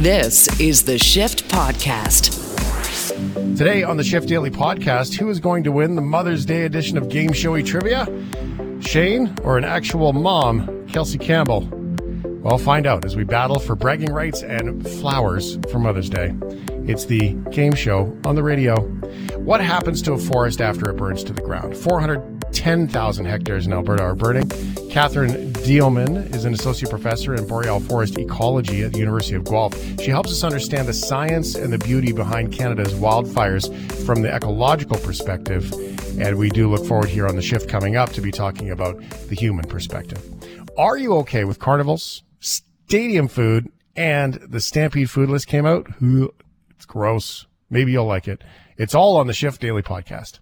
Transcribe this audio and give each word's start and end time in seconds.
This 0.00 0.48
is 0.58 0.84
the 0.84 0.96
Shift 0.96 1.46
Podcast. 1.50 2.32
Today 3.54 3.82
on 3.82 3.98
the 3.98 4.02
Shift 4.02 4.28
Daily 4.28 4.50
Podcast, 4.50 5.18
who 5.18 5.28
is 5.28 5.40
going 5.40 5.62
to 5.64 5.72
win 5.72 5.94
the 5.94 6.00
Mother's 6.00 6.46
Day 6.46 6.64
edition 6.64 6.96
of 6.96 7.10
Game 7.10 7.34
Showy 7.34 7.62
Trivia? 7.62 8.06
Shane 8.80 9.36
or 9.44 9.58
an 9.58 9.64
actual 9.64 10.14
mom, 10.14 10.86
Kelsey 10.88 11.18
Campbell? 11.18 11.68
Well, 12.40 12.56
find 12.56 12.86
out 12.86 13.04
as 13.04 13.14
we 13.14 13.24
battle 13.24 13.58
for 13.58 13.76
bragging 13.76 14.10
rights 14.10 14.42
and 14.42 14.88
flowers 14.88 15.58
for 15.70 15.78
Mother's 15.78 16.08
Day. 16.08 16.34
It's 16.88 17.04
the 17.04 17.34
game 17.50 17.74
show 17.74 18.16
on 18.24 18.36
the 18.36 18.42
radio. 18.42 18.80
What 19.36 19.60
happens 19.60 20.00
to 20.02 20.14
a 20.14 20.18
forest 20.18 20.62
after 20.62 20.88
it 20.88 20.94
burns 20.94 21.22
to 21.24 21.34
the 21.34 21.42
ground? 21.42 21.76
410,000 22.52 23.26
hectares 23.26 23.66
in 23.66 23.72
Alberta 23.72 24.02
are 24.02 24.14
burning. 24.16 24.48
Catherine 24.90 25.52
Dieleman 25.52 26.34
is 26.34 26.44
an 26.44 26.52
associate 26.52 26.90
professor 26.90 27.34
in 27.34 27.46
boreal 27.46 27.78
forest 27.78 28.18
ecology 28.18 28.82
at 28.82 28.92
the 28.92 28.98
University 28.98 29.36
of 29.36 29.44
Guelph. 29.44 29.74
She 30.00 30.10
helps 30.10 30.30
us 30.30 30.42
understand 30.42 30.88
the 30.88 30.92
science 30.92 31.54
and 31.54 31.72
the 31.72 31.78
beauty 31.78 32.12
behind 32.12 32.52
Canada's 32.52 32.92
wildfires 32.92 33.72
from 34.04 34.22
the 34.22 34.34
ecological 34.34 34.98
perspective. 34.98 35.72
And 36.20 36.36
we 36.38 36.50
do 36.50 36.68
look 36.68 36.84
forward 36.84 37.08
here 37.08 37.28
on 37.28 37.36
the 37.36 37.42
shift 37.42 37.68
coming 37.68 37.94
up 37.94 38.10
to 38.10 38.20
be 38.20 38.32
talking 38.32 38.70
about 38.70 38.98
the 39.28 39.36
human 39.36 39.64
perspective. 39.64 40.20
Are 40.76 40.98
you 40.98 41.14
okay 41.18 41.44
with 41.44 41.60
carnivals, 41.60 42.24
stadium 42.40 43.28
food, 43.28 43.70
and 43.94 44.34
the 44.34 44.60
Stampede 44.60 45.08
food 45.08 45.30
list 45.30 45.46
came 45.46 45.66
out? 45.66 45.86
It's 46.00 46.84
gross. 46.84 47.46
Maybe 47.70 47.92
you'll 47.92 48.06
like 48.06 48.26
it. 48.26 48.42
It's 48.76 48.94
all 48.94 49.16
on 49.18 49.28
the 49.28 49.34
Shift 49.34 49.60
Daily 49.60 49.82
Podcast. 49.82 50.40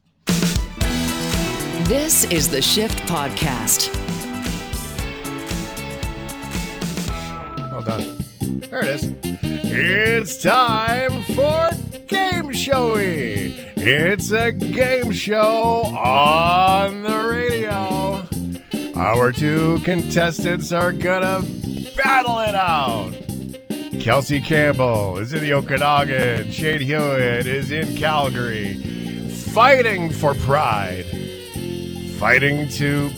This 1.88 2.24
is 2.24 2.50
the 2.50 2.60
Shift 2.60 2.98
Podcast. 3.08 3.88
Well 7.72 7.80
done. 7.80 8.22
There 8.68 8.84
it 8.84 8.88
is. 8.88 9.14
It's 9.32 10.42
time 10.42 11.22
for 11.22 11.70
Game 12.06 12.52
Showy. 12.52 13.54
It's 13.76 14.32
a 14.32 14.52
game 14.52 15.12
show 15.12 15.84
on 15.96 17.04
the 17.04 17.26
radio. 17.26 18.22
Our 18.94 19.32
two 19.32 19.78
contestants 19.82 20.72
are 20.72 20.92
gonna 20.92 21.40
battle 21.96 22.40
it 22.40 22.54
out. 22.54 23.14
Kelsey 23.98 24.42
Campbell 24.42 25.16
is 25.16 25.32
in 25.32 25.40
the 25.40 25.54
Okanagan. 25.54 26.50
Shane 26.52 26.82
Hewitt 26.82 27.46
is 27.46 27.70
in 27.70 27.96
Calgary. 27.96 28.74
Fighting 29.54 30.10
for 30.12 30.34
pride. 30.34 31.06
Fighting 32.18 32.68
to 32.70 33.10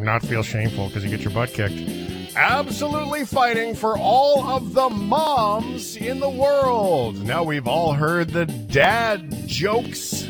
not 0.00 0.22
feel 0.22 0.42
shameful 0.42 0.88
because 0.88 1.02
you 1.02 1.08
get 1.08 1.20
your 1.20 1.32
butt 1.32 1.54
kicked. 1.54 2.36
Absolutely 2.36 3.24
fighting 3.24 3.74
for 3.74 3.96
all 3.96 4.44
of 4.44 4.74
the 4.74 4.90
moms 4.90 5.96
in 5.96 6.20
the 6.20 6.28
world. 6.28 7.24
Now 7.24 7.42
we've 7.42 7.66
all 7.66 7.94
heard 7.94 8.28
the 8.28 8.44
dad 8.44 9.46
jokes. 9.46 10.28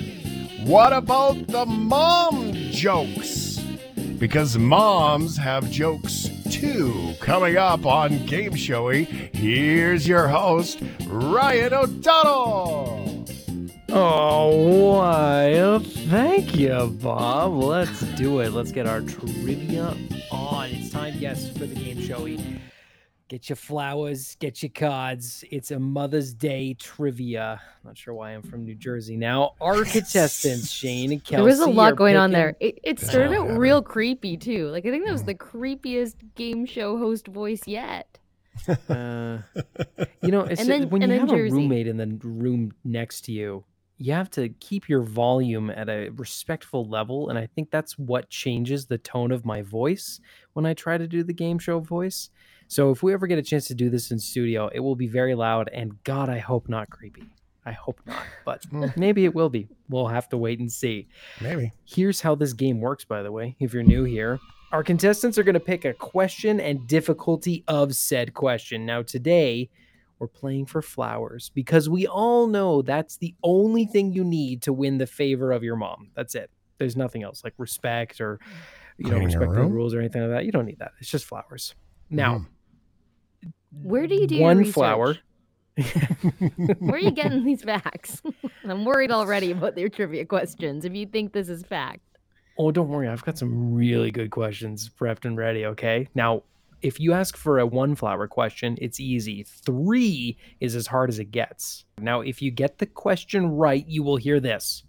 What 0.63 0.93
about 0.93 1.49
the 1.49 1.67
mom 1.67 2.53
jokes? 2.71 3.61
Because 4.19 4.57
moms 4.57 5.37
have 5.37 5.69
jokes 5.69 6.29
too. 6.49 7.15
Coming 7.21 7.57
up 7.57 7.85
on 7.85 8.25
Game 8.27 8.55
Showy, 8.55 9.05
here's 9.35 10.07
your 10.07 10.29
host, 10.29 10.79
Ryan 11.09 11.75
O'Donnell. 11.75 13.06
Oh, 13.99 14.93
why? 14.93 15.55
Oh, 15.55 15.79
thank 15.79 16.55
you, 16.55 16.95
Bob. 17.01 17.55
Let's 17.55 18.01
do 18.17 18.41
it. 18.41 18.51
Let's 18.51 18.71
get 18.71 18.87
our 18.87 19.01
trivia 19.01 19.97
on. 20.31 20.69
It's 20.69 20.91
time, 20.91 21.15
yes, 21.17 21.51
for 21.57 21.65
the 21.65 21.75
game 21.75 22.03
showy. 22.03 22.61
Get 23.29 23.49
your 23.49 23.57
flowers, 23.57 24.37
get 24.39 24.63
your 24.63 24.69
cards. 24.69 25.45
It's 25.51 25.71
a 25.71 25.79
Mother's 25.79 26.35
Day 26.35 26.75
trivia. 26.75 27.59
Not 27.85 27.97
sure 27.97 28.13
why 28.13 28.33
I'm 28.33 28.43
from 28.43 28.67
New 28.67 28.75
Jersey 28.75 29.17
now. 29.17 29.55
Our 29.63 29.83
contestants, 29.85 30.71
Shane 30.71 31.13
and 31.13 31.25
Kelsey. 31.25 31.37
There 31.37 31.45
was 31.45 31.61
a 31.61 31.67
lot 31.67 31.95
are 31.95 31.97
going 31.97 32.17
on 32.17 32.33
there. 32.33 32.55
It, 32.61 32.79
it 32.85 33.01
started 33.01 33.35
out 33.35 33.47
yeah. 33.47 33.57
real 33.57 33.81
creepy 33.81 34.37
too. 34.37 34.69
Like 34.69 34.85
I 34.85 34.91
think 34.91 35.07
that 35.07 35.13
was 35.13 35.23
mm-hmm. 35.23 35.29
the 35.29 35.35
creepiest 35.37 36.17
game 36.35 36.67
show 36.67 36.99
host 36.99 37.29
voice 37.29 37.63
yet. 37.67 38.19
Uh, 38.69 39.39
you 40.21 40.31
know, 40.31 40.41
it's 40.51 40.61
And 40.61 40.69
then- 40.69 40.91
when 40.91 41.01
you 41.01 41.09
then 41.09 41.21
have 41.21 41.33
a 41.33 41.43
roommate 41.45 41.87
in 41.87 41.97
the 41.97 42.19
room 42.23 42.75
next 42.85 43.23
to 43.23 43.33
you, 43.33 43.65
you 43.99 44.13
have 44.13 44.31
to 44.33 44.51
keep 44.61 44.89
your 44.89 45.03
volume 45.03 45.71
at 45.71 45.89
a 45.89 46.11
respectful 46.11 46.87
level, 46.87 47.29
and 47.31 47.39
I 47.39 47.47
think 47.47 47.71
that's 47.71 47.99
what 47.99 48.29
changes 48.29 48.87
the 48.87 48.99
tone 48.99 49.33
of 49.33 49.45
my 49.45 49.63
voice 49.63 50.21
when 50.53 50.67
I 50.67 50.75
try 50.75 50.99
to 50.99 51.07
do 51.07 51.23
the 51.23 51.33
game 51.33 51.59
show 51.59 51.81
voice. 51.81 52.31
So 52.69 52.91
if 52.91 53.03
we 53.03 53.15
ever 53.15 53.27
get 53.27 53.39
a 53.39 53.43
chance 53.43 53.67
to 53.69 53.75
do 53.75 53.89
this 53.89 54.11
in 54.11 54.19
studio, 54.19 54.69
it 54.73 54.81
will 54.81 54.97
be 54.97 55.07
very 55.07 55.35
loud, 55.35 55.71
and 55.73 56.03
God, 56.05 56.29
I 56.29 56.39
hope 56.39 56.69
not 56.69 56.91
creepy. 56.91 57.25
I 57.65 57.73
hope 57.73 58.01
not, 58.07 58.23
but 58.45 58.65
hmm. 58.65 58.87
maybe 58.97 59.25
it 59.25 59.35
will 59.35 59.49
be. 59.49 59.69
We'll 59.89 60.07
have 60.09 60.29
to 60.29 60.37
wait 60.37 60.61
and 60.61 60.71
see. 60.71 61.09
Maybe. 61.41 61.73
Here's 61.85 62.21
how 62.21 62.35
this 62.35 62.53
game 62.53 62.81
works, 62.81 63.05
by 63.05 63.23
the 63.23 63.33
way, 63.33 63.57
if 63.59 63.73
you're 63.73 63.83
new 63.83 64.05
here. 64.05 64.39
Our 64.73 64.85
contestants 64.85 65.39
are 65.39 65.43
going 65.43 65.55
to 65.55 65.61
pick 65.61 65.85
a 65.85 65.95
question 65.95 66.61
and 66.61 66.87
difficulty 66.87 67.65
of 67.67 67.95
said 67.95 68.35
question. 68.35 68.85
Now, 68.85 69.03
today, 69.03 69.71
we're 70.19 70.29
playing 70.29 70.67
for 70.67 70.81
flowers 70.83 71.51
because 71.55 71.89
we 71.89 72.07
all 72.07 72.47
know 72.47 72.83
that's 72.83 73.17
the 73.19 73.35
only 73.43 73.85
thing 73.85 74.13
you 74.13 74.25
need 74.25 74.63
to 74.63 74.73
win 74.73 74.99
the 74.99 75.07
favor 75.07 75.53
of 75.53 75.63
your 75.63 75.77
mom. 75.77 76.11
That's 76.15 76.35
it. 76.35 76.51
There's 76.79 76.97
nothing 76.97 77.23
else 77.23 77.43
like 77.45 77.55
respect 77.59 78.21
or, 78.21 78.39
you 78.99 79.05
know, 79.05 79.11
Cleaning 79.17 79.27
respect 79.39 79.53
the 79.55 79.63
rules 79.65 79.95
or 79.95 80.01
anything 80.01 80.23
like 80.23 80.31
that. 80.31 80.45
You 80.47 80.53
don't 80.53 80.67
need 80.67 80.79
that. 80.79 80.93
It's 81.01 81.11
just 81.11 81.25
flowers. 81.27 81.75
Now, 82.11 82.47
Where 83.83 84.07
do 84.07 84.15
you 84.15 84.27
do 84.27 84.37
your 84.37 84.45
one 84.45 84.59
research? 84.59 84.75
flower. 84.75 85.17
Where 86.79 86.95
are 86.95 86.99
you 86.99 87.11
getting 87.11 87.45
these 87.45 87.63
facts? 87.63 88.23
I'm 88.65 88.85
worried 88.85 89.11
already 89.11 89.51
about 89.51 89.75
their 89.75 89.89
trivia 89.91 90.25
questions. 90.25 90.85
If 90.85 90.95
you 90.95 91.07
think 91.07 91.33
this 91.33 91.49
is 91.49 91.63
fact, 91.63 92.01
Oh, 92.59 92.71
don't 92.71 92.89
worry. 92.89 93.07
I've 93.07 93.23
got 93.23 93.37
some 93.37 93.75
really 93.75 94.11
good 94.11 94.31
questions 94.31 94.89
prepped 94.89 95.27
and 95.27 95.37
ready. 95.37 95.67
Okay. 95.67 96.09
Now, 96.15 96.43
if 96.87 97.01
you 97.01 97.13
ask 97.13 97.37
for 97.37 97.59
a 97.59 97.67
one 97.67 97.97
flower 97.97 98.29
question, 98.29 98.79
it's 98.81 99.01
easy. 99.01 99.43
Three 99.43 100.39
is 100.61 100.77
as 100.77 100.87
hard 100.87 101.11
as 101.11 101.19
it 101.19 101.33
gets. 101.33 101.85
Now, 101.99 102.21
if 102.21 102.41
you 102.41 102.53
get 102.53 102.79
the 102.79 102.87
question 102.87 103.51
right, 103.51 103.85
you 103.89 104.05
will 104.05 104.17
hear 104.17 104.39
this. 104.39 104.85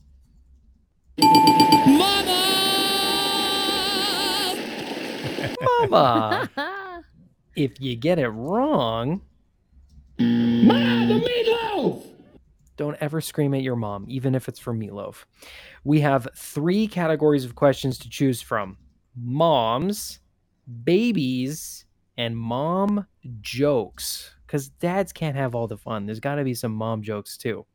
Mama! 1.20 2.44
Mama! 5.60 6.50
if 7.56 7.82
you 7.82 7.96
get 7.96 8.20
it 8.20 8.30
wrong, 8.30 9.22
Mama, 10.20 11.08
the 11.08 11.20
meatloaf! 11.20 12.04
don't 12.76 12.98
ever 13.02 13.22
scream 13.22 13.56
at 13.56 13.64
your 13.64 13.76
mom, 13.76 14.06
even 14.08 14.36
if 14.36 14.48
it's 14.48 14.60
for 14.60 14.72
meatloaf. 14.72 15.26
We 15.84 16.02
have 16.02 16.28
three 16.36 16.88
categories 16.88 17.44
of 17.44 17.56
questions 17.56 17.98
to 17.98 18.10
choose 18.10 18.40
from 18.40 18.78
moms, 19.16 20.20
babies, 20.84 21.86
and 22.18 22.38
mom 22.38 23.06
jokes. 23.42 24.34
Because 24.46 24.70
dads 24.70 25.12
can't 25.12 25.36
have 25.36 25.54
all 25.56 25.68
the 25.68 25.78
fun. 25.78 26.06
There's 26.06 26.20
got 26.22 26.36
to 26.36 26.44
be 26.44 26.54
some 26.54 26.74
mom 26.74 27.02
jokes 27.02 27.38
too. 27.38 27.66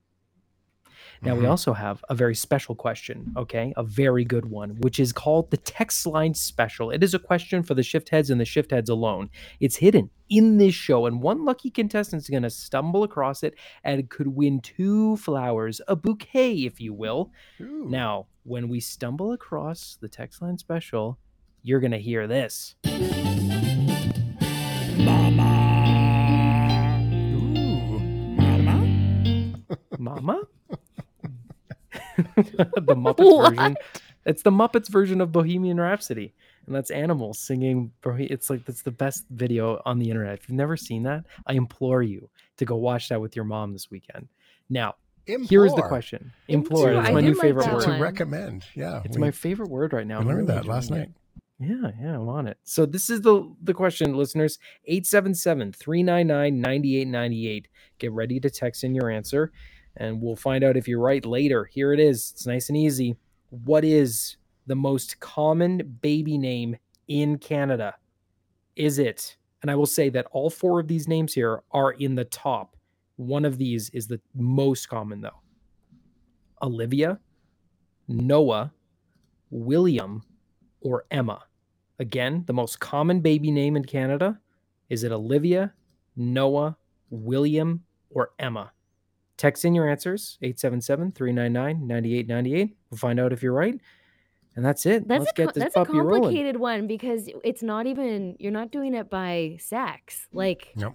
Now, 1.21 1.37
we 1.37 1.45
Mhm. 1.45 1.51
also 1.51 1.73
have 1.73 2.05
a 2.09 2.15
very 2.15 2.35
special 2.35 2.75
question, 2.75 3.33
okay? 3.37 3.73
A 3.77 3.85
very 3.85 4.25
good 4.25 4.47
one, 4.47 4.71
which 4.81 4.99
is 4.99 5.13
called 5.13 5.51
the 5.51 5.57
text 5.57 6.05
line 6.07 6.35
special. 6.35 6.91
It 6.91 7.05
is 7.05 7.15
a 7.15 7.19
question 7.19 7.63
for 7.63 7.75
the 7.75 7.83
shift 7.83 8.09
heads 8.09 8.31
and 8.31 8.41
the 8.41 8.45
shift 8.45 8.73
heads 8.73 8.91
alone. 8.91 9.31
It's 9.61 9.77
hidden 9.77 10.11
in 10.29 10.59
this 10.59 10.75
show, 10.75 11.07
and 11.07 11.23
one 11.23 11.45
lucky 11.45 11.71
contestant 11.71 12.23
is 12.23 12.29
going 12.29 12.43
to 12.43 12.51
stumble 12.51 13.05
across 13.05 13.45
it 13.45 13.55
and 13.85 14.09
could 14.11 14.29
win 14.29 14.61
two 14.61 15.17
flowers, 15.19 15.81
a 15.87 15.95
bouquet, 15.95 16.65
if 16.65 16.81
you 16.81 16.93
will. 16.93 17.31
Ooh. 17.61 17.87
Now, 17.89 18.27
when 18.43 18.69
we 18.69 18.81
stumble 18.81 19.33
across 19.33 19.97
the 20.01 20.09
text 20.09 20.43
line 20.43 20.59
special, 20.59 21.19
you're 21.63 21.81
going 21.81 21.93
to 21.93 21.99
hear 21.99 22.27
this. 22.27 22.75
Mama? 29.99 30.43
the 32.37 32.95
Muppets 32.97 33.19
What? 33.37 33.51
version. 33.57 33.77
It's 34.25 34.43
the 34.43 34.51
Muppets 34.51 34.89
version 34.89 35.21
of 35.21 35.33
Bohemian 35.33 35.81
Rhapsody. 35.81 36.33
And 36.67 36.75
that's 36.75 36.91
animals 36.91 37.41
singing. 37.41 37.93
Bohe- 38.03 38.31
It's 38.31 38.49
like 38.49 38.65
that's 38.65 38.83
the 38.83 38.93
best 38.93 39.25
video 39.31 39.83
on 39.85 39.99
the 39.99 40.11
internet. 40.11 40.35
If 40.39 40.49
you've 40.49 40.57
never 40.57 40.77
seen 40.77 41.03
that, 41.05 41.25
I 41.47 41.55
implore 41.55 42.03
you 42.03 42.31
to 42.59 42.65
go 42.65 42.77
watch 42.77 43.09
that 43.09 43.21
with 43.21 43.35
your 43.35 43.45
mom 43.45 43.73
this 43.73 43.91
weekend. 43.91 44.29
Now, 44.71 44.95
here's 45.27 45.75
the 45.75 45.83
question. 45.83 46.33
Implore. 46.47 46.91
Implore. 46.91 46.95
That's 47.03 47.09
I 47.11 47.13
my 47.15 47.21
new 47.21 47.35
favorite 47.35 47.65
that 47.65 47.75
word. 47.75 47.85
To 47.85 47.99
recommend. 48.01 48.65
Yeah. 48.75 49.03
It's 49.05 49.17
we- 49.17 49.21
my 49.21 49.33
favorite 49.33 49.71
word 49.71 49.93
right 49.93 50.07
now. 50.07 50.21
I 50.21 50.23
learned 50.25 50.49
that 50.51 50.65
last 50.67 50.85
enjoying 50.91 51.01
night. 51.01 51.11
Yeah, 51.63 51.91
yeah, 52.01 52.15
I'm 52.17 52.29
on 52.29 52.47
it. 52.49 52.59
So 52.65 52.87
this 52.87 53.11
is 53.11 53.21
the 53.23 53.55
the 53.63 53.75
question, 53.75 54.17
listeners. 54.17 54.59
877-399-9898. 54.91 57.67
Get 57.99 58.13
ready 58.13 58.41
to 58.41 58.51
text 58.51 58.85
in 58.85 58.95
your 58.95 59.11
answer 59.11 59.53
and 59.97 60.23
we'll 60.23 60.37
find 60.37 60.65
out 60.65 60.77
if 60.77 60.89
you're 60.89 61.01
right 61.01 61.25
later. 61.25 61.65
Here 61.67 61.93
it 61.93 62.01
is. 62.01 62.33
It's 62.35 62.47
nice 62.47 62.69
and 62.69 62.77
easy. 62.77 63.17
What 63.51 63.85
is 63.85 64.37
the 64.67 64.77
most 64.77 65.21
common 65.21 65.99
baby 66.01 66.39
name 66.39 66.77
in 67.09 67.39
Canada? 67.39 67.95
Is 68.77 68.99
it 68.99 69.37
And 69.63 69.71
I 69.71 69.77
will 69.77 69.87
say 69.87 70.09
that 70.11 70.27
all 70.33 70.51
four 70.51 70.81
of 70.81 70.89
these 70.89 71.07
names 71.07 71.35
here 71.35 71.63
are 71.71 71.93
in 71.93 72.17
the 72.17 72.25
top. 72.25 72.77
One 73.17 73.45
of 73.45 73.59
these 73.59 73.91
is 73.91 74.09
the 74.09 74.21
most 74.35 74.89
common, 74.89 75.21
though 75.21 75.41
Olivia, 76.63 77.19
Noah, 78.09 78.73
William, 79.51 80.23
or 80.81 81.05
Emma. 81.11 81.45
Again, 81.99 82.45
the 82.47 82.53
most 82.53 82.81
common 82.81 83.21
baby 83.21 83.51
name 83.51 83.77
in 83.77 83.85
Canada 83.85 84.39
is 84.89 85.05
it 85.05 85.13
Olivia, 85.13 85.73
Noah, 86.17 86.77
William, 87.11 87.85
or 88.11 88.33
Emma? 88.39 88.73
Text 89.37 89.65
in 89.65 89.75
your 89.75 89.89
answers 89.89 90.39
877 90.43 91.13
399 91.13 91.87
9898. 91.87 92.77
We'll 92.91 92.99
find 92.99 93.19
out 93.19 93.33
if 93.33 93.43
you're 93.43 93.53
right. 93.53 93.81
And 94.55 94.65
that's 94.65 94.85
it. 94.85 95.09
That's 95.09 95.21
Let's 95.21 95.33
a 95.33 95.35
get 95.35 95.55
this 95.55 95.63
that's 95.65 95.77
a 95.77 95.85
puppy 95.85 95.99
rolling. 95.99 96.23
complicated 96.23 96.57
one 96.59 96.87
because 96.87 97.29
it's 97.43 97.63
not 97.63 97.87
even 97.87 98.37
you're 98.39 98.53
not 98.53 98.71
doing 98.71 98.95
it 98.95 99.09
by 99.09 99.57
sex. 99.59 100.29
Like 100.33 100.73
Nope. 100.77 100.95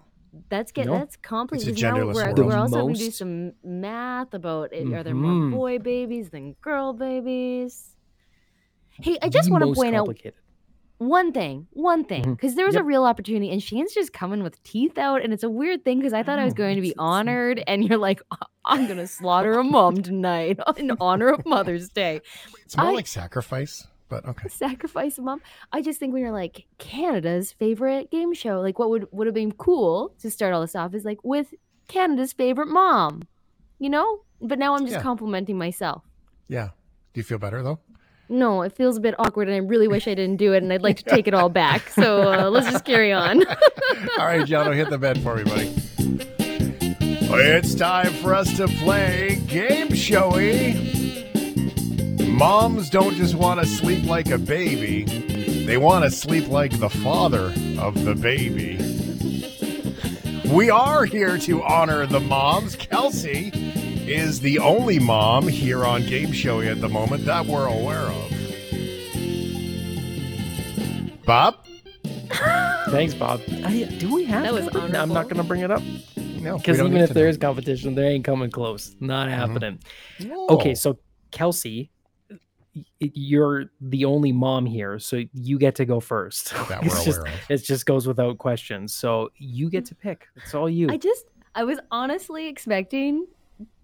that's 0.49 0.71
get 0.71 0.85
No. 0.85 0.94
that's 0.94 1.15
complicated. 1.17 1.73
It's 1.73 1.81
a 1.81 1.85
because 1.85 1.97
now 1.97 2.05
we're, 2.05 2.13
world. 2.13 2.39
we're 2.39 2.51
The 2.51 2.57
also 2.57 2.81
going 2.81 2.94
to 2.94 2.99
do 2.99 3.11
some 3.11 3.53
math 3.63 4.33
about 4.33 4.73
it. 4.73 4.94
are 4.94 5.03
there 5.03 5.15
more 5.15 5.31
mm-hmm. 5.31 5.51
boy 5.55 5.79
babies 5.79 6.29
than 6.29 6.53
girl 6.61 6.94
babies? 6.94 7.95
Hey, 9.01 9.17
I 9.21 9.29
just 9.29 9.49
want 9.49 9.63
to 9.63 9.73
point 9.73 9.95
out 9.95 10.05
complicated. 10.05 10.35
One 10.97 11.31
thing, 11.31 11.67
one 11.71 12.03
thing, 12.03 12.23
mm-hmm. 12.23 12.33
because 12.33 12.55
there 12.55 12.65
was 12.65 12.75
a 12.75 12.83
real 12.83 13.03
opportunity, 13.03 13.51
and 13.51 13.61
Shane's 13.61 13.94
just 13.94 14.13
coming 14.13 14.41
with 14.41 14.61
teeth 14.63 14.97
out, 14.97 15.23
and 15.23 15.31
it's 15.31 15.44
a 15.44 15.49
weird 15.49 15.85
thing 15.85 15.99
because 15.99 16.13
I 16.13 16.23
thought 16.23 16.39
I 16.39 16.45
was 16.45 16.53
going 16.53 16.75
to 16.75 16.81
be 16.81 16.95
honored, 16.97 17.63
and 17.67 17.88
you're 17.88 17.99
like, 17.99 18.21
I'm 18.65 18.88
gonna 18.88 19.07
slaughter 19.07 19.53
a 19.53 19.63
mom 19.63 20.01
tonight 20.01 20.59
in 20.77 20.91
honor 20.99 21.29
of 21.29 21.45
Mother's 21.45 21.89
Day. 21.89 22.21
It's 22.65 22.75
more 22.75 22.88
I- 22.88 22.94
like 22.94 23.07
sacrifice, 23.07 23.88
but 24.09 24.25
okay. 24.25 24.49
Sacrifice 24.49 25.17
a 25.17 25.21
mom. 25.21 25.41
I 25.71 25.81
just 25.81 25.99
think 25.99 26.11
when 26.11 26.21
you're 26.21 26.33
like 26.33 26.65
Canada's 26.79 27.53
favorite 27.53 28.11
game 28.11 28.33
show, 28.33 28.59
like 28.59 28.77
what 28.77 28.89
would 28.89 29.07
would 29.11 29.25
have 29.25 29.33
been 29.33 29.53
cool 29.53 30.13
to 30.19 30.29
start 30.29 30.53
all 30.53 30.59
this 30.61 30.75
off 30.75 30.94
is 30.94 31.05
like 31.05 31.19
with 31.23 31.53
Canada's 31.88 32.33
favorite 32.33 32.67
mom, 32.67 33.21
you 33.79 33.89
know. 33.89 34.19
But 34.41 34.59
now 34.59 34.75
I'm 34.75 34.81
just 34.81 34.97
Yeah. 34.97 35.01
complimenting 35.01 35.57
myself. 35.57 36.03
Yeah. 36.49 36.69
Do 37.13 37.19
you 37.19 37.23
feel 37.23 37.38
better 37.39 37.63
though? 37.63 37.79
No, 38.29 38.62
it 38.62 38.74
feels 38.74 38.97
a 38.97 39.00
bit 39.00 39.15
awkward, 39.18 39.47
and 39.47 39.56
I 39.56 39.59
really 39.59 39.88
wish 39.88 40.07
I 40.07 40.13
didn't 40.13 40.35
do 40.38 40.53
it, 40.53 40.62
and 40.62 40.74
I'd 40.74 40.81
like 40.83 40.97
to 40.97 41.03
take 41.03 41.27
it 41.27 41.33
all 41.33 41.50
back. 41.50 41.89
So 41.89 42.31
uh, 42.31 42.50
let's 42.50 42.69
just 42.69 42.83
carry 42.83 43.13
on. 43.13 43.47
All 43.47 44.25
right, 44.25 44.45
Jono, 44.45 44.75
hit 44.75 44.89
the 44.89 44.97
bed 44.97 45.21
for 45.21 45.35
me, 45.35 45.44
buddy. 45.44 45.74
It's 47.29 47.75
time 47.75 48.12
for 48.13 48.33
us 48.33 48.56
to 48.57 48.68
play 48.68 49.41
Game 49.47 49.94
Showy. 49.94 50.74
Moms 52.27 52.89
don't 52.89 53.15
just 53.15 53.35
want 53.35 53.59
to 53.62 53.65
sleep 53.65 54.06
like 54.06 54.30
a 54.30 54.38
baby, 54.38 55.06
they 55.65 55.77
want 55.77 56.03
to 56.03 56.12
sleep 56.12 56.50
like 56.50 56.77
the 56.80 56.89
father 56.89 57.53
of 57.80 58.03
the 58.03 58.13
baby. 58.13 58.77
We 60.51 60.69
are 60.69 61.06
here 61.06 61.38
to 61.39 61.63
honor 61.63 62.06
the 62.06 62.19
moms. 62.21 62.75
Kelsey 62.75 63.51
is 64.07 64.39
the 64.39 64.57
only 64.59 65.00
mom 65.00 65.48
here 65.50 65.83
on 65.86 66.06
Game 66.06 66.31
Showy 66.31 66.69
at 66.69 66.80
the 66.80 66.88
moment 66.88 67.25
that 67.25 67.45
we're 67.45 67.68
aware 67.68 68.04
of. 68.04 68.33
Bob? 71.25 71.57
Thanks, 72.89 73.13
Bob. 73.13 73.42
Oh, 73.50 73.62
I, 73.65 73.83
do 73.83 74.13
we 74.13 74.24
have 74.25 74.44
That 74.44 74.54
was 74.54 74.63
competition? 74.69 74.95
I'm 74.95 75.09
not 75.09 75.25
going 75.25 75.36
to 75.38 75.44
bring 75.44 75.59
it 75.59 75.71
up 75.71 75.83
No, 76.15 76.57
because 76.57 76.80
even 76.80 76.95
if 76.95 77.09
to 77.09 77.13
there 77.13 77.25
know. 77.25 77.30
is 77.30 77.38
competition, 77.38 77.95
there 77.95 78.09
ain't 78.09 78.24
coming 78.24 78.50
close. 78.50 78.95
Not 79.01 79.27
uh-huh. 79.27 79.48
happening. 79.48 79.80
No. 80.21 80.48
Okay, 80.51 80.74
so 80.74 81.00
Kelsey, 81.31 81.92
you're 83.00 83.65
the 83.81 84.06
only 84.06 84.31
mom 84.31 84.65
here, 84.65 85.00
so 85.00 85.24
you 85.33 85.59
get 85.59 85.75
to 85.75 85.86
go 85.86 86.00
first. 86.00 86.51
that 86.69 86.81
it's 86.83 86.95
we're 86.95 87.04
just 87.04 87.19
aware 87.19 87.33
of. 87.33 87.39
it 87.50 87.57
just 87.57 87.86
goes 87.86 88.07
without 88.07 88.38
question. 88.38 88.88
So 88.88 89.31
you 89.38 89.69
get 89.69 89.83
to 89.88 89.95
pick. 89.95 90.27
It's 90.38 90.54
all 90.54 90.69
you. 90.69 90.88
I 90.89 90.95
just, 90.95 91.25
I 91.56 91.65
was 91.65 91.80
honestly 91.92 92.48
expecting 92.48 93.27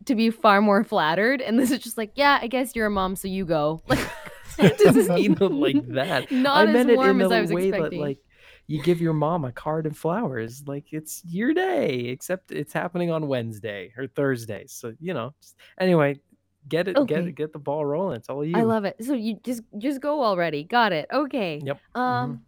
to 0.05 0.15
be 0.15 0.29
far 0.29 0.61
more 0.61 0.83
flattered, 0.83 1.41
and 1.41 1.57
this 1.59 1.71
is 1.71 1.79
just 1.79 1.97
like, 1.97 2.11
yeah, 2.15 2.39
I 2.41 2.47
guess 2.47 2.75
you're 2.75 2.88
a 2.88 2.91
mom, 2.91 3.15
so 3.15 3.27
you 3.27 3.45
go. 3.45 3.81
Like, 3.88 4.00
I 4.59 4.67
didn't 4.69 5.07
mean 5.15 5.33
it 5.33 5.41
like 5.51 5.88
that. 5.89 6.31
Not 6.31 6.57
I 6.57 6.69
as 6.69 6.73
meant 6.73 6.89
it 6.91 6.95
warm 6.97 7.19
in 7.21 7.25
as 7.25 7.31
I 7.31 7.41
was 7.41 7.51
way 7.51 7.69
expecting. 7.69 8.00
that 8.00 8.05
like 8.05 8.19
you 8.67 8.81
give 8.83 9.01
your 9.01 9.13
mom 9.13 9.45
a 9.45 9.51
card 9.51 9.85
and 9.88 9.97
flowers. 9.97 10.63
Like 10.67 10.85
it's 10.94 11.21
your 11.25 11.53
day, 11.53 12.01
except 12.09 12.51
it's 12.51 12.71
happening 12.71 13.11
on 13.11 13.27
Wednesday 13.27 13.91
or 13.97 14.07
Thursday. 14.07 14.65
So 14.67 14.94
you 15.00 15.13
know. 15.13 15.33
Just, 15.41 15.55
anyway, 15.79 16.19
get 16.67 16.88
it, 16.88 16.95
get 17.07 17.25
it, 17.25 17.33
get 17.35 17.51
the 17.51 17.59
ball 17.59 17.83
rolling. 17.85 18.17
It's 18.17 18.29
all 18.29 18.45
you. 18.45 18.55
I 18.55 18.61
love 18.61 18.85
it. 18.85 18.95
So 19.03 19.13
you 19.15 19.39
just 19.44 19.63
just 19.79 20.01
go 20.01 20.23
already. 20.23 20.63
Got 20.63 20.94
it. 20.94 21.07
Okay. 21.11 21.59
Yep. 21.63 21.79
Um, 21.95 22.41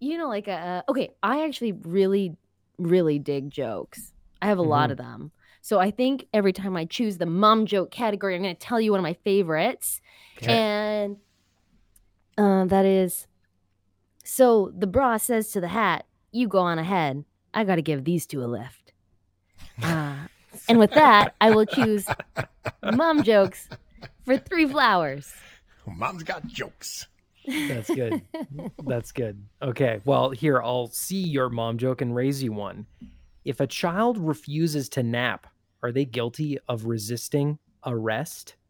you 0.00 0.16
know, 0.16 0.28
like 0.28 0.46
uh, 0.46 0.82
okay, 0.88 1.10
I 1.24 1.44
actually 1.44 1.72
really, 1.72 2.36
really 2.78 3.18
dig 3.18 3.50
jokes. 3.50 4.12
I 4.40 4.46
have 4.46 4.58
a 4.58 4.62
lot 4.62 4.90
Mhm. 4.90 4.92
of 4.92 4.98
them. 4.98 5.32
So 5.68 5.78
I 5.78 5.90
think 5.90 6.26
every 6.32 6.54
time 6.54 6.78
I 6.78 6.86
choose 6.86 7.18
the 7.18 7.26
mom 7.26 7.66
joke 7.66 7.90
category, 7.90 8.34
I'm 8.34 8.40
going 8.42 8.56
to 8.56 8.58
tell 8.58 8.80
you 8.80 8.92
one 8.92 9.00
of 9.00 9.02
my 9.02 9.12
favorites, 9.22 10.00
Okay. 10.38 10.50
and 10.50 11.18
uh, 12.38 12.64
that 12.64 12.86
is. 12.86 13.26
So 14.24 14.72
the 14.74 14.86
bra 14.86 15.18
says 15.18 15.50
to 15.52 15.60
the 15.60 15.68
hat, 15.68 16.06
"You 16.32 16.48
go 16.48 16.60
on 16.60 16.78
ahead. 16.78 17.22
I 17.52 17.64
got 17.64 17.74
to 17.74 17.82
give 17.82 18.04
these 18.04 18.24
two 18.26 18.42
a 18.42 18.46
lift." 18.46 18.94
Uh, 19.82 20.16
and 20.70 20.78
with 20.78 20.92
that, 20.92 21.34
I 21.42 21.50
will 21.50 21.66
choose 21.66 22.06
mom 22.82 23.22
jokes 23.22 23.68
for 24.24 24.38
three 24.38 24.66
flowers. 24.66 25.30
Mom's 25.86 26.22
got 26.22 26.46
jokes. 26.46 27.06
That's 27.46 27.90
good. 27.90 28.22
That's 28.86 29.12
good. 29.12 29.44
Okay. 29.60 30.00
Well, 30.06 30.30
here, 30.30 30.62
I'll 30.62 30.88
see 30.88 31.22
your 31.22 31.50
mom 31.50 31.76
joke 31.76 32.00
and 32.00 32.14
raise 32.14 32.42
you 32.42 32.52
one. 32.52 32.86
If 33.44 33.60
a 33.60 33.66
child 33.66 34.16
refuses 34.16 34.88
to 34.90 35.02
nap, 35.02 35.46
are 35.82 35.92
they 35.92 36.04
guilty 36.04 36.58
of 36.68 36.86
resisting 36.86 37.58
arrest? 37.84 38.56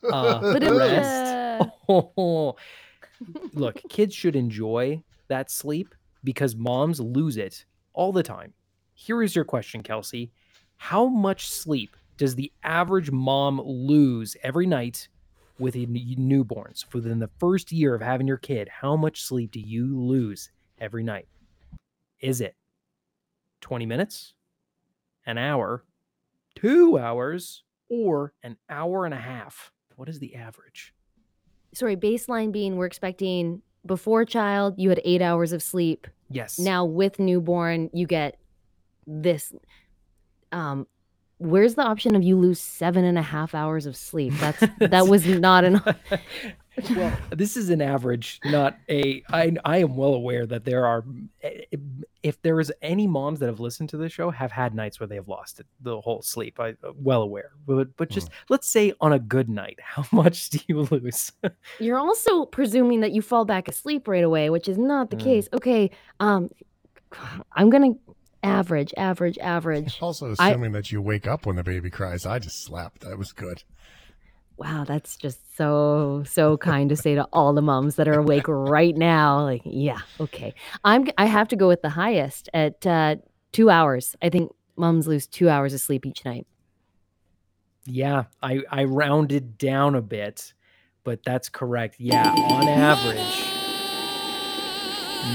Uh, 0.00 0.40
arrest? 0.62 1.26
Oh, 1.88 2.54
look, 3.52 3.80
kids 3.88 4.14
should 4.14 4.36
enjoy 4.36 5.02
that 5.26 5.50
sleep 5.50 5.92
because 6.22 6.54
moms 6.54 7.00
lose 7.00 7.36
it 7.36 7.64
all 7.94 8.12
the 8.12 8.22
time. 8.22 8.54
Here 8.94 9.22
is 9.22 9.34
your 9.34 9.44
question, 9.44 9.82
Kelsey. 9.82 10.30
How 10.76 11.06
much 11.06 11.48
sleep 11.48 11.96
does 12.16 12.36
the 12.36 12.52
average 12.62 13.10
mom 13.10 13.60
lose 13.60 14.36
every 14.42 14.66
night 14.66 15.08
with 15.58 15.74
a 15.74 15.80
n- 15.82 16.14
newborns 16.18 16.84
within 16.92 17.18
the 17.18 17.30
first 17.38 17.72
year 17.72 17.94
of 17.94 18.00
having 18.00 18.28
your 18.28 18.36
kid? 18.36 18.68
How 18.68 18.96
much 18.96 19.22
sleep 19.22 19.50
do 19.50 19.60
you 19.60 19.98
lose 19.98 20.50
every 20.78 21.02
night? 21.02 21.26
Is 22.20 22.40
it 22.40 22.54
20 23.62 23.86
minutes, 23.86 24.34
an 25.26 25.38
hour, 25.38 25.84
two 26.60 26.98
hours, 26.98 27.64
or 27.88 28.32
an 28.42 28.56
hour 28.68 29.04
and 29.04 29.14
a 29.14 29.18
half? 29.18 29.72
What 29.96 30.08
is 30.08 30.18
the 30.18 30.34
average? 30.34 30.94
sorry, 31.74 31.96
baseline 31.96 32.52
being 32.52 32.76
we're 32.76 32.86
expecting 32.86 33.62
before 33.86 34.24
child, 34.24 34.74
you 34.76 34.88
had 34.88 35.00
eight 35.04 35.22
hours 35.22 35.52
of 35.52 35.62
sleep. 35.62 36.06
Yes. 36.30 36.58
Now 36.58 36.84
with 36.84 37.18
newborn, 37.18 37.90
you 37.92 38.06
get 38.06 38.38
this. 39.06 39.52
Um, 40.52 40.86
where's 41.38 41.74
the 41.74 41.82
option 41.82 42.14
of 42.14 42.22
you 42.22 42.36
lose 42.36 42.60
seven 42.60 43.04
and 43.04 43.18
a 43.18 43.22
half 43.22 43.54
hours 43.54 43.86
of 43.86 43.96
sleep? 43.96 44.34
That's 44.38 44.60
that 44.80 45.08
was 45.08 45.26
not 45.26 45.64
an. 45.64 45.80
well, 46.94 47.16
this 47.30 47.56
is 47.56 47.70
an 47.70 47.80
average, 47.82 48.40
not 48.44 48.76
a. 48.88 49.22
I 49.30 49.56
I 49.64 49.78
am 49.78 49.96
well 49.96 50.14
aware 50.14 50.46
that 50.46 50.64
there 50.64 50.86
are, 50.86 51.04
if 52.22 52.40
there 52.42 52.60
is 52.60 52.72
any 52.82 53.06
moms 53.06 53.38
that 53.40 53.46
have 53.46 53.60
listened 53.60 53.88
to 53.90 53.96
this 53.96 54.12
show, 54.12 54.30
have 54.30 54.52
had 54.52 54.74
nights 54.74 54.98
where 55.00 55.06
they 55.06 55.14
have 55.16 55.28
lost 55.28 55.60
it, 55.60 55.66
the 55.80 56.00
whole 56.00 56.22
sleep. 56.22 56.58
I 56.60 56.74
well 56.94 57.22
aware, 57.22 57.52
but 57.66 57.96
but 57.96 58.10
just 58.10 58.28
let's 58.48 58.68
say 58.68 58.92
on 59.00 59.12
a 59.12 59.18
good 59.18 59.48
night, 59.48 59.78
how 59.82 60.04
much 60.12 60.50
do 60.50 60.58
you 60.68 60.80
lose? 60.82 61.32
You're 61.78 61.98
also 61.98 62.44
presuming 62.44 63.00
that 63.00 63.12
you 63.12 63.22
fall 63.22 63.44
back 63.44 63.68
asleep 63.68 64.08
right 64.08 64.24
away, 64.24 64.50
which 64.50 64.68
is 64.68 64.78
not 64.78 65.10
the 65.10 65.16
Mm. 65.16 65.24
case. 65.24 65.48
Okay, 65.52 65.90
um, 66.20 66.50
I'm 67.52 67.70
gonna 67.70 67.92
average, 68.42 68.94
average, 68.96 69.36
average. 69.38 69.98
Also, 70.00 70.34
I- 70.38 70.50
assuming 70.50 70.72
that 70.72 70.92
you 70.92 71.02
wake 71.02 71.26
up 71.26 71.44
when 71.46 71.56
the 71.56 71.64
baby 71.64 71.90
cries, 71.90 72.24
I 72.26 72.38
just 72.38 72.62
slapped. 72.64 73.00
That 73.00 73.18
was 73.18 73.32
good. 73.32 73.62
Wow, 74.58 74.82
that's 74.84 75.16
just 75.16 75.56
so 75.56 76.24
so 76.26 76.56
kind 76.56 76.90
to 76.90 76.96
say 76.96 77.14
to 77.14 77.24
all 77.32 77.52
the 77.54 77.62
moms 77.62 77.94
that 77.94 78.08
are 78.08 78.18
awake 78.18 78.44
right 78.48 78.96
now. 78.96 79.44
Like, 79.44 79.62
yeah, 79.64 80.00
okay. 80.18 80.52
I'm 80.84 81.08
I 81.16 81.26
have 81.26 81.46
to 81.48 81.56
go 81.56 81.68
with 81.68 81.80
the 81.82 81.90
highest 81.90 82.48
at 82.52 82.84
uh, 82.84 83.16
two 83.52 83.70
hours. 83.70 84.16
I 84.20 84.30
think 84.30 84.52
moms 84.76 85.06
lose 85.06 85.28
two 85.28 85.48
hours 85.48 85.74
of 85.74 85.80
sleep 85.80 86.04
each 86.04 86.24
night. 86.24 86.46
yeah, 87.86 88.24
I 88.42 88.62
I 88.70 88.84
rounded 88.84 89.58
down 89.58 89.94
a 89.94 90.02
bit, 90.02 90.52
but 91.04 91.22
that's 91.24 91.48
correct. 91.48 91.96
Yeah, 91.98 92.28
on 92.28 92.68
average. 92.68 93.54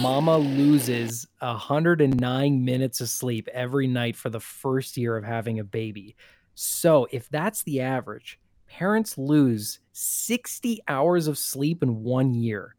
Mama 0.01 0.37
loses 0.37 1.27
109 1.39 2.65
minutes 2.65 2.99
of 2.99 3.09
sleep 3.09 3.47
every 3.53 3.87
night 3.87 4.15
for 4.15 4.29
the 4.29 4.39
first 4.39 4.97
year 4.97 5.15
of 5.17 5.23
having 5.23 5.59
a 5.59 5.63
baby. 5.63 6.15
So, 6.55 7.07
if 7.11 7.29
that's 7.29 7.63
the 7.63 7.81
average, 7.81 8.39
parents 8.77 9.17
lose 9.19 9.79
60 9.91 10.81
hours 10.87 11.27
of 11.27 11.37
sleep 11.37 11.83
in 11.83 12.03
one 12.03 12.33
year. 12.33 12.75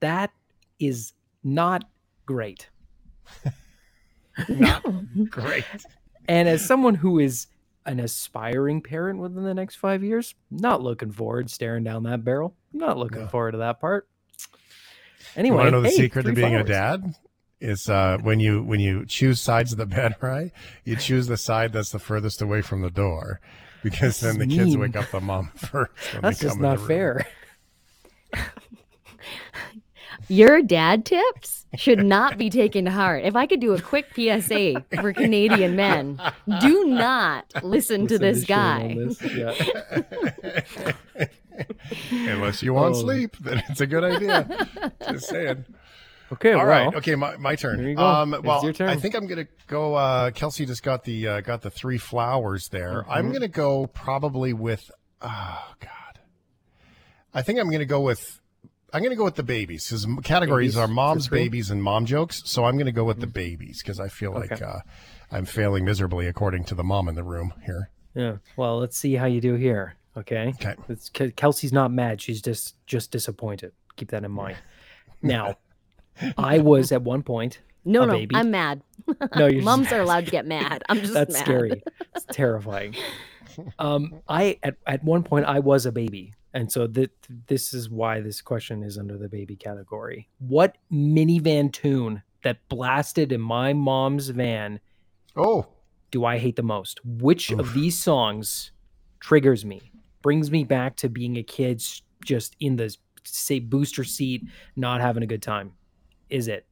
That 0.00 0.30
is 0.78 1.14
not 1.42 1.84
great. 2.26 2.68
Not 4.48 4.84
great. 5.30 5.64
And 6.28 6.48
as 6.48 6.64
someone 6.64 6.94
who 6.94 7.18
is 7.18 7.46
an 7.86 7.98
aspiring 7.98 8.82
parent 8.82 9.18
within 9.18 9.42
the 9.42 9.54
next 9.54 9.76
five 9.76 10.04
years, 10.04 10.34
not 10.50 10.82
looking 10.82 11.12
forward 11.12 11.50
staring 11.50 11.82
down 11.82 12.02
that 12.04 12.24
barrel. 12.24 12.54
Not 12.72 12.98
looking 12.98 13.22
No. 13.22 13.28
forward 13.28 13.52
to 13.52 13.58
that 13.58 13.80
part. 13.80 14.06
You 14.38 14.46
Anyway, 15.36 15.56
want 15.56 15.66
to 15.68 15.70
know 15.72 15.80
the 15.80 15.88
hey, 15.88 15.94
secret 15.96 16.22
to 16.24 16.28
three 16.32 16.42
being 16.42 16.54
a 16.56 16.64
dad? 16.64 17.14
Is 17.60 17.88
uh, 17.88 18.18
when 18.22 18.40
you 18.40 18.62
when 18.62 18.80
you 18.80 19.04
choose 19.06 19.40
sides 19.40 19.72
of 19.72 19.78
the 19.78 19.86
bed, 19.86 20.16
right? 20.22 20.50
You 20.84 20.96
choose 20.96 21.26
the 21.26 21.36
side 21.36 21.72
that's 21.72 21.90
the 21.90 21.98
furthest 21.98 22.40
away 22.42 22.62
from 22.62 22.80
the 22.82 22.90
door, 22.90 23.40
because 23.82 24.20
then 24.20 24.38
the 24.38 24.46
That's 24.46 24.58
kids 24.58 24.76
wake 24.76 24.96
up 24.96 25.10
the 25.10 25.20
mom 25.20 25.50
first. 25.56 25.92
That's 26.20 26.40
just 26.40 26.56
come 26.56 26.64
in 26.64 26.70
the 26.70 26.76
not 26.76 26.86
fair. 26.86 27.26
Your 30.28 30.62
dad 30.62 31.04
tips 31.04 31.66
should 31.76 32.04
not 32.04 32.38
be 32.38 32.50
taken 32.50 32.84
to 32.84 32.90
heart. 32.90 33.24
If 33.24 33.34
I 33.36 33.46
could 33.46 33.60
do 33.60 33.72
a 33.74 33.80
quick 33.80 34.06
PSA 34.14 34.84
for 35.00 35.12
Canadian 35.12 35.74
men, 35.76 36.20
do 36.60 36.84
not 36.86 37.46
listen, 37.62 38.06
to 38.08 38.18
this 38.18 38.44
Shane 38.44 38.46
guy. 38.46 39.06
Yeah. 39.34 41.26
Unless 42.32 42.62
you 42.62 42.74
want 42.74 42.94
Oh. 42.96 43.00
sleep, 43.00 43.36
then 43.38 43.62
it's 43.68 43.80
a 43.80 43.86
good 43.86 44.04
idea. 44.04 44.68
Just 45.10 45.28
saying. 45.28 45.64
Okay, 46.32 46.52
All 46.52 46.58
well, 46.58 46.66
right. 46.66 46.94
Okay, 46.94 47.14
my, 47.16 47.36
my 47.38 47.56
turn. 47.56 47.78
There 47.78 47.88
you 47.88 47.96
go. 47.96 48.04
Um, 48.06 48.36
well, 48.44 48.72
turn. 48.72 48.88
I 48.88 48.96
think 48.96 49.14
I'm 49.16 49.26
gonna 49.26 49.48
go. 49.66 49.94
Uh, 49.94 50.30
Kelsey 50.30 50.64
just 50.64 50.82
got 50.82 51.04
the 51.04 51.26
uh, 51.26 51.40
got 51.40 51.62
the 51.62 51.70
three 51.70 51.98
flowers 51.98 52.68
there. 52.68 53.04
I'm 53.10 53.24
Mm-hmm. 53.26 53.32
gonna 53.32 53.48
go 53.48 53.86
probably 53.88 54.52
with. 54.52 54.90
Oh 55.20 55.74
God. 55.80 55.90
I 57.34 57.42
think 57.42 57.58
I'm 57.58 57.70
gonna 57.70 57.84
go 57.84 58.00
with. 58.00 58.40
I'm 58.92 59.02
gonna 59.02 59.16
go 59.16 59.24
with 59.24 59.36
the 59.36 59.42
babies 59.42 59.88
because 59.88 60.06
categories 60.24 60.74
Babies 60.74 60.76
are 60.76 60.88
mom's 60.88 61.28
babies 61.28 61.70
and 61.70 61.82
mom 61.82 62.06
jokes. 62.06 62.42
So 62.44 62.64
I'm 62.64 62.76
gonna 62.78 62.90
go 62.92 63.04
with 63.04 63.20
the 63.20 63.26
babies 63.26 63.82
because 63.82 63.98
I 64.00 64.08
feel 64.08 64.32
like 64.32 64.60
uh, 64.62 64.80
I'm 65.30 65.44
failing 65.44 65.84
miserably 65.84 66.26
according 66.26 66.64
to 66.64 66.74
the 66.74 66.84
mom 66.84 67.08
in 67.08 67.14
the 67.16 67.22
room 67.24 67.54
here. 67.64 67.90
Yeah. 68.14 68.36
Well, 68.56 68.78
let's 68.78 68.96
see 68.98 69.14
how 69.14 69.26
you 69.26 69.40
do 69.40 69.54
here. 69.54 69.94
Okay. 70.16 70.54
Okay. 70.60 70.74
It's, 70.88 71.08
Kelsey's 71.08 71.72
not 71.72 71.92
mad. 71.92 72.20
She's 72.20 72.40
just 72.42 72.74
just 72.86 73.10
disappointed. 73.12 73.72
Keep 73.96 74.10
that 74.10 74.24
in 74.24 74.30
mind. 74.30 74.56
Now, 75.22 75.56
I 76.38 76.58
was 76.58 76.92
at 76.92 77.02
one 77.02 77.22
point. 77.22 77.60
No, 77.84 78.02
A 78.02 78.06
no, 78.06 78.12
baby? 78.12 78.36
I'm 78.36 78.50
mad. 78.50 78.82
No, 79.36 79.46
you're 79.46 79.52
just 79.52 79.64
Moms 79.64 79.90
are 79.92 80.00
allowed 80.00 80.26
to 80.26 80.30
get 80.30 80.46
mad. 80.46 80.82
I'm 80.88 81.00
just 81.00 81.14
That's 81.14 81.32
mad. 81.32 81.42
scary. 81.44 81.82
It's 82.14 82.26
terrifying. 82.30 82.94
Um, 83.78 84.20
I 84.28 84.58
at, 84.62 84.76
at 84.86 85.02
one 85.04 85.22
point 85.22 85.46
I 85.46 85.58
was 85.58 85.86
a 85.86 85.92
baby, 85.92 86.34
and 86.54 86.70
so 86.70 86.86
that 86.88 87.10
this 87.46 87.74
is 87.74 87.90
why 87.90 88.20
this 88.20 88.40
question 88.42 88.82
is 88.82 88.96
under 88.98 89.16
the 89.18 89.28
baby 89.28 89.56
category. 89.56 90.28
What 90.38 90.76
minivan 90.92 91.72
tune 91.72 92.22
that 92.42 92.58
blasted 92.68 93.32
in 93.32 93.40
my 93.40 93.72
mom's 93.72 94.28
van 94.28 94.80
Oh, 95.36 95.66
do 96.10 96.24
I 96.24 96.38
hate 96.38 96.56
the 96.56 96.62
most? 96.62 97.00
Which 97.04 97.50
Oof. 97.50 97.60
of 97.60 97.74
these 97.74 97.98
songs 97.98 98.72
triggers 99.20 99.64
me, 99.64 99.92
brings 100.22 100.50
me 100.50 100.64
back 100.64 100.96
to 100.96 101.08
being 101.08 101.36
a 101.36 101.42
kid, 101.42 101.82
just 102.24 102.56
in 102.60 102.76
the 102.76 102.94
say 103.24 103.58
booster 103.58 104.04
seat, 104.04 104.44
not 104.76 105.00
having 105.00 105.22
a 105.22 105.26
good 105.26 105.42
time? 105.42 105.72
Is 106.30 106.48
it 106.48 106.66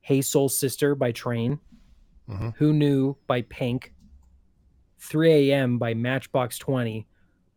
"Hey 0.00 0.20
Soul 0.22 0.48
Sister" 0.48 0.94
by 0.94 1.12
Train, 1.12 1.58
Mhm. 2.28 2.54
"Who 2.56 2.72
Knew" 2.72 3.16
by 3.26 3.42
Pink, 3.42 3.92
"3 4.98 5.50
A.M." 5.50 5.78
by 5.78 5.94
Matchbox 5.94 6.58
Twenty, 6.58 7.06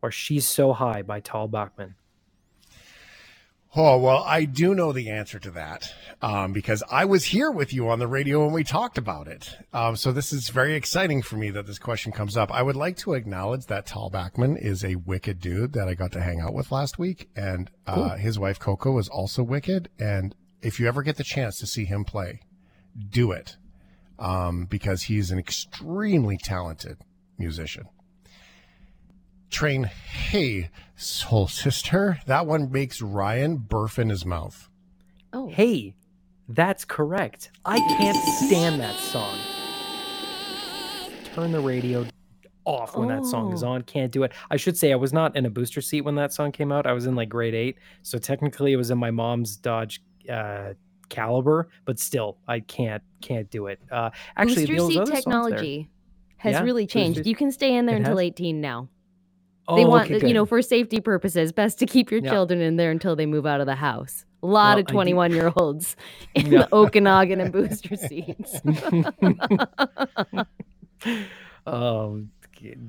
or 0.01 0.11
"She's 0.11 0.45
So 0.45 0.73
High" 0.73 1.01
by 1.01 1.19
Tal 1.19 1.47
Bachman? 1.47 1.95
Oh, 3.75 3.97
well, 3.99 4.23
I 4.25 4.45
do 4.45 4.73
know 4.73 4.91
the 4.91 5.09
answer 5.11 5.37
to 5.39 5.51
that 5.51 5.93
um, 6.21 6.51
because 6.53 6.81
I 6.89 7.05
was 7.05 7.25
here 7.25 7.51
with 7.51 7.73
you 7.73 7.89
on 7.89 7.99
the 7.99 8.07
radio 8.07 8.43
when 8.45 8.53
we 8.53 8.63
talked 8.63 8.97
about 8.97 9.27
it. 9.27 9.55
Um, 9.71 9.95
so 9.97 10.11
this 10.11 10.33
is 10.33 10.49
very 10.49 10.73
exciting 10.73 11.21
for 11.21 11.35
me 11.35 11.51
that 11.51 11.67
this 11.67 11.77
question 11.77 12.11
comes 12.11 12.35
up. 12.37 12.49
I 12.51 12.63
would 12.63 12.77
like 12.77 12.97
to 12.97 13.13
acknowledge 13.13 13.65
that 13.67 13.85
Tal 13.85 14.09
Bachman 14.09 14.57
is 14.57 14.83
a 14.83 14.95
wicked 14.95 15.39
dude 15.39 15.73
that 15.73 15.87
I 15.87 15.93
got 15.93 16.11
to 16.13 16.21
hang 16.21 16.39
out 16.39 16.53
with 16.53 16.71
last 16.71 16.97
week. 16.97 17.29
And 17.35 17.69
uh, 17.85 18.15
his 18.15 18.39
wife, 18.39 18.57
Coco, 18.57 18.97
is 18.97 19.09
also 19.09 19.43
wicked. 19.43 19.89
And 19.99 20.33
if 20.61 20.79
you 20.79 20.87
ever 20.87 21.03
get 21.03 21.17
the 21.17 21.23
chance 21.23 21.59
to 21.59 21.67
see 21.67 21.85
him 21.85 22.03
play, 22.03 22.41
do 23.09 23.31
it 23.31 23.57
um, 24.19 24.65
because 24.65 25.03
he's 25.03 25.31
an 25.31 25.37
extremely 25.39 26.37
talented 26.37 26.97
musician. 27.37 27.85
Train, 29.49 29.83
hey, 29.85 30.69
soul 30.95 31.47
sister. 31.47 32.19
That 32.25 32.45
one 32.45 32.71
makes 32.71 33.01
Ryan 33.01 33.57
burp 33.57 33.97
in 33.97 34.09
his 34.09 34.25
mouth. 34.25 34.69
Oh, 35.31 35.47
Hey, 35.49 35.95
that's 36.49 36.83
correct. 36.85 37.51
I 37.65 37.79
can't 37.79 38.17
stand 38.17 38.79
that 38.81 38.95
song. 38.99 39.37
Turn 41.33 41.51
the 41.51 41.59
radio 41.59 42.05
off 42.65 42.97
when 42.97 43.07
that 43.09 43.25
song 43.25 43.53
is 43.53 43.63
Oh. 43.63 43.69
on. 43.69 43.81
Can't 43.83 44.11
do 44.11 44.23
it. 44.23 44.31
I 44.49 44.57
should 44.57 44.75
say 44.77 44.91
I 44.91 44.95
was 44.95 45.13
not 45.13 45.35
in 45.35 45.45
a 45.45 45.49
booster 45.49 45.81
seat 45.81 46.01
when 46.01 46.15
that 46.15 46.33
song 46.33 46.51
came 46.51 46.71
out. 46.71 46.85
I 46.85 46.93
was 46.93 47.05
in 47.05 47.15
like 47.15 47.29
grade 47.29 47.53
eight, 47.53 47.77
so 48.01 48.17
technically 48.17 48.73
it 48.73 48.77
was 48.77 48.91
in 48.91 48.97
my 48.97 49.11
mom's 49.11 49.55
Dodge 49.55 50.01
uh, 50.29 50.73
Caliber, 51.09 51.69
but 51.85 51.99
still, 51.99 52.37
I 52.47 52.59
can't 52.59 53.01
can't 53.21 53.49
do 53.49 53.67
it. 53.67 53.79
Uh, 53.91 54.09
actually, 54.35 54.65
booster 54.67 55.05
seat 55.05 55.15
technology 55.15 55.89
has 56.37 56.53
Yeah, 56.53 56.61
really 56.63 56.85
changed. 56.85 57.17
boosters- 57.19 57.27
You 57.27 57.35
can 57.35 57.51
stay 57.51 57.75
in 57.75 57.85
there 57.85 57.95
It 57.95 57.99
until 57.99 58.17
has? 58.17 58.25
18 58.25 58.61
now. 58.61 58.89
Oh, 59.69 59.75
they 59.75 59.83
want, 59.85 60.09
okay, 60.11 60.25
you 60.27 60.33
know, 60.33 60.45
for 60.45 60.61
safety 60.61 61.01
purposes, 61.01 61.51
best 61.51 61.77
to 61.79 61.85
keep 61.85 62.09
your 62.11 62.21
Yeah. 62.21 62.31
children 62.31 62.61
in 62.61 62.75
there 62.77 62.89
until 62.91 63.15
they 63.17 63.25
move 63.25 63.45
out 63.45 63.59
of 63.59 63.65
the 63.65 63.75
house. 63.75 64.23
A 64.43 64.47
lot 64.47 64.75
Well, 64.75 64.79
of 64.79 64.87
21 64.87 65.31
year 65.33 65.51
olds 65.57 65.95
in 66.35 66.45
Yeah. 66.51 66.59
the 66.59 66.69
Okanagan 66.75 67.41
and 67.41 67.51
booster 67.51 67.95
seats. 67.97 68.61
oh, 71.65 72.23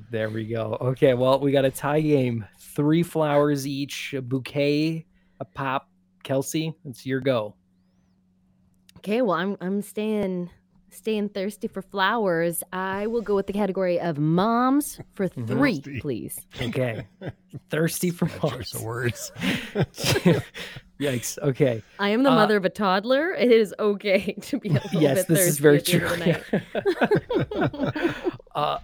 there 0.09 0.29
we 0.29 0.45
go. 0.45 0.77
Okay, 0.81 1.13
well, 1.13 1.39
we 1.39 1.51
got 1.51 1.65
a 1.65 1.71
tie 1.71 2.01
game. 2.01 2.45
Three 2.59 3.03
flowers 3.03 3.67
each, 3.67 4.13
a 4.13 4.21
bouquet, 4.21 5.05
a 5.39 5.45
pop. 5.45 5.88
Kelsey, 6.33 6.75
it's 6.85 7.07
your 7.07 7.19
go. 7.21 7.55
Okay, 8.97 9.23
well, 9.23 9.35
I'm 9.35 9.57
I'm 9.61 9.81
staying 9.81 10.51
staying 10.91 11.29
thirsty 11.29 11.67
for 11.67 11.81
flowers. 11.81 12.63
I 12.71 13.07
will 13.07 13.21
go 13.23 13.33
with 13.35 13.47
the 13.47 13.53
category 13.53 13.99
of 13.99 14.19
moms 14.19 14.99
for 15.15 15.27
three, 15.47 15.77
Thirsty. 15.77 15.99
please. 16.01 16.39
Okay. 16.61 17.07
Thirsty 17.71 18.11
for 18.11 18.25
That 18.27 18.41
choice 18.41 18.73
of 18.75 18.83
words. 18.83 19.31
Yikes. 20.99 21.39
Okay. 21.39 21.81
I 21.97 22.09
am 22.09 22.21
the 22.21 22.29
Uh, 22.31 22.35
mother 22.35 22.57
of 22.57 22.65
a 22.65 22.69
toddler. 22.69 23.31
It 23.33 23.51
is 23.51 23.73
okay 23.79 24.33
to 24.41 24.59
be 24.59 24.69
a 24.69 24.73
little 24.73 25.01
yes, 25.01 25.25
bit 25.25 25.27
this 25.29 25.37
thirsty 25.39 25.49
is 25.49 25.57
very 25.57 25.77
at 25.79 25.85
the 25.85 25.93
end 25.93 26.01
true. 26.51 26.57
of 27.57 27.71
the 27.71 28.05
night. 28.05 28.25
uh, 28.53 28.77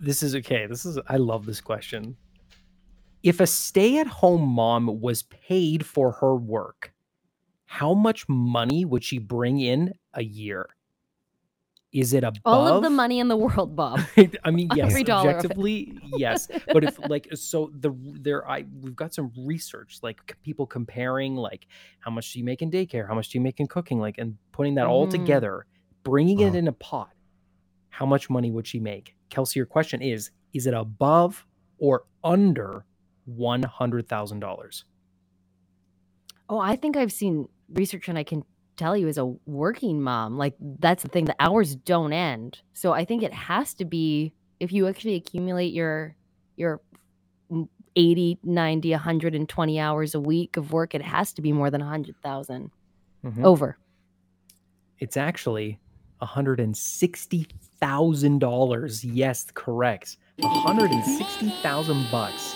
this 0.00 0.24
is 0.24 0.34
okay. 0.34 0.66
This 0.66 0.84
is 0.84 0.98
I 1.08 1.16
love 1.18 1.46
this 1.46 1.60
question. 1.60 2.16
If 3.22 3.40
a 3.40 3.46
stay-at-home 3.46 4.42
mom 4.46 5.00
was 5.00 5.22
paid 5.24 5.84
for 5.84 6.12
her 6.12 6.36
work, 6.36 6.92
how 7.64 7.94
much 7.94 8.28
money 8.28 8.84
would 8.84 9.02
she 9.04 9.18
bring 9.18 9.60
in 9.60 9.94
a 10.14 10.22
year? 10.22 10.68
Is 11.92 12.12
it 12.12 12.22
above 12.22 12.40
All 12.44 12.68
of 12.68 12.82
the 12.82 12.90
money 12.90 13.18
in 13.18 13.28
the 13.28 13.36
world, 13.36 13.74
Bob. 13.74 14.00
I 14.44 14.50
mean, 14.50 14.68
yes, 14.74 14.90
Every 14.90 15.04
dollar 15.04 15.30
of 15.30 15.36
it. 15.36 15.44
objectively, 15.44 15.98
yes. 16.02 16.48
But 16.70 16.84
if 16.84 16.98
like 17.08 17.28
so 17.34 17.70
the 17.74 17.92
there 18.20 18.48
I 18.48 18.66
we've 18.82 18.94
got 18.94 19.14
some 19.14 19.32
research 19.38 19.98
like 20.02 20.20
c- 20.28 20.34
people 20.42 20.66
comparing 20.66 21.34
like 21.34 21.66
how 22.00 22.10
much 22.10 22.32
do 22.32 22.38
you 22.38 22.44
make 22.44 22.60
in 22.60 22.70
daycare, 22.70 23.08
how 23.08 23.14
much 23.14 23.30
do 23.30 23.38
you 23.38 23.42
make 23.42 23.58
in 23.58 23.66
cooking, 23.68 23.98
like 23.98 24.18
and 24.18 24.36
putting 24.52 24.74
that 24.74 24.86
all 24.86 25.06
Mhm. 25.06 25.12
together, 25.12 25.64
bringing 26.04 26.40
it 26.40 26.48
Uh-huh. 26.48 26.58
in 26.58 26.68
a 26.68 26.72
pot. 26.72 27.10
How 27.88 28.04
much 28.04 28.28
money 28.28 28.50
would 28.50 28.66
she 28.66 28.78
make? 28.80 29.16
Kelsey, 29.30 29.58
your 29.58 29.66
question 29.66 30.02
is: 30.02 30.30
Is 30.52 30.66
it 30.66 30.74
above 30.74 31.46
or 31.78 32.04
under 32.22 32.84
one 33.28 33.62
hundred 33.62 34.08
thousand 34.08 34.40
dollars? 34.40 34.84
Oh, 36.48 36.58
I 36.58 36.76
think 36.76 36.96
I've 36.96 37.12
seen 37.12 37.46
research 37.68 38.08
and 38.08 38.18
I 38.18 38.24
can 38.24 38.42
tell 38.76 38.96
you 38.96 39.08
as 39.08 39.18
a 39.18 39.26
working 39.44 40.00
mom, 40.00 40.38
like 40.38 40.54
that's 40.60 41.02
the 41.02 41.08
thing, 41.08 41.26
the 41.26 41.36
hours 41.38 41.76
don't 41.76 42.12
end. 42.12 42.60
So 42.72 42.92
I 42.92 43.04
think 43.04 43.22
it 43.22 43.34
has 43.34 43.74
to 43.74 43.84
be 43.84 44.32
if 44.60 44.72
you 44.72 44.88
actually 44.88 45.16
accumulate 45.16 45.72
your 45.74 46.16
your 46.56 46.80
mm, 47.50 47.68
80, 47.96 48.38
90, 48.42 48.90
120 48.92 49.80
hours 49.80 50.14
a 50.14 50.20
week 50.20 50.56
of 50.56 50.72
work, 50.72 50.94
it 50.94 51.02
has 51.02 51.32
to 51.34 51.42
be 51.42 51.52
more 51.52 51.70
than 51.70 51.80
100,000 51.80 52.70
Mhm. 53.24 53.44
over. 53.44 53.76
It's 55.00 55.16
actually 55.16 55.78
$160,000. 56.22 59.04
Yes, 59.04 59.46
correct. 59.52 60.16
160,000 60.38 62.06
bucks. 62.10 62.54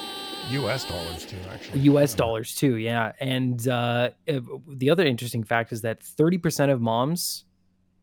U.S. 0.50 0.84
dollars 0.84 1.24
too, 1.24 1.36
actually. 1.52 1.80
US 1.80 2.14
dollars 2.14 2.54
too, 2.54 2.76
yeah. 2.76 3.12
And 3.20 3.66
uh, 3.68 4.10
uh, 4.28 4.40
the 4.68 4.90
other 4.90 5.04
interesting 5.06 5.44
fact 5.44 5.72
is 5.72 5.82
that 5.82 6.00
30% 6.00 6.70
of 6.70 6.80
moms 6.80 7.44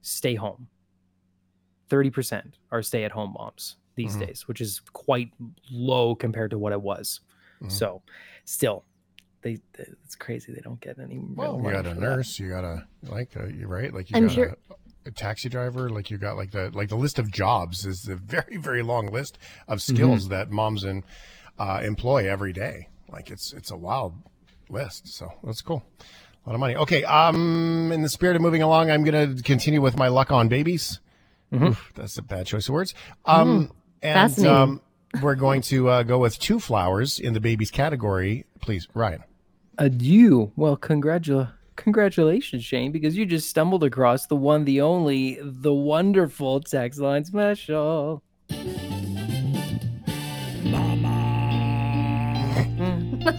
stay 0.01 0.35
home. 0.35 0.67
30% 1.89 2.53
are 2.71 2.81
stay 2.81 3.03
at 3.03 3.11
home 3.11 3.33
moms 3.37 3.75
these 3.95 4.15
Mhm. 4.15 4.27
days, 4.27 4.47
which 4.47 4.61
is 4.61 4.81
quite 4.93 5.31
low 5.71 6.15
compared 6.15 6.51
to 6.51 6.57
what 6.57 6.71
it 6.71 6.81
was. 6.81 7.21
Mhm. 7.61 7.71
So, 7.71 8.01
still, 8.45 8.85
they, 9.41 9.55
they- 9.73 9.89
it's 10.05 10.15
crazy 10.15 10.53
they 10.53 10.61
don't 10.61 10.79
get 10.79 10.99
any. 10.99 11.19
Well, 11.19 11.57
you 11.63 11.71
got 11.71 11.85
a 11.85 11.89
for 11.89 11.95
that. 11.95 12.01
nurse. 12.01 12.39
You 12.39 12.49
got 12.49 12.63
a 12.63 12.85
like. 13.03 13.35
Uh, 13.35 13.47
you're 13.47 13.67
right. 13.67 13.93
Like 13.93 14.09
you 14.11 14.17
I'm 14.17 14.27
got 14.27 14.33
sure- 14.33 14.57
a, 14.69 14.75
a 15.07 15.11
taxi 15.11 15.49
driver, 15.49 15.89
like 15.89 16.09
you 16.11 16.17
got 16.17 16.35
like 16.37 16.51
the 16.51 16.69
like 16.71 16.89
the 16.89 16.95
list 16.97 17.19
of 17.19 17.31
jobs 17.31 17.85
is 17.85 18.07
a 18.07 18.15
very 18.35 18.57
very 18.57 18.83
long 18.83 19.07
list 19.11 19.37
of 19.67 19.81
skills 19.81 20.29
that 20.29 20.51
moms 20.51 20.83
and 20.83 21.03
uh, 21.59 21.81
employ 21.83 22.29
every 22.29 22.53
day. 22.53 22.87
Like 23.11 23.29
it's 23.29 23.53
it's 23.53 23.71
a 23.71 23.77
wild 23.77 24.13
list. 24.69 25.07
So 25.07 25.31
that's 25.43 25.61
cool. 25.61 25.83
A 26.45 26.49
lot 26.49 26.53
of 26.55 26.59
money. 26.59 26.75
Okay. 26.75 27.03
Um, 27.03 27.91
in 27.91 28.01
the 28.01 28.09
spirit 28.09 28.35
of 28.35 28.41
moving 28.41 28.61
along, 28.61 28.89
I'm 28.89 29.03
gonna 29.03 29.35
continue 29.43 29.81
with 29.81 29.97
my 29.97 30.07
luck 30.07 30.31
on 30.31 30.47
babies. 30.47 30.99
Oof, 31.53 31.91
that's 31.95 32.17
a 32.17 32.21
bad 32.21 32.45
choice 32.45 32.67
of 32.67 32.73
words. 32.73 32.93
Um, 33.25 33.71
and 34.03 34.45
um, 34.45 34.81
we're 35.21 35.35
going 35.35 35.61
to 35.63 35.89
uh, 35.89 36.03
go 36.03 36.19
with 36.19 36.37
two 36.37 36.59
flowers 36.59 37.19
in 37.19 37.33
the 37.33 37.39
babies 37.39 37.71
category. 37.71 38.45
Please, 38.61 38.87
Ryan. 38.93 39.23
Adieu. 39.79 40.51
Well, 40.55 40.77
congratul 40.77 41.51
congratulations, 41.79 42.63
Shane, 42.63 42.91
because 42.91 43.17
you 43.17 43.25
just 43.25 43.49
stumbled 43.49 43.83
across 43.83 44.27
the 44.27 44.35
one, 44.35 44.65
the 44.65 44.81
only, 44.81 45.39
the 45.41 45.73
wonderful 45.73 46.59
text 46.59 46.99
line 46.99 47.23
special. 47.25 48.21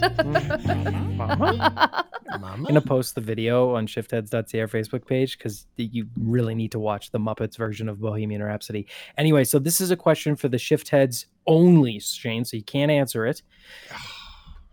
Mm-hmm. 0.00 1.16
Mama. 1.16 2.06
I'm 2.44 2.64
gonna 2.64 2.80
post 2.80 3.14
the 3.14 3.20
video 3.20 3.74
on 3.74 3.86
shiftheads.ca 3.86 4.60
our 4.60 4.68
Facebook 4.68 5.06
page 5.06 5.36
because 5.36 5.66
you 5.76 6.06
really 6.18 6.54
need 6.54 6.72
to 6.72 6.78
watch 6.78 7.10
the 7.10 7.18
Muppets 7.18 7.56
version 7.56 7.88
of 7.88 8.00
Bohemian 8.00 8.42
Rhapsody. 8.42 8.86
Anyway, 9.18 9.44
so 9.44 9.58
this 9.58 9.80
is 9.80 9.90
a 9.90 9.96
question 9.96 10.36
for 10.36 10.48
the 10.48 10.58
shift 10.58 10.88
heads 10.88 11.26
only, 11.46 11.98
Shane, 11.98 12.44
so 12.44 12.56
you 12.56 12.62
can't 12.62 12.90
answer 12.90 13.26
it. 13.26 13.42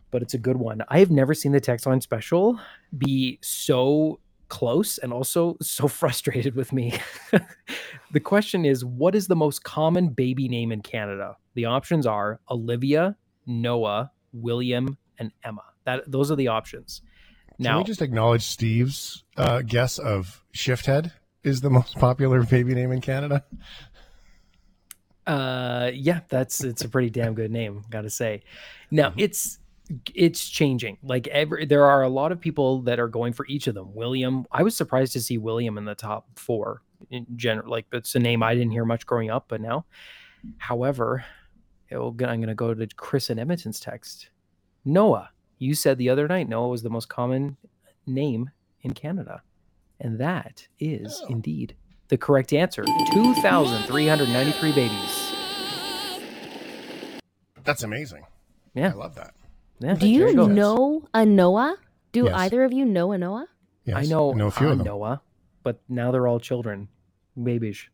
But 0.10 0.22
it's 0.22 0.34
a 0.34 0.38
good 0.38 0.56
one. 0.56 0.84
I 0.88 1.00
have 1.00 1.12
never 1.12 1.34
seen 1.34 1.52
the 1.52 1.60
text 1.60 1.86
line 1.86 2.00
special 2.00 2.58
be 2.98 3.40
so 3.42 4.22
close 4.48 4.98
and 5.00 5.12
also 5.12 5.58
so 5.62 5.88
frustrated 5.90 6.56
with 6.56 6.72
me. 6.72 6.98
the 8.14 8.20
question 8.22 8.64
is 8.64 8.86
what 8.86 9.16
is 9.16 9.28
the 9.28 9.36
most 9.36 9.66
common 9.66 10.08
baby 10.08 10.48
name 10.48 10.72
in 10.72 10.82
Canada? 10.82 11.36
The 11.56 11.66
options 11.66 12.08
are 12.08 12.40
Olivia, 12.50 13.18
Noah, 13.46 14.10
William, 14.32 14.98
and 15.20 15.32
Emma. 15.44 15.64
That 15.86 16.10
those 16.12 16.32
are 16.32 16.36
the 16.36 16.48
options. 16.48 17.02
Now, 17.60 17.72
Can 17.72 17.78
we 17.80 17.84
just 17.86 18.02
acknowledge 18.02 18.44
Steve's 18.44 19.24
uh, 19.36 19.64
guess 19.64 19.98
of 19.98 20.44
Shifthead 20.56 21.12
is 21.44 21.62
the 21.62 21.70
most 21.72 21.96
popular 21.98 22.44
baby 22.44 22.76
name 22.76 22.92
in 22.92 23.02
Canada? 23.02 23.44
uh 25.28 25.92
yeah 25.94 26.22
that's 26.30 26.64
it's 26.64 26.84
a 26.84 26.90
pretty 26.90 27.10
damn 27.10 27.36
good 27.36 27.52
name 27.52 27.84
gotta 27.90 28.10
say 28.10 28.42
now 28.92 29.14
it's 29.18 29.60
it's 30.16 30.50
changing 30.50 30.98
like 31.04 31.28
every 31.28 31.66
there 31.66 31.86
are 31.86 32.02
a 32.02 32.10
lot 32.10 32.32
of 32.32 32.40
people 32.40 32.82
that 32.82 32.98
are 32.98 33.10
going 33.10 33.34
for 33.34 33.46
each 33.48 33.68
of 33.68 33.76
them 33.76 33.94
william 33.94 34.46
i 34.52 34.64
was 34.64 34.76
surprised 34.76 35.12
to 35.12 35.22
see 35.22 35.38
william 35.38 35.78
in 35.78 35.84
the 35.84 35.96
top 35.96 36.28
four 36.38 36.82
in 37.10 37.26
general 37.36 37.70
like 37.70 37.86
it's 37.92 38.16
a 38.16 38.20
name 38.20 38.42
i 38.42 38.54
didn't 38.54 38.72
hear 38.72 38.86
much 38.86 39.06
growing 39.06 39.30
up 39.30 39.46
but 39.50 39.60
now 39.60 39.86
however 40.60 41.26
it'll, 41.90 42.10
i'm 42.10 42.16
going 42.16 42.48
to 42.48 42.56
go 42.56 42.74
to 42.74 42.88
chris 42.96 43.30
and 43.30 43.40
edmonton's 43.40 43.82
text 43.82 44.30
noah 44.86 45.30
you 45.60 45.74
said 45.74 45.98
the 45.98 46.10
other 46.10 46.28
night 46.28 46.48
noah 46.50 46.68
was 46.68 46.84
the 46.84 46.90
most 46.90 47.08
common 47.10 47.58
name 48.06 48.50
in 48.82 48.94
canada 48.94 49.42
and 50.00 50.20
that 50.20 50.68
is 50.80 51.20
Oh. 51.24 51.28
indeed 51.30 51.76
the 52.10 52.18
correct 52.18 52.54
answer 52.54 52.84
2393 53.14 54.72
babies 54.74 55.24
That's 57.64 57.84
amazing. 57.84 58.24
Yeah. 58.74 58.92
I 58.92 58.94
love 58.94 59.16
that. 59.16 59.34
Yeah, 59.80 59.96
Do 59.96 60.00
there 60.00 60.30
you 60.30 60.34
know 60.48 61.04
a 61.14 61.26
Noah? 61.26 61.76
Do 62.14 62.24
Yes. 62.26 62.34
either 62.34 62.64
of 62.64 62.72
you 62.72 62.86
know 62.86 63.12
a 63.12 63.18
Noah? 63.18 63.48
Yes, 63.84 63.98
I 63.98 64.04
know, 64.04 64.32
I 64.32 64.36
know 64.36 64.48
a 64.48 64.52
few 64.52 64.70
of 64.70 64.78
them. 64.78 64.88
Noah, 64.88 65.22
but 65.64 65.82
now 65.90 66.12
they're 66.12 66.28
all 66.28 66.40
children, 66.40 66.88
babies. 67.42 67.90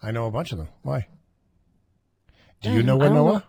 I 0.00 0.12
know 0.12 0.26
a 0.26 0.30
bunch 0.30 0.52
of 0.52 0.58
them. 0.58 0.68
Why? 0.82 1.08
Do 2.62 2.70
you 2.70 2.80
um, 2.80 2.86
know 2.86 3.00
I 3.00 3.06
a 3.06 3.08
don't 3.08 3.14
know. 3.14 3.42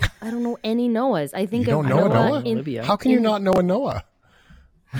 Noah? 0.00 0.10
I 0.22 0.30
don't 0.30 0.42
know 0.42 0.58
any 0.64 0.88
Noahs. 0.88 1.30
I 1.34 1.46
think 1.46 1.66
You 1.66 1.72
don't 1.72 1.88
know 1.88 2.06
a 2.06 2.08
Noah 2.08 2.28
Noah? 2.28 2.40
in 2.40 2.46
Olivia. 2.58 2.84
How 2.84 2.96
can 2.96 3.10
you 3.10 3.20
not 3.20 3.42
know 3.42 3.52
a 3.52 3.62
Noah? 3.62 4.04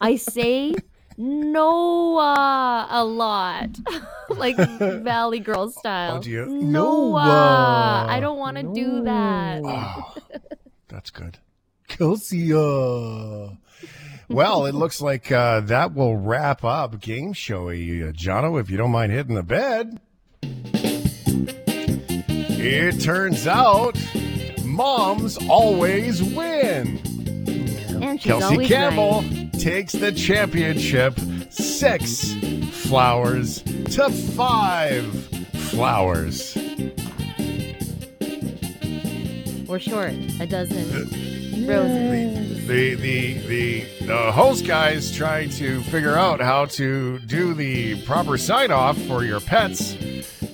I 0.00 0.16
say 0.16 0.74
Noah 1.16 2.86
a 2.90 3.04
lot, 3.04 3.68
like 4.30 4.56
Valley 4.56 5.40
Girl 5.40 5.70
style. 5.70 6.16
Oh, 6.16 6.22
do 6.22 6.30
you? 6.30 6.46
Noah. 6.46 7.24
Noah. 7.24 8.06
I 8.08 8.20
don't 8.20 8.38
want 8.38 8.56
to 8.56 8.62
do 8.74 9.02
that. 9.04 9.62
Oh, 9.64 10.14
that's 10.88 11.10
good. 11.10 11.38
Kelsey. 11.88 12.52
Well, 12.52 13.56
it 14.66 14.74
looks 14.74 15.00
like 15.00 15.32
uh, 15.32 15.60
that 15.60 15.94
will 15.94 16.16
wrap 16.16 16.62
up 16.62 17.00
Game 17.00 17.32
Showy. 17.32 18.02
Uh, 18.02 18.12
Jono, 18.12 18.60
if 18.60 18.70
you 18.70 18.76
don't 18.76 18.90
mind 18.90 19.12
hitting 19.12 19.34
the 19.34 19.42
bed. 19.42 20.00
It 22.60 23.00
turns 23.00 23.46
out 23.46 23.96
moms 24.64 25.38
always 25.48 26.20
win. 26.20 27.00
And 28.02 28.20
Kelsey 28.20 28.66
Campbell 28.66 29.22
right. 29.22 29.52
takes 29.52 29.92
the 29.92 30.10
championship 30.10 31.16
six 31.50 32.32
flowers 32.72 33.62
to 33.62 34.10
five 34.10 35.06
flowers. 35.70 36.56
We're 39.68 39.78
short 39.78 40.14
a 40.40 40.46
dozen 40.48 41.66
roses. 41.68 42.66
The 42.66 42.94
the 42.96 43.38
the 43.46 43.84
the 44.04 44.12
uh, 44.12 44.32
host 44.32 44.66
guys 44.66 45.14
trying 45.14 45.50
to 45.50 45.80
figure 45.82 46.16
out 46.16 46.40
how 46.40 46.64
to 46.64 47.20
do 47.20 47.54
the 47.54 48.02
proper 48.04 48.36
sign 48.36 48.72
off 48.72 48.98
for 49.02 49.22
your 49.22 49.40
pets. 49.40 49.94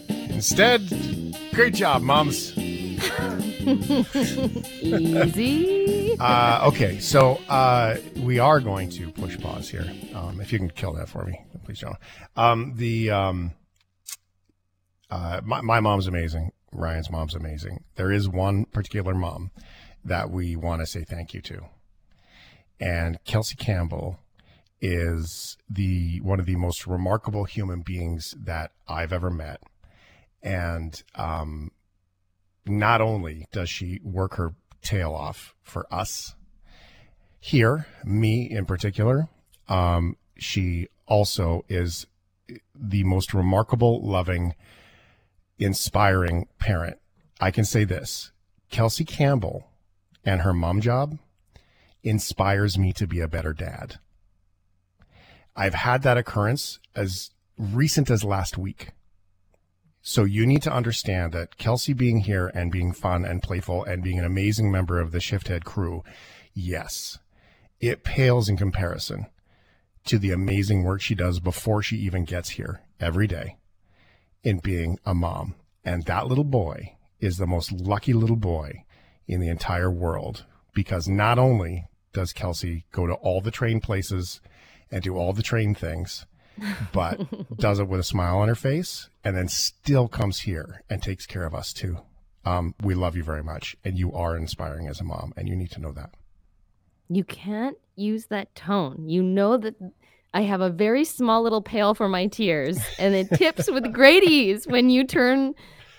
Instead, 0.09 0.83
great 1.55 1.75
job, 1.75 2.03
moms. 2.03 2.57
Easy. 4.83 6.19
Uh, 6.19 6.65
okay, 6.67 6.99
so 6.99 7.41
uh, 7.49 7.97
we 8.19 8.41
are 8.41 8.59
going 8.61 8.91
to 8.91 9.11
push 9.13 9.39
pause 9.41 9.69
here. 9.69 9.87
Um, 10.15 10.41
if 10.41 10.53
you 10.53 10.59
can 10.59 10.71
kill 10.71 10.93
that 10.95 11.09
for 11.09 11.25
me, 11.25 11.41
please, 11.65 11.79
John. 11.79 11.95
Um, 12.37 12.75
the 12.77 13.11
um, 13.11 13.53
uh, 15.11 15.41
my, 15.45 15.61
my 15.61 15.79
mom's 15.81 16.09
amazing. 16.09 16.51
Ryan's 16.73 17.11
mom's 17.11 17.37
amazing. 17.37 17.85
There 17.95 18.11
is 18.11 18.29
one 18.29 18.65
particular 18.65 19.15
mom 19.15 19.53
that 20.05 20.31
we 20.31 20.57
want 20.57 20.81
to 20.81 20.87
say 20.87 21.05
thank 21.05 21.35
you 21.35 21.41
to, 21.43 21.61
and 22.81 23.19
Kelsey 23.25 23.55
Campbell 23.55 24.19
is 24.81 25.57
the 25.71 26.21
one 26.21 26.41
of 26.41 26.47
the 26.47 26.57
most 26.57 26.87
remarkable 26.87 27.45
human 27.45 27.83
beings 27.83 28.35
that 28.39 28.73
I've 28.89 29.13
ever 29.13 29.31
met, 29.31 29.63
and 30.45 31.03
um, 31.15 31.73
not 32.67 33.01
only 33.01 33.47
does 33.51 33.69
she 33.69 33.99
work 34.05 34.35
her 34.35 34.55
tail 34.83 35.13
off 35.13 35.55
for 35.63 35.87
us 35.93 36.37
here, 37.41 37.87
me 38.05 38.49
in 38.49 38.67
particular, 38.67 39.29
um, 39.69 40.17
she 40.37 40.89
also 41.07 41.65
is 41.69 42.07
the 42.75 43.05
most 43.05 43.33
remarkable, 43.33 44.07
loving, 44.07 44.55
inspiring 45.59 46.47
parent. 46.59 46.99
I 47.41 47.51
can 47.51 47.65
say 47.65 47.85
this 47.85 48.31
Kelsey 48.71 49.05
Campbell 49.05 49.71
and 50.25 50.43
her 50.43 50.53
mom 50.53 50.81
job 50.81 51.19
inspires 52.03 52.79
me 52.79 52.93
to 52.93 53.07
be 53.07 53.21
a 53.21 53.29
better 53.29 53.55
dad. 53.55 53.99
I've 55.57 55.75
had 55.75 56.03
that 56.03 56.19
occurrence 56.19 56.81
as 56.95 57.31
recent 57.57 58.11
as 58.11 58.25
last 58.25 58.59
week. 58.59 58.91
So 60.07 60.25
you 60.25 60.47
need 60.47 60.61
to 60.65 60.73
understand 60.73 61.33
that 61.33 61.57
Kelsey 61.57 61.95
being 61.95 62.19
here 62.19 62.49
and 62.49 62.71
being 62.71 62.93
fun 62.93 63.25
and 63.25 63.43
playful 63.43 63.85
and 63.85 64.03
being 64.03 64.19
an 64.19 64.27
amazing 64.27 64.71
member 64.71 65.01
of 65.01 65.13
the 65.13 65.19
Shifthead 65.19 65.65
crew, 65.65 66.05
yes, 66.53 67.19
it 67.81 68.05
pales 68.05 68.47
in 68.47 68.59
comparison 68.59 69.29
to 70.05 70.19
the 70.19 70.31
amazing 70.31 70.85
work 70.85 71.01
she 71.01 71.15
does 71.15 71.41
before 71.41 71.83
she 71.83 71.97
even 71.97 72.27
gets 72.27 72.51
here 72.51 72.83
every 73.01 73.27
day 73.27 73.57
in 74.43 74.59
being 74.59 74.99
a 75.07 75.15
mom. 75.15 75.55
And 75.87 76.05
that 76.05 76.27
little 76.27 76.45
boy 76.45 76.97
is 77.19 77.39
the 77.39 77.47
most 77.47 77.73
lucky 77.73 78.13
little 78.13 78.37
boy 78.37 78.85
in 79.27 79.41
the 79.41 79.49
entire 79.49 79.91
world 79.91 80.45
because 80.75 81.09
not 81.09 81.39
only 81.39 81.87
does 82.13 82.35
Kelsey 82.35 82.85
go 82.93 83.07
to 83.07 83.15
all 83.15 83.41
the 83.41 83.51
train 83.51 83.81
places 83.81 84.43
and 84.91 85.03
do 85.03 85.17
all 85.17 85.33
the 85.33 85.43
train 85.43 85.75
things, 85.75 86.27
but 86.93 87.21
does 87.57 87.79
it 87.79 87.89
with 87.89 88.01
a 88.01 88.05
smile 88.05 88.39
on 88.39 88.49
her 88.49 88.55
face 88.55 89.09
and 89.23 89.37
then 89.37 89.49
still 89.49 90.09
comes 90.09 90.41
here 90.41 90.83
and 90.89 91.03
takes 91.03 91.27
care 91.27 91.45
of 91.45 91.55
us 91.55 91.73
too. 91.73 91.99
Um, 92.45 92.75
we 92.83 92.95
love 92.95 93.17
you 93.17 93.23
very 93.23 93.43
much 93.43 93.77
and 93.85 93.99
you 93.99 94.13
are 94.13 94.37
inspiring 94.37 94.87
as 94.89 95.01
a 95.01 95.05
mom 95.05 95.33
and 95.37 95.49
you 95.49 95.57
need 95.57 95.71
to 95.73 95.81
know 95.81 95.93
that. 95.93 96.11
You 97.09 97.25
can't 97.25 97.77
use 97.97 98.27
that 98.27 98.55
tone. 98.55 99.09
You 99.09 99.23
know 99.23 99.57
that 99.57 99.75
I 100.35 100.43
have 100.43 100.61
a 100.61 100.69
very 100.69 101.05
small 101.05 101.43
little 101.43 101.63
pail 101.63 101.95
for 101.95 102.09
my 102.09 102.27
tears, 102.27 102.77
and 102.99 103.15
it 103.15 103.31
tips 103.31 103.71
with 103.71 103.93
great 103.93 104.25
ease 104.25 104.67
when 104.67 104.91
you 104.91 105.07
turn 105.07 105.55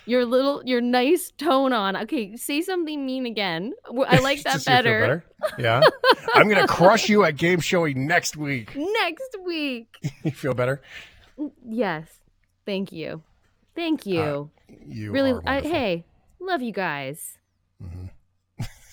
your 0.06 0.24
little 0.24 0.62
your 0.64 0.80
nice 0.80 1.32
tone 1.36 1.72
on. 1.72 1.96
Okay, 1.96 2.36
say 2.36 2.62
something 2.62 3.04
mean 3.04 3.26
again. 3.26 3.74
I 4.08 4.18
like 4.20 4.42
that 4.44 4.54
Just 4.54 4.64
so 4.64 4.70
you 4.72 4.76
feel 4.76 5.00
better. 5.00 5.24
Yeah. 5.58 5.80
I'm 6.34 6.48
going 6.48 6.64
to 6.64 6.66
crush 6.66 7.08
you 7.08 7.24
at 7.24 7.36
game 7.36 7.60
showing 7.60 8.06
next 8.06 8.36
week. 8.36 8.74
Next 8.74 9.36
week. 9.44 9.88
You 10.22 10.32
feel 10.32 10.54
better? 10.54 10.80
Mm, 11.38 11.52
yes. 11.64 12.08
Thank 12.64 12.90
you. 12.90 13.22
Thank 13.74 14.00
uh, 14.00 14.10
you. 14.10 14.50
You 14.84 15.12
really, 15.12 15.40
I, 15.46 15.60
hey, 15.60 16.04
love 16.40 16.62
you 16.62 16.72
guys. 16.72 17.38
Stupid 17.78 18.15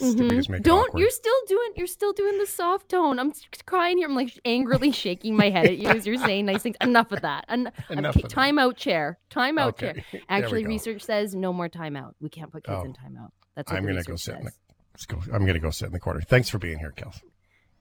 Mhm. 0.04 0.30
just 0.32 0.50
make 0.50 0.60
it 0.60 0.64
Don't 0.64 0.88
awkward. 0.90 1.00
you're 1.02 1.10
still 1.10 1.36
doing 1.48 1.72
you're 1.76 1.88
still 1.88 2.14
doing 2.14 2.38
the 2.38 2.46
soft 2.46 2.90
tone. 2.90 3.20
I'm 3.20 3.34
crying 3.66 3.98
here. 3.98 4.08
I'm 4.08 4.16
like 4.16 4.38
angrily 4.46 4.92
shaking 4.92 5.36
my 5.38 5.50
head 5.50 5.66
at 5.66 5.78
you 5.78 5.88
as 5.90 6.06
you're 6.06 6.18
saying 6.30 6.46
nice 6.46 6.62
things. 6.64 6.76
Enough 6.82 7.12
of 7.12 7.22
that. 7.22 7.46
En- 7.50 7.72
Enough 7.90 8.16
okay, 8.16 8.24
of 8.24 8.30
that. 8.30 8.30
time 8.30 8.60
out 8.60 8.76
chair. 8.78 9.18
Time 9.30 9.58
out 9.58 9.82
Okay, 9.82 10.04
chair. 10.12 10.22
Actually, 10.30 10.66
research 10.66 11.02
says 11.04 11.34
no 11.36 11.54
more 11.54 11.70
timeout. 11.70 12.14
We 12.20 12.30
can't 12.30 12.52
put 12.52 12.64
kids 12.64 12.78
Oh. 12.82 12.86
in 12.86 12.94
timeout. 12.94 13.30
That's 13.56 13.72
what 13.72 13.78
I'm 13.78 13.86
gonna 13.86 14.04
go 14.04 14.14
research 14.14 14.20
sit 14.22 14.36
in 14.40 14.46
the 14.46 14.52
let's 14.94 15.06
go. 15.06 15.20
I'm 15.34 15.46
gonna 15.46 15.60
go 15.60 15.70
sit 15.70 15.86
in 15.88 15.92
the 15.94 16.00
corner. 16.00 16.22
Thanks 16.22 16.50
for 16.50 16.58
being 16.60 16.80
here, 16.80 16.94
Kels. 16.96 17.22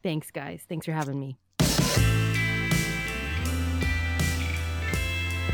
Thanks, 0.02 0.30
guys. 0.30 0.64
Thanks 0.68 0.86
for 0.86 0.92
having 0.92 1.18
me. 1.20 1.38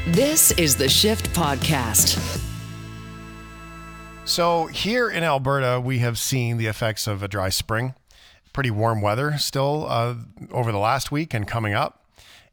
This 0.07 0.53
is 0.53 0.77
the 0.77 0.89
Shift 0.89 1.33
Podcast. 1.35 2.43
So 4.29 4.67
here 4.67 5.09
in 5.09 5.25
Alberta, 5.25 5.81
we 5.83 6.01
have 6.01 6.19
seen 6.19 6.59
the 6.59 6.67
effects 6.67 7.07
of 7.07 7.23
a 7.23 7.29
dry 7.29 7.49
spring. 7.49 7.95
Pretty 8.53 8.71
warm 8.71 9.01
weather 9.01 9.39
still 9.39 9.87
uh, 9.89 10.17
over 10.51 10.71
the 10.71 10.79
last 10.79 11.11
week 11.11 11.33
and 11.33 11.49
coming 11.49 11.73
up. 11.73 12.05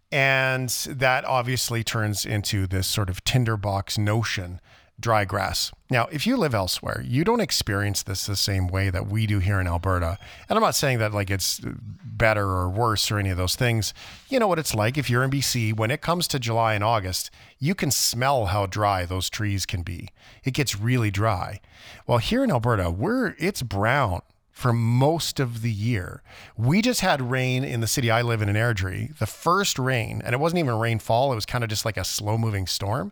And 0.09 0.69
that 0.87 1.25
obviously 1.25 1.83
turns 1.83 2.25
into 2.25 2.65
this 2.65 2.87
sort 2.87 3.09
of 3.09 3.25
tinderbox 3.25 3.97
notion 3.97 4.61
dry 4.99 5.25
grass. 5.25 5.71
Now, 5.89 6.07
if 6.11 6.25
you 6.25 6.37
live 6.37 6.55
elsewhere, 6.55 7.03
you 7.05 7.23
don't 7.23 7.41
experience 7.41 8.03
this 8.03 8.25
the 8.25 8.35
same 8.35 8.67
way 8.67 8.89
that 8.89 9.07
we 9.07 9.27
do 9.27 9.39
here 9.39 9.59
in 9.59 9.67
Alberta. 9.67 10.17
And 10.49 10.57
I'm 10.57 10.63
not 10.63 10.75
saying 10.75 10.99
that 10.99 11.13
like 11.13 11.29
it's 11.29 11.61
better 12.03 12.47
or 12.47 12.69
worse 12.69 13.11
or 13.11 13.19
any 13.19 13.29
of 13.29 13.37
those 13.37 13.55
things. 13.55 13.93
You 14.29 14.39
know 14.39 14.47
what 14.47 14.59
it's 14.59 14.73
like 14.73 14.97
if 14.97 15.09
you're 15.09 15.23
in 15.23 15.31
BC, 15.31 15.75
when 15.75 15.91
it 15.91 16.01
comes 16.01 16.27
to 16.29 16.39
July 16.39 16.73
and 16.73 16.83
August, 16.83 17.29
you 17.59 17.75
can 17.75 17.91
smell 17.91 18.47
how 18.47 18.65
dry 18.65 19.05
those 19.05 19.29
trees 19.29 19.65
can 19.65 19.83
be. 19.83 20.09
It 20.43 20.51
gets 20.51 20.79
really 20.79 21.11
dry. 21.11 21.59
Well, 22.07 22.19
here 22.19 22.43
in 22.43 22.51
Alberta, 22.51 22.89
we're 22.89 23.35
it's 23.37 23.61
brown 23.61 24.21
for 24.55 24.71
most 24.71 25.41
of 25.41 25.61
the 25.61 25.71
year. 25.71 26.23
We 26.55 26.81
just 26.81 27.01
had 27.01 27.29
rain 27.29 27.65
in 27.65 27.81
the 27.81 27.87
city 27.87 28.09
I 28.09 28.21
live 28.21 28.41
in 28.41 28.47
in 28.47 28.55
Airdrie. 28.55 29.17
The 29.17 29.25
first 29.25 29.77
rain, 29.77 30.21
and 30.23 30.33
it 30.33 30.39
wasn't 30.39 30.59
even 30.59 30.79
rainfall, 30.79 31.33
it 31.33 31.35
was 31.35 31.45
kind 31.45 31.63
of 31.63 31.69
just 31.69 31.83
like 31.83 31.97
a 31.97 32.05
slow 32.05 32.37
moving 32.37 32.65
storm. 32.65 33.11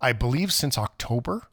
I 0.00 0.12
believe 0.12 0.52
since 0.52 0.78
October. 0.78 1.48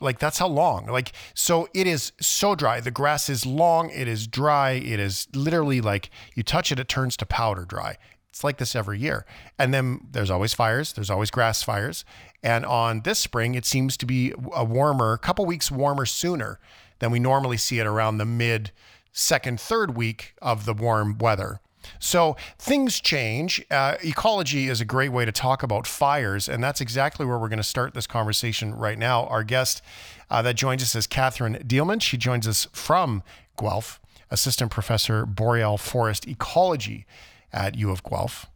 Like 0.00 0.18
that's 0.18 0.38
how 0.38 0.48
long. 0.48 0.86
Like 0.86 1.12
so 1.34 1.68
it 1.74 1.86
is 1.86 2.12
so 2.20 2.54
dry. 2.54 2.80
The 2.80 2.90
grass 2.90 3.28
is 3.28 3.46
long, 3.46 3.90
it 3.90 4.08
is 4.08 4.26
dry, 4.26 4.72
it 4.72 5.00
is 5.00 5.26
literally 5.34 5.80
like 5.80 6.10
you 6.34 6.42
touch 6.42 6.70
it 6.70 6.78
it 6.78 6.88
turns 6.88 7.16
to 7.18 7.26
powder 7.26 7.64
dry. 7.64 7.96
It's 8.28 8.44
like 8.44 8.58
this 8.58 8.76
every 8.76 8.98
year. 8.98 9.24
And 9.58 9.72
then 9.72 10.08
there's 10.10 10.30
always 10.30 10.52
fires, 10.52 10.92
there's 10.92 11.08
always 11.08 11.30
grass 11.30 11.62
fires. 11.62 12.04
And 12.42 12.66
on 12.66 13.00
this 13.00 13.18
spring 13.18 13.54
it 13.54 13.64
seems 13.64 13.96
to 13.96 14.06
be 14.06 14.34
a 14.54 14.64
warmer, 14.64 15.14
a 15.14 15.18
couple 15.18 15.46
weeks 15.46 15.70
warmer 15.70 16.04
sooner 16.04 16.60
than 16.98 17.10
we 17.10 17.18
normally 17.18 17.56
see 17.56 17.78
it 17.78 17.86
around 17.86 18.18
the 18.18 18.26
mid 18.26 18.72
second 19.12 19.58
third 19.58 19.96
week 19.96 20.34
of 20.42 20.66
the 20.66 20.74
warm 20.74 21.16
weather. 21.16 21.60
So 21.98 22.36
things 22.58 23.00
change. 23.00 23.64
Uh, 23.70 23.96
ecology 24.02 24.68
is 24.68 24.80
a 24.80 24.84
great 24.84 25.10
way 25.10 25.24
to 25.24 25.32
talk 25.32 25.62
about 25.62 25.86
fires, 25.86 26.48
and 26.48 26.62
that's 26.62 26.80
exactly 26.80 27.26
where 27.26 27.38
we're 27.38 27.48
going 27.48 27.58
to 27.58 27.62
start 27.62 27.94
this 27.94 28.06
conversation 28.06 28.74
right 28.74 28.98
now. 28.98 29.24
Our 29.26 29.42
guest 29.44 29.82
uh, 30.30 30.42
that 30.42 30.54
joins 30.56 30.82
us 30.82 30.94
is 30.94 31.06
Catherine 31.06 31.54
Dieleman. 31.66 32.02
She 32.02 32.16
joins 32.16 32.46
us 32.46 32.66
from 32.72 33.22
Guelph, 33.58 34.00
assistant 34.30 34.70
professor 34.70 35.24
boreal 35.26 35.78
forest 35.78 36.26
ecology 36.26 37.06
at 37.52 37.76
U 37.76 37.90
of 37.90 38.02
Guelph, 38.02 38.46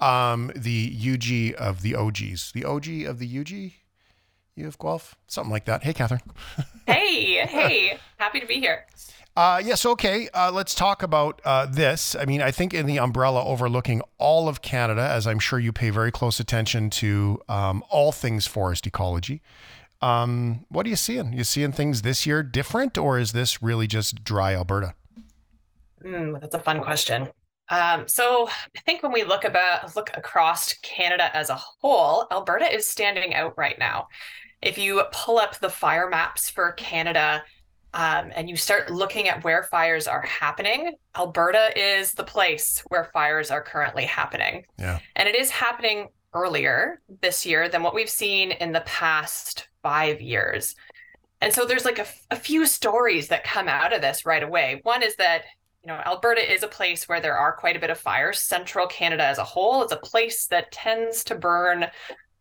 um, 0.00 0.50
the 0.56 0.94
UG 0.96 1.54
of 1.58 1.82
the 1.82 1.94
OGs, 1.94 2.52
the 2.52 2.64
OG 2.64 2.88
of 3.06 3.18
the 3.18 3.38
UG. 3.38 3.72
U 4.56 4.66
of 4.66 4.78
Guelph, 4.78 5.14
something 5.26 5.50
like 5.50 5.64
that. 5.66 5.82
Hey, 5.84 5.92
Catherine. 5.92 6.20
Hey, 6.86 7.46
hey, 7.46 7.98
happy 8.16 8.40
to 8.40 8.46
be 8.46 8.58
here. 8.58 8.84
Uh, 9.40 9.58
yes, 9.64 9.86
okay. 9.86 10.28
Uh, 10.34 10.52
let's 10.52 10.74
talk 10.74 11.02
about 11.02 11.40
uh, 11.46 11.64
this. 11.64 12.14
I 12.14 12.26
mean, 12.26 12.42
I 12.42 12.50
think 12.50 12.74
in 12.74 12.84
the 12.84 12.98
umbrella 12.98 13.42
overlooking 13.42 14.02
all 14.18 14.50
of 14.50 14.60
Canada, 14.60 15.00
as 15.00 15.26
I'm 15.26 15.38
sure 15.38 15.58
you 15.58 15.72
pay 15.72 15.88
very 15.88 16.12
close 16.12 16.40
attention 16.40 16.90
to 16.90 17.40
um, 17.48 17.82
all 17.88 18.12
things 18.12 18.46
forest 18.46 18.86
ecology. 18.86 19.40
Um, 20.02 20.66
what 20.68 20.84
are 20.84 20.90
you 20.90 20.96
seeing? 20.96 21.32
You 21.32 21.44
seeing 21.44 21.72
things 21.72 22.02
this 22.02 22.26
year 22.26 22.42
different, 22.42 22.98
or 22.98 23.18
is 23.18 23.32
this 23.32 23.62
really 23.62 23.86
just 23.86 24.22
dry 24.24 24.54
Alberta? 24.54 24.92
Mm, 26.04 26.38
that's 26.38 26.54
a 26.54 26.60
fun 26.60 26.82
question. 26.82 27.30
Um, 27.70 28.06
so 28.08 28.46
I 28.76 28.80
think 28.80 29.02
when 29.02 29.12
we 29.12 29.24
look 29.24 29.46
about 29.46 29.96
look 29.96 30.10
across 30.18 30.74
Canada 30.82 31.34
as 31.34 31.48
a 31.48 31.54
whole, 31.54 32.26
Alberta 32.30 32.70
is 32.70 32.86
standing 32.86 33.32
out 33.32 33.56
right 33.56 33.78
now. 33.78 34.08
If 34.60 34.76
you 34.76 35.02
pull 35.12 35.38
up 35.38 35.58
the 35.60 35.70
fire 35.70 36.10
maps 36.10 36.50
for 36.50 36.72
Canada 36.72 37.42
um, 37.92 38.30
and 38.34 38.48
you 38.48 38.56
start 38.56 38.90
looking 38.90 39.28
at 39.28 39.42
where 39.42 39.64
fires 39.64 40.06
are 40.06 40.22
happening, 40.22 40.94
Alberta 41.16 41.70
is 41.76 42.12
the 42.12 42.24
place 42.24 42.84
where 42.88 43.10
fires 43.12 43.50
are 43.50 43.62
currently 43.62 44.04
happening. 44.04 44.64
Yeah. 44.78 45.00
And 45.16 45.28
it 45.28 45.34
is 45.34 45.50
happening 45.50 46.08
earlier 46.32 47.00
this 47.22 47.44
year 47.44 47.68
than 47.68 47.82
what 47.82 47.94
we've 47.94 48.10
seen 48.10 48.52
in 48.52 48.72
the 48.72 48.82
past 48.82 49.68
five 49.82 50.20
years. 50.20 50.76
And 51.40 51.52
so 51.52 51.64
there's 51.64 51.84
like 51.84 51.98
a, 51.98 52.06
a 52.30 52.36
few 52.36 52.66
stories 52.66 53.28
that 53.28 53.44
come 53.44 53.66
out 53.66 53.92
of 53.92 54.02
this 54.02 54.24
right 54.26 54.42
away. 54.42 54.80
One 54.84 55.02
is 55.02 55.16
that, 55.16 55.42
you 55.82 55.88
know, 55.88 56.00
Alberta 56.06 56.52
is 56.52 56.62
a 56.62 56.68
place 56.68 57.08
where 57.08 57.20
there 57.20 57.36
are 57.36 57.52
quite 57.52 57.76
a 57.76 57.80
bit 57.80 57.90
of 57.90 57.98
fires. 57.98 58.40
Central 58.40 58.86
Canada 58.86 59.24
as 59.24 59.38
a 59.38 59.44
whole 59.44 59.82
is 59.82 59.90
a 59.90 59.96
place 59.96 60.46
that 60.48 60.70
tends 60.70 61.24
to 61.24 61.34
burn 61.34 61.86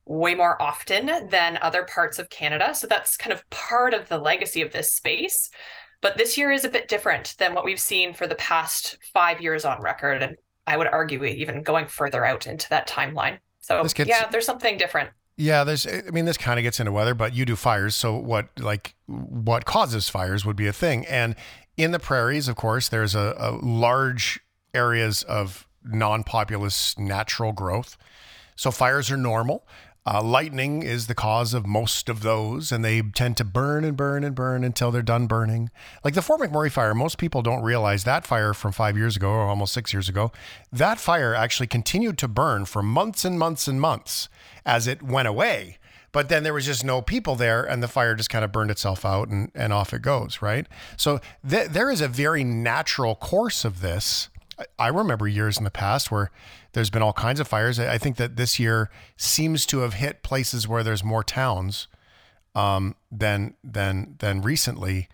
way 0.10 0.34
more 0.34 0.60
often 0.60 1.30
than 1.30 1.60
other 1.62 1.84
parts 1.84 2.18
of 2.18 2.30
Canada. 2.32 2.74
So 2.74 2.88
that's 2.88 3.16
kind 3.16 3.32
of 3.32 3.48
part 3.52 3.94
of 3.94 4.10
the 4.10 4.18
legacy 4.18 4.62
of 4.64 4.72
this 4.72 4.94
space. 4.94 5.52
But 6.02 6.18
this 6.18 6.36
year 6.36 6.52
is 6.52 6.66
a 6.66 6.70
bit 6.70 6.88
different 6.88 7.36
than 7.38 7.54
what 7.54 7.64
we've 7.64 7.80
seen 7.80 8.14
for 8.14 8.26
the 8.26 8.36
past 8.36 8.98
five 9.14 9.40
years 9.40 9.66
on 9.66 9.82
record. 9.82 10.24
And 10.24 10.36
I 10.66 10.78
would 10.78 10.88
argue 10.88 11.24
even 11.24 11.62
going 11.62 11.86
further 11.86 12.26
out 12.26 12.48
into 12.48 12.68
that 12.70 12.88
timeline. 12.88 13.38
So 13.60 13.84
gets- 13.84 14.10
yeah, 14.10 14.28
there's 14.30 14.48
something 14.48 14.78
different. 14.78 15.12
Yeah, 15.38 15.64
there's. 15.64 15.86
I 15.88 16.02
mean, 16.12 16.26
this 16.26 16.38
kind 16.38 16.60
of 16.60 16.64
gets 16.64 16.80
into 16.80 16.92
weather, 16.92 17.14
but 17.14 17.34
you 17.34 17.46
do 17.46 17.56
fires. 17.56 17.96
So 17.96 18.16
what, 18.16 18.50
like, 18.60 18.96
what 19.06 19.64
causes 19.64 20.10
fires 20.10 20.44
would 20.44 20.58
be 20.58 20.68
a 20.68 20.74
thing. 20.74 21.06
And 21.06 21.36
in 21.78 21.92
the 21.92 22.00
prairies, 22.00 22.48
of 22.48 22.56
course, 22.56 22.90
there's 22.90 23.16
a, 23.16 23.36
a 23.38 23.52
large 23.66 24.42
areas 24.74 25.24
of 25.24 25.68
non-populous 25.86 26.98
natural 26.98 27.54
growth. 27.54 27.96
So 28.56 28.72
fires 28.72 29.10
are 29.12 29.18
normal. 29.18 29.66
Uh, 30.12 30.24
lightning 30.24 30.82
is 30.82 31.06
the 31.06 31.14
cause 31.14 31.54
of 31.54 31.68
most 31.68 32.10
of 32.10 32.24
those, 32.24 32.72
and 32.72 32.84
they 32.84 33.00
tend 33.00 33.38
to 33.38 33.44
burn 33.44 33.84
and 33.84 33.96
burn 33.96 34.24
and 34.24 34.34
burn 34.34 34.64
until 34.64 34.90
they're 34.90 35.04
done 35.04 35.28
burning. 35.28 35.70
Like 36.04 36.16
the 36.16 36.24
Fort 36.24 36.42
McMurray 36.42 36.72
fire, 36.72 36.96
most 36.96 37.20
people 37.20 37.44
don't 37.44 37.62
realize 37.62 38.06
that 38.06 38.26
fire 38.26 38.56
from 38.56 38.72
five 38.72 38.98
years 38.98 39.16
ago 39.16 39.30
or 39.30 39.42
almost 39.42 39.72
six 39.72 39.94
years 39.94 40.10
ago. 40.10 40.32
That 40.74 40.98
fire 40.98 41.36
actually 41.36 41.68
continued 41.68 42.18
to 42.18 42.28
burn 42.28 42.66
for 42.66 42.82
months 42.82 43.24
and 43.24 43.38
months 43.38 43.68
and 43.68 43.80
months 43.80 44.30
as 44.66 44.88
it 44.88 45.04
went 45.04 45.28
away. 45.28 45.78
But 46.12 46.28
then 46.28 46.42
there 46.42 46.56
was 46.56 46.66
just 46.66 46.84
no 46.84 47.04
people 47.04 47.36
there, 47.36 47.64
and 47.64 47.84
the 47.84 47.88
fire 47.88 48.16
just 48.16 48.32
kind 48.32 48.44
of 48.44 48.52
burned 48.52 48.72
itself 48.72 49.06
out, 49.06 49.28
and, 49.28 49.52
and 49.54 49.72
off 49.72 49.94
it 49.94 50.02
goes, 50.02 50.42
right? 50.42 50.66
So 50.98 51.20
th- 51.48 51.70
there 51.70 51.92
is 51.92 52.02
a 52.02 52.08
very 52.08 52.44
natural 52.44 53.14
course 53.14 53.64
of 53.64 53.82
this. 53.82 54.30
I- 54.78 54.88
remember 54.90 55.28
years 55.28 55.58
in 55.58 55.64
the 55.64 55.72
past 55.72 56.12
where 56.12 56.32
there's 56.74 56.90
been 56.90 57.02
all 57.02 57.14
kinds 57.14 57.40
of 57.40 57.48
fires. 57.48 57.80
I 57.80 57.94
I 57.94 57.98
think 57.98 58.18
that 58.18 58.36
this 58.36 58.60
year 58.60 58.90
seems 59.18 59.66
to 59.68 59.80
have 59.80 59.96
hit 59.96 60.24
places 60.24 60.68
where 60.68 60.84
there's 60.84 61.04
more 61.04 61.24
towns 61.24 61.88
um, 62.56 62.96
than 63.12 63.56
than 63.64 64.16
than 64.20 64.42
recently, 64.42 65.08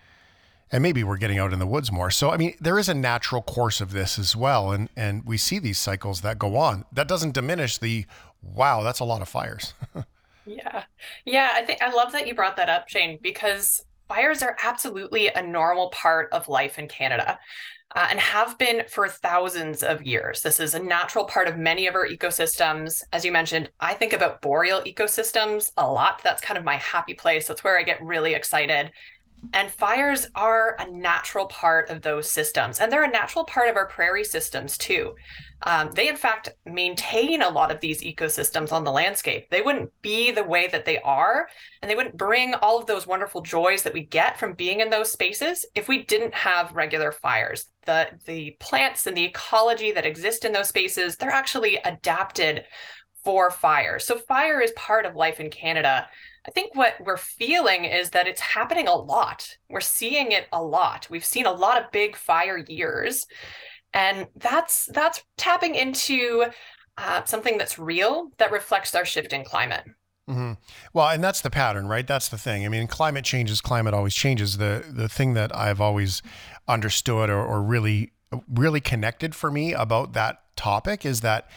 and 0.72 0.82
maybe 0.82 1.04
we're 1.04 1.18
getting 1.18 1.38
out 1.40 1.54
in 1.54 1.60
the 1.60 1.68
woods 1.68 1.92
more. 1.92 2.12
So 2.12 2.32
I 2.32 2.38
mean, 2.38 2.56
there 2.60 2.80
is 2.80 2.90
a 2.90 2.94
natural 2.94 3.42
course 3.42 3.82
of 3.82 3.92
this 3.92 4.18
as 4.20 4.36
well, 4.36 4.72
and 4.72 4.90
and 4.96 5.24
we 5.26 5.38
see 5.38 5.60
these 5.60 5.80
cycles 5.80 6.22
that 6.22 6.40
go 6.40 6.58
on. 6.58 6.86
That 6.92 7.08
doesn't 7.08 7.34
diminish 7.34 7.78
the 7.78 8.06
wow. 8.42 8.84
That's 8.84 9.00
a 9.00 9.06
lot 9.06 9.22
of 9.22 9.30
fires. 9.30 9.74
Yeah. 10.46 10.84
Yeah, 11.26 11.52
I 11.56 11.64
think 11.66 11.82
I 11.82 11.90
love 11.92 12.12
that 12.12 12.28
you 12.28 12.36
brought 12.36 12.58
that 12.58 12.70
up, 12.70 12.88
Shane, 12.88 13.20
because 13.22 13.84
fires 14.08 14.44
are 14.44 14.56
absolutely 14.64 15.28
a 15.30 15.42
normal 15.42 15.90
part 15.90 16.30
of 16.32 16.48
life 16.48 16.78
in 16.78 16.88
Canada 16.88 17.40
uh, 17.96 18.08
and 18.10 18.20
have 18.20 18.58
been 18.58 18.84
for 18.90 19.08
thousands 19.08 19.82
of 19.82 20.04
years. 20.04 20.42
This 20.42 20.60
is 20.60 20.74
a 20.74 20.80
natural 20.80 21.26
part 21.26 21.48
of 21.48 21.58
many 21.58 21.88
of 21.88 21.96
our 21.96 22.08
ecosystems. 22.08 23.02
As 23.14 23.24
you 23.24 23.32
mentioned, 23.32 23.70
I 23.80 23.94
think 23.94 24.14
about 24.14 24.42
boreal 24.42 24.82
ecosystems 24.82 25.72
a 25.78 25.90
lot. 25.90 26.22
That's 26.24 26.42
kind 26.42 26.58
of 26.58 26.66
my 26.66 26.76
happy 26.76 27.14
place. 27.14 27.48
That's 27.48 27.64
where 27.64 27.80
I 27.80 27.84
get 27.84 28.04
really 28.04 28.34
excited. 28.34 28.92
And 29.54 29.72
fires 29.72 30.28
are 30.36 30.76
a 30.80 30.90
natural 30.90 31.46
part 31.48 31.90
of 31.90 32.02
those 32.02 32.30
systems, 32.30 32.80
and 32.80 32.92
they're 32.92 33.04
a 33.04 33.12
natural 33.12 33.46
part 33.46 33.70
of 33.70 33.76
our 33.76 33.88
prairie 33.88 34.24
systems 34.24 34.78
too. 34.78 35.14
Um, 35.63 35.91
they, 35.94 36.10
in 36.10 36.18
fact, 36.18 36.50
maintain 36.65 37.41
a 37.41 37.50
lot 37.50 37.72
of 37.72 37.80
these 37.80 38.04
ecosystems 38.04 38.72
on 38.72 38.84
the 38.84 38.91
landscape. 38.91 39.50
They 39.50 39.62
wouldn't 39.62 39.89
be 40.02 40.32
the 40.32 40.44
way 40.44 40.68
that 40.68 40.86
they 40.86 41.00
are, 41.00 41.48
and 41.82 41.89
they 41.89 41.96
wouldn't 41.96 42.18
bring 42.18 42.54
all 42.56 42.80
of 42.80 42.86
those 42.86 43.08
wonderful 43.08 43.41
joys 43.41 43.84
that 43.84 43.94
we 43.94 44.04
get 44.04 44.38
from 44.38 44.54
being 44.54 44.82
in 44.82 44.89
those 44.89 45.12
spaces 45.12 45.65
if 45.74 45.88
we 45.88 46.04
didn't 46.04 46.34
have 46.34 46.76
regular 46.76 47.12
fires. 47.12 47.65
The, 47.86 48.10
the 48.26 48.58
plants 48.60 49.08
and 49.08 49.15
the 49.15 49.24
ecology 49.24 49.91
that 49.94 50.06
exist 50.06 50.46
in 50.46 50.52
those 50.52 50.70
spaces, 50.70 51.15
they're 51.15 51.30
actually 51.30 51.78
adapted 51.78 52.65
for 53.24 53.50
fire. 53.50 53.98
So 53.98 54.18
fire 54.18 54.62
is 54.62 54.72
part 54.76 55.06
of 55.06 55.15
life 55.15 55.39
in 55.39 55.50
Canada. 55.50 56.08
I 56.48 56.52
think 56.52 56.76
what 56.76 56.94
we're 57.04 57.18
feeling 57.18 57.86
is 57.86 58.12
that 58.12 58.28
it's 58.28 58.41
happening 58.41 58.88
a 58.88 58.96
lot. 58.96 59.58
We're 59.68 59.82
seeing 59.82 60.32
it 60.32 60.48
a 60.52 60.62
lot. 60.62 61.08
We've 61.10 61.26
seen 61.26 61.48
a 61.48 61.52
lot 61.52 61.82
of 61.82 61.91
big 61.91 62.15
fire 62.15 62.58
years, 62.68 63.26
and 63.96 64.28
that's 64.36 64.86
that's 64.88 65.24
tapping 65.38 65.74
into 65.74 66.46
uh, 66.98 67.24
something 67.24 67.58
that's 67.58 67.80
real 67.80 68.32
that 68.38 68.52
reflects 68.52 68.94
our 68.94 69.06
shift 69.06 69.34
in 69.34 69.44
climate. 69.44 69.86
Mm-hmm. 70.30 70.54
Well, 70.94 71.10
and 71.10 71.24
that's 71.24 71.42
the 71.42 71.50
pattern, 71.50 71.88
right? 71.88 72.06
That's 72.06 72.30
the 72.30 72.38
thing. 72.38 72.66
I 72.66 72.70
mean, 72.70 72.88
climate 72.88 73.26
changes. 73.26 73.62
Climate 73.62 73.94
always 73.94 74.14
changes. 74.14 74.58
The 74.58 74.84
the 74.88 75.10
thing 75.10 75.34
that 75.36 75.56
I've 75.56 75.82
always 75.82 76.22
understood 76.68 77.30
or, 77.30 77.44
or 77.44 77.64
really 77.64 78.12
really 78.54 78.82
connected 78.82 79.34
for 79.34 79.50
me 79.50 79.72
about 79.74 80.14
that 80.14 80.42
topic 80.58 81.06
is 81.06 81.22
that 81.22 81.48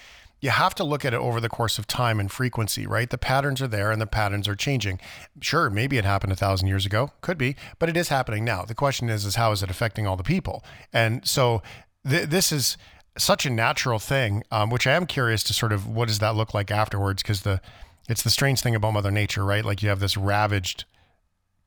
you 0.40 0.50
have 0.50 0.74
to 0.76 0.84
look 0.84 1.04
at 1.04 1.12
it 1.12 1.18
over 1.18 1.40
the 1.40 1.48
course 1.48 1.78
of 1.78 1.86
time 1.88 2.20
and 2.20 2.30
frequency, 2.30 2.86
right? 2.86 3.10
The 3.10 3.18
patterns 3.18 3.60
are 3.60 3.66
there 3.66 3.90
and 3.90 4.00
the 4.00 4.06
patterns 4.06 4.46
are 4.46 4.54
changing. 4.54 5.00
Sure, 5.40 5.68
maybe 5.68 5.98
it 5.98 6.04
happened 6.04 6.32
a 6.32 6.36
thousand 6.36 6.68
years 6.68 6.86
ago, 6.86 7.10
could 7.20 7.38
be, 7.38 7.56
but 7.80 7.88
it 7.88 7.96
is 7.96 8.08
happening 8.08 8.44
now. 8.44 8.64
The 8.64 8.74
question 8.74 9.08
is, 9.08 9.24
is 9.24 9.34
how 9.34 9.50
is 9.50 9.62
it 9.64 9.70
affecting 9.70 10.06
all 10.06 10.16
the 10.16 10.22
people? 10.22 10.62
And 10.92 11.26
so 11.26 11.62
th- 12.08 12.28
this 12.28 12.52
is 12.52 12.76
such 13.16 13.46
a 13.46 13.50
natural 13.50 13.98
thing, 13.98 14.42
um, 14.50 14.70
which 14.70 14.86
I 14.86 14.92
am 14.92 15.06
curious 15.06 15.42
to 15.44 15.52
sort 15.52 15.72
of 15.72 15.86
what 15.86 16.08
does 16.08 16.20
that 16.20 16.34
look 16.36 16.54
like 16.54 16.70
afterwards? 16.70 17.22
Because 17.22 17.42
the 17.42 17.60
it's 18.08 18.22
the 18.22 18.30
strange 18.30 18.60
thing 18.60 18.74
about 18.74 18.94
Mother 18.94 19.10
Nature, 19.10 19.44
right? 19.44 19.64
Like 19.64 19.82
you 19.82 19.88
have 19.90 20.00
this 20.00 20.16
ravaged, 20.16 20.84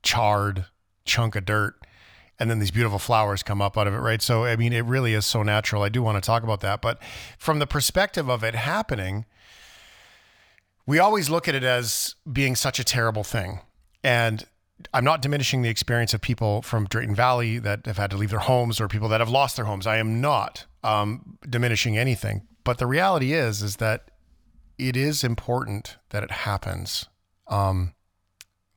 charred 0.02 0.66
chunk 1.06 1.36
of 1.36 1.46
dirt 1.46 1.76
and 2.42 2.50
then 2.50 2.58
these 2.58 2.72
beautiful 2.72 2.98
flowers 2.98 3.44
come 3.44 3.62
up 3.62 3.78
out 3.78 3.86
of 3.86 3.94
it, 3.94 4.00
right? 4.00 4.20
So, 4.20 4.46
I 4.46 4.56
mean, 4.56 4.74
it 4.74 4.84
really 4.86 5.14
is 5.14 5.28
so 5.28 5.44
natural. 5.44 5.84
I 5.84 5.90
do 5.90 6.02
want 6.02 6.22
to 6.22 6.26
talk 6.26 6.42
about 6.42 6.62
that. 6.62 6.82
But 6.82 6.98
from 7.38 7.60
the 7.60 7.68
perspective 7.68 8.32
of 8.32 8.44
it 8.44 8.56
happening, 8.56 9.26
we 10.88 10.98
always 10.98 11.30
look 11.30 11.48
at 11.48 11.54
it 11.54 11.64
as 11.64 12.16
being 12.34 12.56
such 12.56 12.80
a 12.80 12.84
terrible 12.84 13.24
thing. 13.24 13.60
And 14.04 14.44
I'm 14.94 15.04
not 15.04 15.22
diminishing 15.22 15.62
the 15.62 15.70
experience 15.70 16.14
of 16.14 16.22
people 16.22 16.62
from 16.62 16.86
Drayton 16.88 17.16
Valley 17.16 17.58
that 17.60 17.86
have 17.86 17.98
had 17.98 18.12
to 18.12 18.18
leave 18.18 18.30
their 18.30 18.40
homes 18.40 18.80
or 18.82 18.88
people 18.88 19.10
that 19.10 19.20
have 19.22 19.30
lost 19.30 19.56
their 19.56 19.66
homes. 19.66 19.86
I 19.88 19.98
am 19.98 20.22
not 20.22 20.66
um, 20.84 21.38
diminishing 21.48 21.98
anything. 21.98 22.48
But 22.64 22.78
the 22.78 22.88
reality 22.88 23.34
is, 23.34 23.62
is 23.62 23.78
that 23.78 24.12
it 24.78 24.96
is 24.96 25.24
important 25.24 25.98
that 26.10 26.24
it 26.24 26.32
happens. 26.32 27.08
Um, 27.48 27.94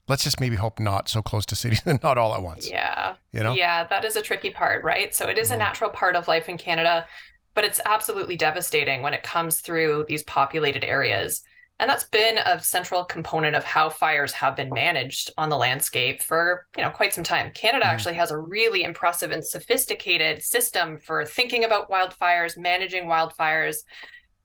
let's 0.09 0.25
just 0.25 0.41
maybe 0.41 0.57
hope 0.57 0.79
not 0.81 1.09
so 1.09 1.23
close 1.23 1.47
to 1.47 1.57
cities 1.57 1.83
and 1.87 2.03
not 2.03 2.19
all 2.19 2.35
at 2.35 2.43
once. 2.43 2.69
Yeah. 2.69 3.15
You 3.33 3.43
know? 3.43 3.55
Yeah, 3.55 3.85
that 3.85 4.05
is 4.05 4.17
a 4.17 4.23
tricky 4.23 4.51
part, 4.51 4.85
right? 4.85 5.15
So 5.15 5.29
it 5.29 5.39
is 5.39 5.51
a 5.51 5.55
Mhm. 5.55 5.59
natural 5.59 5.91
part 5.91 6.17
of 6.17 6.29
life 6.29 6.49
in 6.49 6.59
Canada, 6.59 7.07
but 7.55 7.65
it's 7.65 7.81
absolutely 7.87 8.37
devastating 8.37 9.03
when 9.03 9.15
it 9.15 9.23
comes 9.23 9.61
through 9.61 10.05
these 10.09 10.23
populated 10.25 10.85
areas. 10.85 11.43
And 11.81 11.91
that's 11.91 12.05
been 12.05 12.39
a 12.39 12.63
central 12.63 13.05
component 13.05 13.57
of 13.57 13.65
how 13.65 13.91
fires 13.91 14.33
have 14.33 14.55
been 14.55 14.73
managed 14.73 15.33
on 15.37 15.49
the 15.49 15.57
landscape 15.57 16.23
for, 16.23 16.67
you 16.77 16.83
know, 16.83 16.91
quite 16.91 17.13
some 17.13 17.25
time. 17.25 17.51
Canada 17.53 17.85
Mhm. 17.85 17.89
actually 17.89 18.15
has 18.15 18.31
a 18.31 18.39
really 18.39 18.85
impressive 18.85 19.33
and 19.33 19.45
sophisticated 19.45 20.43
system 20.43 20.99
for 20.99 21.25
thinking 21.25 21.65
about 21.65 21.91
wildfires, 21.91 22.57
managing 22.57 23.07
wildfires, 23.07 23.79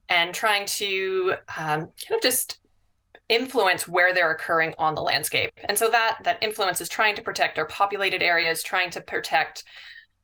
and 0.10 0.34
trying 0.34 0.66
to 0.66 1.36
um, 1.56 1.82
kind 1.82 2.16
of 2.16 2.22
just 2.22 2.60
influence 3.30 3.88
where 3.88 4.12
they're 4.12 4.32
occurring 4.32 4.74
on 4.80 4.96
the 4.96 5.02
landscape. 5.02 5.52
And 5.66 5.78
so 5.78 5.88
that 5.90 6.18
that 6.24 6.42
influence 6.42 6.82
is 6.82 6.90
trying 6.90 7.16
to 7.16 7.22
protect 7.22 7.60
our 7.60 7.68
populated 7.68 8.24
areas, 8.24 8.64
trying 8.64 8.90
to 8.92 9.02
protect 9.02 9.64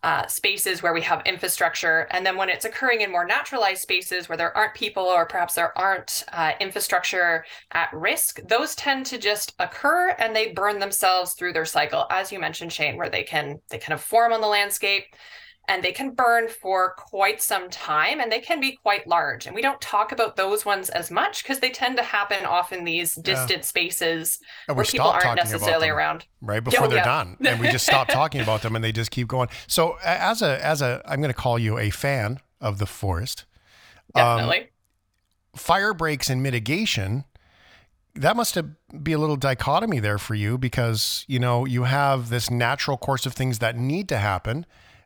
uh, 0.05 0.27
spaces 0.27 0.83
where 0.83 0.93
we 0.93 1.01
have 1.01 1.23
infrastructure. 1.25 2.07
And 2.11 2.23
then 2.23 2.37
when 2.37 2.47
it's 2.47 2.63
occurring 2.63 3.01
in 3.01 3.11
more 3.11 3.25
naturalized 3.25 3.81
spaces 3.81 4.29
where 4.29 4.37
there 4.37 4.55
aren't 4.55 4.75
people 4.75 5.03
or 5.03 5.25
perhaps 5.25 5.55
there 5.55 5.75
aren't 5.75 6.23
uh, 6.31 6.51
infrastructure 6.59 7.43
at 7.71 7.91
risk, 7.91 8.39
those 8.47 8.75
tend 8.75 9.07
to 9.07 9.17
just 9.17 9.55
occur 9.57 10.09
and 10.19 10.35
they 10.35 10.51
burn 10.51 10.77
themselves 10.77 11.33
through 11.33 11.53
their 11.53 11.65
cycle, 11.65 12.05
as 12.11 12.31
you 12.31 12.39
mentioned, 12.39 12.71
Shane, 12.71 12.97
where 12.97 13.09
they 13.09 13.23
can 13.23 13.59
they 13.71 13.79
kind 13.79 13.93
of 13.93 14.01
form 14.01 14.31
on 14.31 14.41
the 14.41 14.47
landscape 14.47 15.05
and 15.67 15.83
they 15.83 15.91
can 15.91 16.11
burn 16.11 16.47
for 16.47 16.93
quite 16.97 17.41
some 17.41 17.69
time 17.69 18.19
and 18.19 18.31
they 18.31 18.39
can 18.39 18.59
be 18.59 18.73
quite 18.83 19.07
large. 19.07 19.45
And 19.45 19.55
we 19.55 19.61
don't 19.61 19.79
talk 19.81 20.11
about 20.11 20.35
those 20.35 20.65
ones 20.65 20.89
as 20.89 21.09
much 21.11 21.43
because 21.43 21.59
they 21.59 21.69
tend 21.69 21.97
to 21.97 22.03
happen 22.03 22.45
off 22.45 22.71
in 22.71 22.83
these 22.85 23.15
distant 23.15 23.65
spaces 23.65 24.39
And 24.67 24.75
where 24.77 24.85
people 24.85 25.07
aren't 25.07 25.35
necessarily 25.37 25.87
them 25.87 25.97
around. 25.97 26.25
right 26.41 26.63
before 26.63 26.85
Oh, 26.85 26.87
they're 26.87 26.97
yeah. 26.97 27.03
done, 27.05 27.37
and 27.45 27.59
we 27.59 27.69
just 27.69 27.85
stop 27.85 28.07
talking 28.07 28.41
about 28.41 28.61
them, 28.61 28.75
and 28.75 28.83
they 28.83 28.91
just 28.91 29.11
keep 29.11 29.27
going. 29.27 29.49
So, 29.67 29.97
as 30.03 30.41
a 30.41 30.63
as 30.63 30.81
a, 30.81 31.01
I'm 31.05 31.19
going 31.21 31.33
to 31.33 31.39
call 31.39 31.57
you 31.59 31.77
a 31.77 31.89
fan 31.89 32.39
of 32.61 32.77
the 32.77 32.85
forest. 32.85 33.45
Um, 34.13 34.37
Definitely. 34.37 34.69
fire 35.55 35.93
breaks 35.93 36.29
and 36.29 36.41
mitigation 36.43 37.25
that 38.17 38.35
must 38.37 38.55
have 38.55 38.69
be 39.03 39.11
a 39.11 39.17
little 39.17 39.35
dichotomy 39.35 39.99
there 39.99 40.17
for 40.17 40.35
you 40.35 40.57
because 40.57 41.25
you 41.27 41.37
know 41.37 41.65
you 41.65 41.83
have 41.83 42.29
this 42.29 42.49
natural 42.49 42.97
course 42.97 43.25
of 43.25 43.33
things 43.33 43.59
that 43.59 43.75
need 43.77 44.07
to 44.07 44.17
happen 44.17 44.65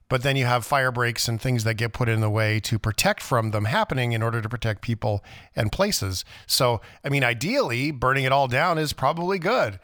but 0.09 0.23
then 0.23 0.35
you 0.35 0.45
have 0.45 0.65
fire 0.65 0.91
breaks 0.91 1.27
and 1.27 1.39
things 1.39 1.63
that 1.63 1.75
get 1.75 1.93
put 1.93 2.09
in 2.09 2.19
the 2.19 2.29
way 2.29 2.59
to 2.59 2.77
protect 2.77 3.21
from 3.21 3.51
them 3.51 3.65
happening 3.65 4.11
in 4.11 4.21
order 4.21 4.41
to 4.41 4.49
protect 4.49 4.81
people 4.81 5.23
and 5.55 5.71
places. 5.71 6.25
So 6.47 6.81
i 7.03 7.09
mean 7.09 7.23
ideally 7.23 7.91
burning 7.91 8.25
it 8.25 8.31
all 8.31 8.47
down 8.47 8.77
is 8.77 8.93
probably 8.93 9.39
good 9.39 9.79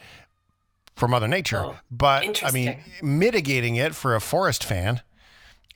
for 0.95 1.07
mother 1.07 1.27
nature. 1.27 1.63
Oh, 1.63 1.77
but 1.89 2.43
i 2.43 2.51
mean 2.51 2.77
mitigating 3.01 3.75
it 3.75 3.95
for 3.95 4.15
a 4.15 4.21
forest 4.21 4.63
fan 4.63 5.01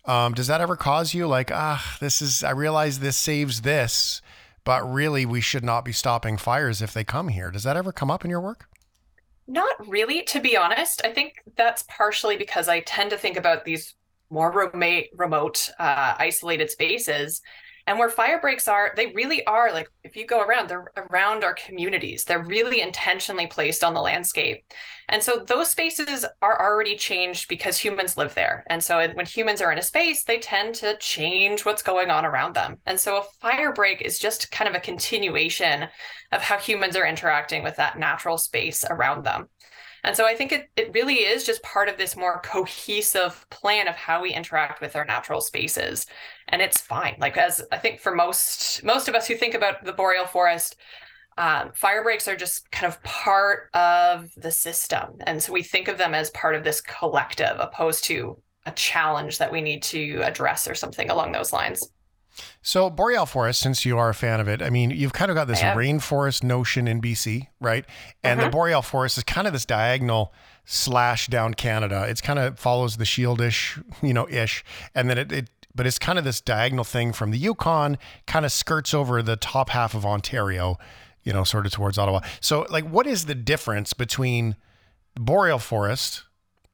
um, 0.06 0.34
does 0.34 0.48
that 0.48 0.62
ever 0.62 0.76
cause 0.76 1.14
you 1.14 1.28
like 1.28 1.52
ah 1.52 1.98
this 2.00 2.22
is 2.22 2.44
i 2.44 2.52
realize 2.52 3.00
this 3.00 3.18
saves 3.18 3.62
this 3.62 4.22
but 4.64 4.84
really 4.84 5.26
we 5.26 5.42
should 5.42 5.64
not 5.64 5.84
be 5.84 5.92
stopping 5.92 6.38
fires 6.38 6.80
if 6.80 6.94
they 6.94 7.04
come 7.04 7.30
here. 7.30 7.50
Does 7.50 7.64
that 7.64 7.78
ever 7.78 7.92
come 7.92 8.12
up 8.12 8.24
in 8.24 8.30
your 8.30 8.42
work? 8.42 8.68
Not 9.48 9.88
really, 9.88 10.22
to 10.26 10.40
be 10.40 10.56
honest. 10.56 11.04
I 11.04 11.12
think 11.12 11.42
that's 11.58 11.84
partially 11.88 12.38
because 12.38 12.68
I 12.68 12.82
tend 12.82 13.10
to 13.10 13.18
think 13.18 13.36
about 13.36 13.66
these 13.66 13.96
more 14.30 14.52
remote, 14.52 15.06
remote, 15.16 15.70
uh, 15.80 16.16
isolated 16.18 16.70
spaces, 16.70 17.42
and 17.88 17.98
where 17.98 18.10
fire 18.10 18.40
breaks 18.40 18.68
are. 18.68 18.94
They 18.96 19.08
really 19.08 19.46
are 19.48 19.72
like 19.72 19.90
if 20.04 20.16
you 20.16 20.28
go 20.28 20.42
around, 20.42 20.70
they're 20.70 20.92
around 20.96 21.44
our 21.44 21.56
communities. 21.56 22.24
They're 22.24 22.44
really 22.44 22.82
intentionally 22.82 23.48
placed 23.48 23.84
on 23.84 23.94
the 23.94 24.02
landscape, 24.02 24.64
and 25.10 25.24
so 25.24 25.38
those 25.38 25.72
spaces 25.72 26.24
are 26.44 26.62
already 26.62 26.96
changed 26.96 27.50
because 27.50 27.78
humans 27.80 28.16
live 28.16 28.36
there. 28.36 28.64
And 28.68 28.84
so 28.84 29.06
when 29.14 29.26
humans 29.26 29.60
are 29.60 29.72
in 29.72 29.80
a 29.80 29.84
space, 29.84 30.24
they 30.24 30.38
tend 30.38 30.76
to 30.76 30.98
change 30.98 31.66
what's 31.66 31.82
going 31.82 32.12
on 32.12 32.26
around 32.26 32.56
them. 32.56 32.78
And 32.86 33.00
so 33.00 33.18
a 33.18 33.24
fire 33.42 33.74
break 33.74 34.02
is 34.02 34.20
just 34.20 34.52
kind 34.52 34.70
of 34.70 34.76
a 34.76 34.80
continuation 34.80 35.88
of 36.32 36.42
how 36.42 36.60
humans 36.60 36.96
are 36.96 37.08
interacting 37.08 37.64
with 37.64 37.76
that 37.78 37.98
natural 37.98 38.38
space 38.38 38.86
around 38.88 39.26
them. 39.26 39.50
And 40.04 40.16
so 40.16 40.26
I 40.26 40.36
think 40.36 40.52
it, 40.52 40.70
it 40.76 40.94
really 40.94 41.16
is 41.16 41.46
just 41.46 41.62
part 41.64 41.90
of 41.90 41.98
this 41.98 42.16
more 42.16 42.42
cohesive 42.42 43.46
plan 43.50 43.88
of 43.88 43.96
how 43.96 44.22
we 44.22 44.34
interact 44.34 44.82
with 44.82 44.96
our 44.96 45.06
natural 45.06 45.42
spaces. 45.42 46.06
And 46.48 46.62
it's 46.62 46.82
fine. 46.82 47.16
Like 47.20 47.38
as 47.38 47.62
I 47.72 47.78
think 47.78 48.00
for 48.00 48.16
most 48.16 48.84
most 48.84 49.08
of 49.08 49.16
us 49.16 49.28
who 49.28 49.36
think 49.36 49.54
about 49.54 49.84
the 49.84 49.94
boreal 49.94 50.26
forest, 50.26 50.78
um, 51.38 51.72
fire 51.74 52.04
breaks 52.04 52.28
are 52.28 52.36
just 52.36 52.70
kind 52.72 52.92
of 52.92 53.02
part 53.04 53.70
of 53.74 54.30
the 54.36 54.52
system. 54.52 55.16
And 55.22 55.42
so 55.42 55.54
we 55.54 55.64
think 55.64 55.88
of 55.88 55.98
them 55.98 56.14
as 56.14 56.30
part 56.32 56.56
of 56.56 56.64
this 56.64 56.82
collective 56.82 57.58
opposed 57.60 58.04
to 58.06 58.42
a 58.66 58.72
challenge 58.72 59.38
that 59.38 59.52
we 59.52 59.62
need 59.62 59.82
to 59.84 60.22
address 60.24 60.68
or 60.68 60.76
something 60.76 61.10
along 61.10 61.32
those 61.32 61.54
lines. 61.54 61.92
So 62.62 62.90
boreal 62.90 63.26
forest 63.26 63.60
since 63.60 63.86
you 63.86 63.98
are 63.98 64.10
a 64.10 64.14
fan 64.14 64.40
of 64.40 64.48
it 64.48 64.62
i 64.62 64.70
mean 64.70 64.92
you've 64.92 65.14
kind 65.14 65.30
of 65.32 65.36
got 65.36 65.48
this 65.48 65.62
rainforest 65.76 66.44
notion 66.44 66.88
in 66.88 67.02
bc 67.02 67.48
right? 67.60 67.86
And 68.24 68.40
the 68.40 68.46
Mhm. 68.46 68.52
boreal 68.52 68.82
forest 68.82 69.18
is 69.18 69.24
kind 69.24 69.46
of 69.48 69.54
this 69.54 69.66
diagonal 69.66 70.34
slash 70.66 71.28
down 71.28 71.54
canada. 71.56 72.06
It's 72.08 72.22
kind 72.22 72.40
of 72.40 72.58
follows 72.60 72.98
the 72.98 73.04
shieldish 73.04 73.84
you 74.02 74.14
know 74.14 74.28
ish. 74.30 74.64
And 74.96 75.10
then 75.10 75.18
it, 75.18 75.32
it 75.32 75.50
but 75.76 75.86
it's 75.88 76.00
kind 76.00 76.18
of 76.18 76.24
this 76.26 76.40
diagonal 76.42 76.84
thing 76.86 77.12
from 77.14 77.32
the 77.32 77.38
yukon 77.38 77.98
kind 78.28 78.46
of 78.46 78.52
skirts 78.52 78.94
over 78.94 79.22
the 79.22 79.36
top 79.36 79.70
half 79.70 79.94
of 79.94 80.06
ontario 80.06 80.78
you 81.24 81.34
know 81.34 81.44
sort 81.44 81.66
of 81.66 81.72
towards 81.74 81.98
ottawa. 81.98 82.22
So 82.40 82.66
like 82.70 82.86
what 82.86 83.06
is 83.08 83.26
the 83.26 83.36
difference 83.36 83.94
between 83.94 84.56
boreal 85.16 85.60
forest? 85.60 86.24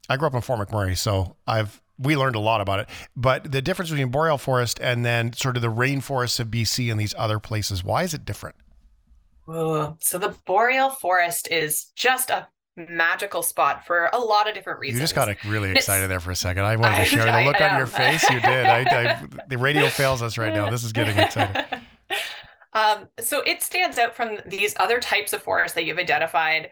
I 0.09 0.17
grew 0.17 0.27
up 0.27 0.35
in 0.35 0.41
fort 0.41 0.59
mcmurray 0.69 0.95
so 0.97 1.35
i've 1.47 1.81
we 1.97 2.15
learned 2.15 2.36
a 2.36 2.39
lot 2.39 2.62
about 2.62 2.79
it 2.79 2.89
but 3.15 3.51
the 3.51 3.62
difference 3.62 3.89
between 3.89 4.10
boreal 4.10 4.38
forest 4.38 4.79
and 4.81 5.05
then 5.05 5.31
sort 5.34 5.55
of 5.55 5.62
the 5.62 5.71
rainforests 5.71 6.39
of 6.39 6.47
bc 6.47 6.91
and 6.91 6.99
these 6.99 7.15
other 7.17 7.39
places 7.39 7.84
why 7.84 8.03
is 8.03 8.13
it 8.13 8.25
different? 8.25 8.55
Whoa. 9.45 9.95
So 10.01 10.17
the 10.17 10.36
boreal 10.47 10.89
forest 10.89 11.47
is 11.51 11.86
just 11.95 12.29
a 12.31 12.47
magical 12.75 13.43
spot 13.43 13.86
for 13.86 14.10
a 14.12 14.17
lot 14.17 14.49
of 14.49 14.55
different 14.55 14.79
reasons. 14.79 14.99
you 14.99 15.03
just 15.03 15.15
got 15.15 15.29
really 15.45 15.71
excited 15.71 16.10
there 16.10 16.19
for 16.19 16.31
a 16.31 16.36
second. 16.36 16.63
I 16.63 16.75
wanted 16.75 16.95
to 16.95 17.01
I- 17.01 17.05
share 17.05 17.25
the 17.25 17.31
I 17.31 17.45
look 17.45 17.62
on 17.62 17.77
your 17.77 17.86
face. 17.88 18.27
You 18.29 18.39
did. 18.41 18.65
I, 18.65 19.23
the 19.47 19.58
radio 19.58 19.88
fails 19.88 20.21
us 20.21 20.38
right 20.38 20.53
now. 20.53 20.69
This 20.69 20.84
is 20.84 20.91
getting 20.93 21.17
excited 21.17 21.63
um, 22.73 23.08
so 23.19 23.41
it 23.41 23.62
stands 23.62 23.97
out 23.97 24.15
from 24.15 24.39
these 24.45 24.75
other 24.79 24.99
types 24.99 25.31
of 25.31 25.41
forests 25.41 25.75
that 25.75 25.86
you've 25.86 25.99
identified 25.99 26.69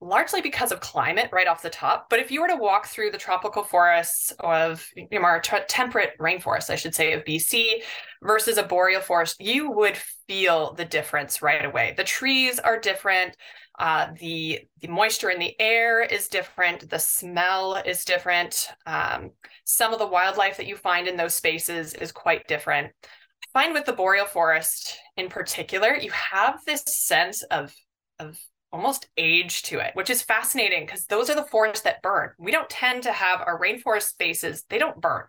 largely 0.00 0.40
because 0.40 0.72
of 0.72 0.80
climate 0.80 1.30
right 1.32 1.46
off 1.46 1.62
the 1.62 1.70
top. 1.70 2.08
But 2.10 2.20
if 2.20 2.30
you 2.30 2.42
were 2.42 2.48
to 2.48 2.56
walk 2.56 2.86
through 2.86 3.10
the 3.10 3.18
tropical 3.18 3.62
forests 3.62 4.32
of 4.40 4.86
you 4.96 5.08
know, 5.12 5.22
our 5.22 5.40
t- 5.40 5.56
temperate 5.68 6.18
rainforest, 6.18 6.70
I 6.70 6.76
should 6.76 6.94
say, 6.94 7.12
of 7.12 7.24
BC 7.24 7.82
versus 8.22 8.58
a 8.58 8.62
boreal 8.62 9.00
forest, 9.00 9.40
you 9.40 9.70
would 9.70 9.96
feel 10.28 10.74
the 10.74 10.84
difference 10.84 11.42
right 11.42 11.64
away. 11.64 11.94
The 11.96 12.04
trees 12.04 12.58
are 12.58 12.78
different. 12.78 13.36
Uh, 13.78 14.08
the 14.20 14.60
the 14.80 14.88
moisture 14.88 15.30
in 15.30 15.40
the 15.40 15.58
air 15.60 16.00
is 16.02 16.28
different. 16.28 16.88
The 16.88 16.98
smell 16.98 17.74
is 17.74 18.04
different. 18.04 18.68
Um, 18.86 19.32
some 19.64 19.92
of 19.92 19.98
the 19.98 20.06
wildlife 20.06 20.58
that 20.58 20.66
you 20.66 20.76
find 20.76 21.08
in 21.08 21.16
those 21.16 21.34
spaces 21.34 21.94
is 21.94 22.12
quite 22.12 22.46
different. 22.46 22.92
I 23.04 23.60
find 23.60 23.74
with 23.74 23.84
the 23.84 23.92
boreal 23.92 24.26
forest 24.26 24.98
in 25.16 25.28
particular, 25.28 25.96
you 25.96 26.10
have 26.12 26.60
this 26.64 26.84
sense 26.86 27.42
of 27.44 27.74
of 28.20 28.38
almost 28.74 29.08
age 29.16 29.62
to 29.62 29.78
it, 29.78 29.92
which 29.94 30.10
is 30.10 30.20
fascinating 30.20 30.84
because 30.84 31.06
those 31.06 31.30
are 31.30 31.36
the 31.36 31.44
forests 31.44 31.82
that 31.82 32.02
burn. 32.02 32.30
We 32.38 32.50
don't 32.50 32.68
tend 32.68 33.04
to 33.04 33.12
have 33.12 33.40
our 33.40 33.58
rainforest 33.58 34.08
spaces, 34.08 34.64
they 34.68 34.78
don't 34.78 35.00
burn. 35.00 35.22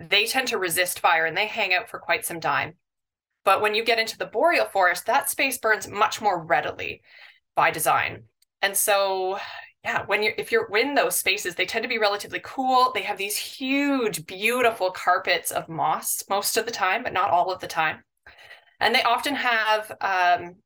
They 0.00 0.26
tend 0.26 0.48
to 0.48 0.58
resist 0.58 0.98
fire 0.98 1.24
and 1.24 1.36
they 1.36 1.46
hang 1.46 1.72
out 1.72 1.88
for 1.88 2.00
quite 2.00 2.26
some 2.26 2.40
time. 2.40 2.74
But 3.44 3.60
when 3.60 3.76
you 3.76 3.84
get 3.84 4.00
into 4.00 4.18
the 4.18 4.26
boreal 4.26 4.66
forest, 4.66 5.06
that 5.06 5.30
space 5.30 5.56
burns 5.58 5.88
much 5.88 6.20
more 6.20 6.42
readily 6.44 7.02
by 7.54 7.70
design. 7.70 8.24
And 8.60 8.76
so, 8.76 9.38
yeah, 9.84 10.04
when 10.06 10.24
you're 10.24 10.34
if 10.36 10.50
you're 10.50 10.76
in 10.76 10.94
those 10.94 11.16
spaces, 11.16 11.54
they 11.54 11.66
tend 11.66 11.84
to 11.84 11.88
be 11.88 11.98
relatively 11.98 12.40
cool. 12.42 12.90
They 12.92 13.02
have 13.02 13.18
these 13.18 13.36
huge, 13.36 14.26
beautiful 14.26 14.90
carpets 14.90 15.52
of 15.52 15.68
moss 15.68 16.24
most 16.28 16.56
of 16.56 16.66
the 16.66 16.72
time, 16.72 17.04
but 17.04 17.12
not 17.12 17.30
all 17.30 17.52
of 17.52 17.60
the 17.60 17.68
time. 17.68 18.02
And 18.80 18.94
they 18.94 19.02
often 19.04 19.36
have 19.36 19.92
um, 20.00 20.56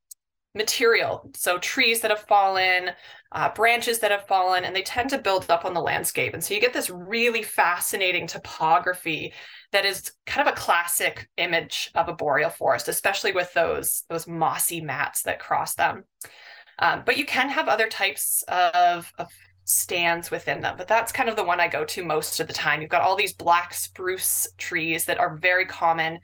material. 0.54 1.28
So 1.34 1.58
trees 1.58 2.00
that 2.00 2.10
have 2.10 2.20
fallen, 2.20 2.90
uh, 3.32 3.52
branches 3.54 3.98
that 3.98 4.12
have 4.12 4.26
fallen, 4.26 4.64
and 4.64 4.74
they 4.74 4.82
tend 4.82 5.10
to 5.10 5.18
build 5.18 5.50
up 5.50 5.64
on 5.64 5.74
the 5.74 5.80
landscape. 5.80 6.32
And 6.32 6.42
so 6.42 6.54
you 6.54 6.60
get 6.60 6.72
this 6.72 6.90
really 6.90 7.42
fascinating 7.42 8.26
topography 8.26 9.32
that 9.72 9.84
is 9.84 10.12
kind 10.26 10.46
of 10.46 10.52
a 10.52 10.56
classic 10.56 11.28
image 11.36 11.90
of 11.94 12.08
a 12.08 12.14
boreal 12.14 12.50
forest, 12.50 12.88
especially 12.88 13.32
with 13.32 13.52
those, 13.54 14.04
those 14.08 14.28
mossy 14.28 14.80
mats 14.80 15.22
that 15.22 15.40
cross 15.40 15.74
them. 15.74 16.04
Um, 16.78 17.02
but 17.04 17.16
you 17.16 17.24
can 17.24 17.48
have 17.48 17.68
other 17.68 17.88
types 17.88 18.44
of, 18.48 19.12
of 19.18 19.28
stands 19.64 20.30
within 20.30 20.60
them, 20.60 20.76
but 20.76 20.88
that's 20.88 21.12
kind 21.12 21.28
of 21.28 21.36
the 21.36 21.44
one 21.44 21.58
I 21.58 21.68
go 21.68 21.84
to 21.84 22.04
most 22.04 22.38
of 22.38 22.46
the 22.46 22.52
time. 22.52 22.80
You've 22.80 22.90
got 22.90 23.02
all 23.02 23.16
these 23.16 23.32
black 23.32 23.74
spruce 23.74 24.46
trees 24.58 25.04
that 25.06 25.18
are 25.18 25.36
very 25.36 25.66
common 25.66 26.18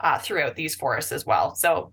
uh, 0.00 0.18
throughout 0.18 0.54
these 0.56 0.74
forests 0.74 1.12
as 1.12 1.24
well. 1.24 1.54
So 1.54 1.92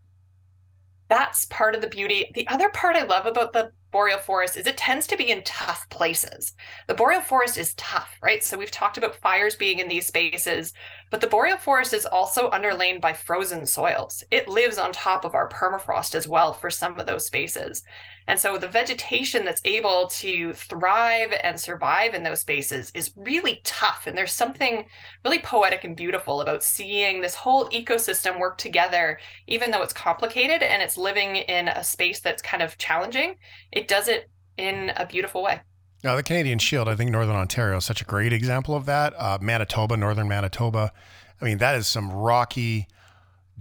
that's 1.09 1.45
part 1.45 1.75
of 1.75 1.81
the 1.81 1.87
beauty. 1.87 2.31
The 2.35 2.47
other 2.47 2.69
part 2.69 2.95
I 2.95 3.03
love 3.03 3.25
about 3.25 3.51
the 3.51 3.71
boreal 3.91 4.19
forest 4.19 4.55
is 4.55 4.67
it 4.67 4.77
tends 4.77 5.07
to 5.07 5.17
be 5.17 5.31
in 5.31 5.43
tough 5.43 5.89
places. 5.89 6.53
The 6.87 6.93
boreal 6.93 7.21
forest 7.21 7.57
is 7.57 7.73
tough, 7.73 8.15
right? 8.21 8.43
So 8.43 8.57
we've 8.57 8.69
talked 8.69 8.99
about 8.99 9.15
fires 9.15 9.55
being 9.55 9.79
in 9.79 9.87
these 9.87 10.05
spaces, 10.05 10.73
but 11.09 11.21
the 11.21 11.27
boreal 11.27 11.57
forest 11.57 11.93
is 11.93 12.05
also 12.05 12.51
underlain 12.51 13.01
by 13.01 13.13
frozen 13.13 13.65
soils. 13.65 14.23
It 14.29 14.47
lives 14.47 14.77
on 14.77 14.91
top 14.91 15.25
of 15.25 15.33
our 15.33 15.49
permafrost 15.49 16.13
as 16.13 16.27
well 16.27 16.53
for 16.53 16.69
some 16.69 16.99
of 16.99 17.07
those 17.07 17.25
spaces. 17.25 17.83
And 18.29 18.39
so 18.39 18.59
the 18.59 18.67
vegetation 18.67 19.43
that's 19.43 19.61
able 19.65 20.05
to 20.09 20.53
thrive 20.53 21.33
and 21.43 21.59
survive 21.59 22.13
in 22.13 22.21
those 22.21 22.41
spaces 22.41 22.91
is 22.93 23.11
really 23.15 23.59
tough. 23.63 24.05
And 24.05 24.15
there's 24.15 24.31
something 24.31 24.85
really 25.25 25.39
poetic 25.39 25.83
and 25.83 25.97
beautiful 25.97 26.39
about 26.39 26.63
seeing 26.63 27.21
this 27.21 27.33
whole 27.33 27.67
ecosystem 27.71 28.39
work 28.39 28.59
together, 28.59 29.19
even 29.47 29.71
though 29.71 29.81
it's 29.81 29.93
complicated 29.93 30.61
and 30.61 30.79
it's 30.83 30.95
living 30.95 31.37
in 31.37 31.69
a 31.69 31.83
space 31.83 32.19
that's 32.19 32.43
kind 32.43 32.61
of 32.61 32.77
challenging. 32.77 33.35
It 33.71 33.87
does 33.87 34.07
it 34.07 34.29
in 34.57 34.91
a 34.95 35.07
beautiful 35.07 35.41
way. 35.41 35.61
Now, 36.03 36.15
the 36.15 36.21
Canadian 36.21 36.59
Shield, 36.59 36.87
I 36.87 36.95
think 36.95 37.09
Northern 37.09 37.35
Ontario 37.35 37.77
is 37.77 37.85
such 37.85 38.03
a 38.03 38.05
great 38.05 38.31
example 38.31 38.75
of 38.75 38.85
that. 38.85 39.15
Uh, 39.17 39.39
Manitoba, 39.41 39.97
Northern 39.97 40.27
Manitoba. 40.27 40.93
I 41.41 41.45
mean, 41.45 41.57
that 41.57 41.75
is 41.75 41.87
some 41.87 42.11
rocky, 42.11 42.85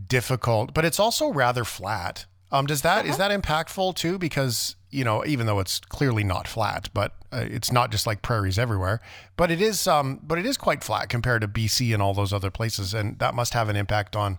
difficult, 0.07 0.75
but 0.75 0.85
it's 0.85 1.01
also 1.01 1.33
rather 1.33 1.65
flat. 1.65 2.27
Um, 2.51 2.67
does 2.67 2.83
that 2.83 3.01
uh-huh. 3.01 3.11
is 3.11 3.17
that 3.19 3.31
impactful 3.31 3.95
too? 3.97 4.19
Because 4.19 4.77
you 4.91 5.05
know, 5.05 5.25
even 5.27 5.47
though 5.47 5.59
it's 5.59 5.81
clearly 5.81 6.25
not 6.25 6.49
flat, 6.49 6.89
but 6.95 7.13
uh, 7.33 7.45
it's 7.49 7.71
not 7.71 7.91
just 7.91 8.07
like 8.07 8.23
prairies 8.23 8.59
everywhere. 8.59 9.01
But 9.37 9.51
it 9.51 9.61
is, 9.61 9.87
um, 9.87 10.21
but 10.23 10.39
it 10.39 10.47
is 10.47 10.57
quite 10.57 10.83
flat 10.83 11.09
compared 11.09 11.43
to 11.43 11.49
BC 11.49 11.93
and 11.93 12.03
all 12.03 12.15
those 12.15 12.33
other 12.33 12.51
places, 12.51 12.95
and 12.95 13.19
that 13.19 13.35
must 13.35 13.53
have 13.53 13.69
an 13.69 13.77
impact 13.77 14.17
on, 14.17 14.39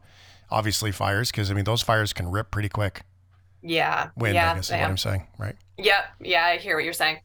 obviously, 0.49 0.91
fires. 0.91 1.29
Because 1.29 1.51
I 1.51 1.53
mean, 1.53 1.65
those 1.65 1.83
fires 1.83 2.13
can 2.13 2.31
rip 2.31 2.49
pretty 2.49 2.69
quick. 2.69 3.03
Yeah. 3.61 4.09
Wind, 4.15 4.35
yeah, 4.35 4.51
I 4.51 4.55
guess 4.55 4.65
is 4.65 4.71
what 4.71 4.81
I'm 4.81 4.97
saying, 4.97 5.27
right? 5.37 5.55
Yeah, 5.77 6.05
yeah, 6.19 6.45
I 6.45 6.57
hear 6.57 6.75
what 6.75 6.83
you're 6.83 6.93
saying. 6.93 7.19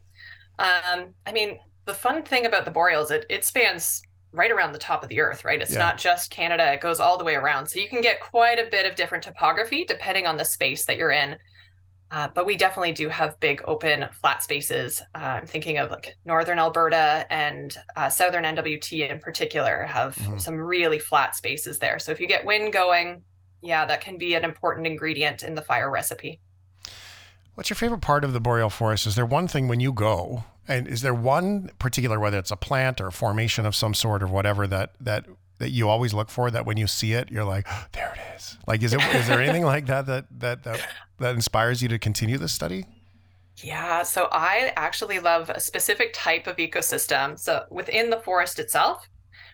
Um, 0.59 1.15
I 1.27 1.33
mean, 1.33 1.59
the 1.87 1.95
fun 1.95 2.23
thing 2.25 2.45
about 2.45 2.65
the 2.65 2.71
boreals, 2.71 3.11
it 3.11 3.25
it 3.31 3.45
spans 3.45 4.03
right 4.35 4.51
around 4.51 4.73
the 4.73 4.79
top 4.79 5.03
of 5.03 5.09
the 5.09 5.21
earth, 5.21 5.45
right? 5.45 5.63
It's 5.63 5.73
yeah. 5.73 5.79
not 5.79 5.97
just 5.97 6.31
Canada, 6.31 6.73
it 6.73 6.81
goes 6.81 7.01
all 7.01 7.17
the 7.17 7.25
way 7.25 7.37
around. 7.37 7.67
So 7.67 7.79
you 7.79 7.89
can 7.89 8.01
get 8.01 8.21
quite 8.21 8.59
a 8.59 8.69
bit 8.69 8.85
of 8.85 8.97
different 8.97 9.25
topography 9.25 9.85
depending 9.85 10.27
on 10.27 10.37
the 10.37 10.45
space 10.45 10.85
that 10.87 10.97
you're 10.97 11.13
in. 11.13 11.37
Uh, 12.11 12.29
but 12.35 12.45
we 12.45 12.57
definitely 12.57 12.93
do 12.93 13.09
have 13.09 13.39
big 13.41 13.63
open 13.65 14.07
flat 14.21 14.43
spaces. 14.43 15.01
Uh, 15.15 15.19
I'm 15.41 15.47
thinking 15.47 15.79
of 15.79 15.91
like 15.91 16.15
northern 16.25 16.59
Alberta 16.59 17.27
and 17.31 17.77
uh, 17.97 18.09
southern 18.09 18.45
NWT 18.45 19.11
in 19.11 19.19
particular 19.21 19.85
have 19.85 20.15
mm-hmm. 20.17 20.39
some 20.39 20.57
really 20.57 20.99
flat 20.99 21.35
spaces 21.35 21.79
there. 21.79 21.99
So 21.99 22.13
if 22.13 22.21
you 22.21 22.29
get 22.29 22.45
wind 22.45 22.73
going, 22.73 23.23
yeah, 23.63 23.87
that 23.87 24.01
can 24.01 24.19
be 24.19 24.35
an 24.35 24.45
important 24.45 24.87
ingredient 24.87 25.43
in 25.43 25.55
the 25.55 25.63
fire 25.63 25.91
recipe. 25.91 26.41
What's 27.55 27.71
your 27.71 27.77
favorite 27.77 28.01
part 28.01 28.25
of 28.25 28.33
the 28.33 28.41
boreal 28.41 28.71
forest? 28.71 29.07
Is 29.07 29.15
there 29.15 29.27
one 29.27 29.47
thing 29.47 29.69
when 29.69 29.81
you 29.81 29.93
go 29.93 30.45
and 30.67 30.89
is 30.89 31.03
there 31.03 31.15
one 31.15 31.71
particular, 31.79 32.19
whether 32.19 32.39
it's 32.39 32.51
a 32.51 32.57
plant 32.57 33.01
or 33.01 33.09
a 33.09 33.13
formation 33.13 33.67
of 33.67 33.75
some 33.75 33.95
sort 33.95 34.23
or 34.23 34.27
whatever, 34.27 34.67
that 34.67 34.93
that 35.01 35.27
that 35.59 35.71
you 35.71 35.89
always 35.89 36.13
look 36.13 36.31
for 36.31 36.51
that 36.51 36.67
when 36.67 36.77
you 36.77 36.87
see 36.87 37.13
it, 37.13 37.31
you're 37.31 37.45
like, 37.45 37.67
oh, 37.71 37.87
there 37.93 38.13
it 38.15 38.37
is. 38.37 38.59
Like, 38.67 38.83
is 38.83 38.93
it 38.93 39.01
is 39.15 39.29
there 39.29 39.41
anything 39.41 39.65
like 39.65 39.87
that 39.87 40.07
that 40.07 40.27
that 40.41 40.65
that 40.65 40.89
that 41.19 41.35
inspires 41.35 41.81
you 41.83 41.89
to 41.89 41.99
continue 41.99 42.39
this 42.39 42.53
study? 42.53 42.87
Yeah, 43.59 44.03
so 44.03 44.29
I 44.33 44.73
actually 44.75 45.21
love 45.21 45.49
a 45.49 45.61
specific 45.61 46.13
type 46.13 46.49
of 46.49 46.57
ecosystem. 46.57 47.39
So 47.39 47.67
within 47.71 48.11
the 48.11 48.19
forest 48.19 48.59
itself, 48.59 49.09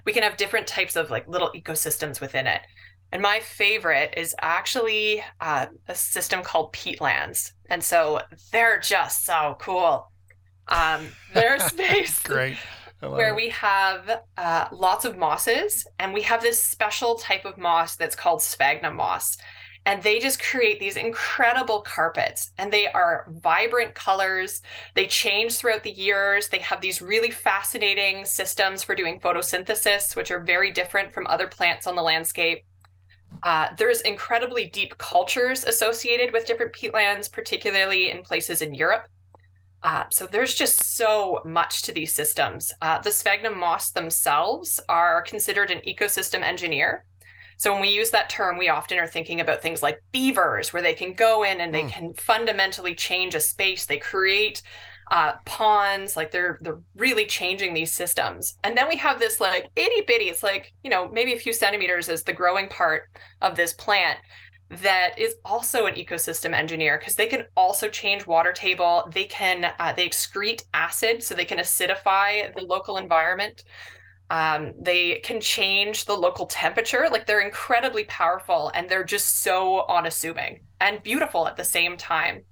we 0.06 0.12
can 0.14 0.22
have 0.22 0.38
different 0.38 0.66
types 0.66 0.96
of 0.96 1.10
like 1.10 1.28
little 1.28 1.50
ecosystems 1.52 2.20
within 2.20 2.46
it. 2.46 2.62
And 3.12 3.22
my 3.22 3.40
favorite 3.40 4.14
is 4.16 4.34
actually 4.40 5.22
uh, 5.40 5.66
a 5.88 5.94
system 5.94 6.42
called 6.42 6.72
peatlands. 6.72 7.52
And 7.68 7.82
so 7.82 8.20
they're 8.52 8.78
just 8.78 9.24
so 9.24 9.56
cool. 9.60 10.10
Um, 10.68 11.08
their 11.34 11.58
space 11.58 12.18
great 12.22 12.56
where 13.00 13.30
it. 13.30 13.36
we 13.36 13.48
have 13.48 14.22
uh, 14.36 14.68
lots 14.72 15.04
of 15.04 15.16
mosses, 15.16 15.86
and 15.98 16.12
we 16.12 16.22
have 16.22 16.42
this 16.42 16.62
special 16.62 17.14
type 17.14 17.44
of 17.44 17.56
moss 17.56 17.96
that's 17.96 18.16
called 18.16 18.42
sphagnum 18.42 18.96
moss. 18.96 19.36
And 19.86 20.02
they 20.02 20.18
just 20.18 20.42
create 20.42 20.78
these 20.78 20.98
incredible 20.98 21.80
carpets, 21.80 22.52
and 22.58 22.70
they 22.70 22.86
are 22.86 23.26
vibrant 23.30 23.94
colors. 23.94 24.60
They 24.94 25.06
change 25.06 25.56
throughout 25.56 25.82
the 25.82 25.90
years. 25.90 26.48
They 26.48 26.58
have 26.58 26.82
these 26.82 27.00
really 27.00 27.30
fascinating 27.30 28.26
systems 28.26 28.82
for 28.82 28.94
doing 28.94 29.20
photosynthesis, 29.20 30.14
which 30.14 30.30
are 30.30 30.40
very 30.40 30.70
different 30.70 31.14
from 31.14 31.26
other 31.26 31.46
plants 31.46 31.86
on 31.86 31.96
the 31.96 32.02
landscape. 32.02 32.64
Uh, 33.42 33.68
there's 33.78 34.00
incredibly 34.02 34.66
deep 34.66 34.96
cultures 34.98 35.64
associated 35.64 36.32
with 36.32 36.46
different 36.46 36.72
peatlands, 36.72 37.30
particularly 37.30 38.10
in 38.10 38.22
places 38.22 38.62
in 38.62 38.74
Europe. 38.74 39.06
Uh, 39.82 40.04
so 40.10 40.26
there's 40.26 40.54
just 40.54 40.96
so 40.96 41.40
much 41.44 41.82
to 41.82 41.92
these 41.92 42.14
systems. 42.14 42.72
Uh, 42.82 42.98
the 43.00 43.10
sphagnum 43.10 43.58
moss 43.58 43.90
themselves 43.90 44.78
are 44.88 45.22
considered 45.22 45.70
an 45.70 45.80
ecosystem 45.86 46.42
engineer. 46.42 47.04
So 47.56 47.72
when 47.72 47.82
we 47.82 47.88
use 47.88 48.10
that 48.10 48.30
term, 48.30 48.58
we 48.58 48.68
often 48.68 48.98
are 48.98 49.06
thinking 49.06 49.40
about 49.40 49.62
things 49.62 49.82
like 49.82 50.02
beavers, 50.12 50.72
where 50.72 50.82
they 50.82 50.94
can 50.94 51.12
go 51.12 51.42
in 51.44 51.60
and 51.60 51.74
they 51.74 51.82
mm. 51.82 51.90
can 51.90 52.14
fundamentally 52.14 52.94
change 52.94 53.34
a 53.34 53.40
space. 53.40 53.86
They 53.86 53.98
create 53.98 54.62
uh, 55.10 55.32
ponds, 55.44 56.16
like 56.16 56.30
they're 56.30 56.58
they're 56.62 56.80
really 56.94 57.26
changing 57.26 57.74
these 57.74 57.92
systems. 57.92 58.56
And 58.62 58.76
then 58.76 58.88
we 58.88 58.96
have 58.96 59.18
this 59.18 59.40
like 59.40 59.68
itty 59.76 60.02
bitty. 60.06 60.26
It's 60.26 60.42
like 60.42 60.72
you 60.84 60.90
know 60.90 61.08
maybe 61.08 61.32
a 61.32 61.38
few 61.38 61.52
centimeters 61.52 62.08
is 62.08 62.22
the 62.22 62.32
growing 62.32 62.68
part 62.68 63.04
of 63.42 63.56
this 63.56 63.72
plant 63.72 64.18
that 64.70 65.18
is 65.18 65.34
also 65.44 65.86
an 65.86 65.94
ecosystem 65.94 66.54
engineer 66.54 66.96
because 66.96 67.16
they 67.16 67.26
can 67.26 67.44
also 67.56 67.88
change 67.88 68.26
water 68.26 68.52
table. 68.52 69.08
They 69.12 69.24
can 69.24 69.72
uh, 69.78 69.92
they 69.96 70.08
excrete 70.08 70.62
acid, 70.72 71.22
so 71.22 71.34
they 71.34 71.44
can 71.44 71.58
acidify 71.58 72.54
the 72.54 72.62
local 72.62 72.96
environment. 72.96 73.64
Um, 74.30 74.74
they 74.80 75.16
can 75.24 75.40
change 75.40 76.04
the 76.04 76.14
local 76.14 76.46
temperature. 76.46 77.08
Like 77.10 77.26
they're 77.26 77.40
incredibly 77.40 78.04
powerful, 78.04 78.70
and 78.76 78.88
they're 78.88 79.02
just 79.02 79.42
so 79.42 79.86
unassuming 79.88 80.60
and 80.80 81.02
beautiful 81.02 81.48
at 81.48 81.56
the 81.56 81.64
same 81.64 81.96
time. 81.96 82.44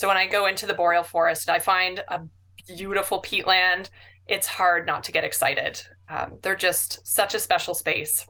So 0.00 0.08
when 0.08 0.16
I 0.16 0.26
go 0.26 0.46
into 0.46 0.64
the 0.64 0.72
boreal 0.72 1.02
forest, 1.02 1.50
I 1.50 1.58
find 1.58 2.02
a 2.08 2.22
beautiful 2.66 3.20
peatland. 3.20 3.90
It's 4.26 4.46
hard 4.46 4.86
not 4.86 5.04
to 5.04 5.12
get 5.12 5.24
excited. 5.24 5.82
Um, 6.08 6.38
they're 6.40 6.56
just 6.56 7.06
such 7.06 7.34
a 7.34 7.38
special 7.38 7.74
space. 7.74 8.26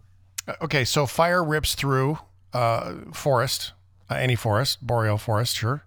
Uh, 0.49 0.55
okay, 0.63 0.85
so 0.85 1.07
fire 1.07 1.45
rips 1.45 1.77
through 1.77 2.19
uh, 2.53 2.95
forest, 3.13 3.73
uh, 4.11 4.17
any 4.17 4.35
forest, 4.35 4.85
boreal 4.85 5.17
forest, 5.17 5.55
sure. 5.57 5.85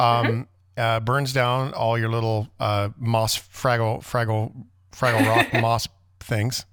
Um, 0.00 0.26
mm-hmm. 0.26 0.42
uh, 0.76 0.98
burns 0.98 1.32
down 1.32 1.74
all 1.74 1.96
your 1.96 2.08
little 2.08 2.48
uh, 2.58 2.88
moss, 2.98 3.38
fraggle, 3.38 4.02
fraggle, 4.02 4.52
fraggle 4.90 5.24
rock 5.28 5.52
moss 5.62 5.86
things. 6.18 6.66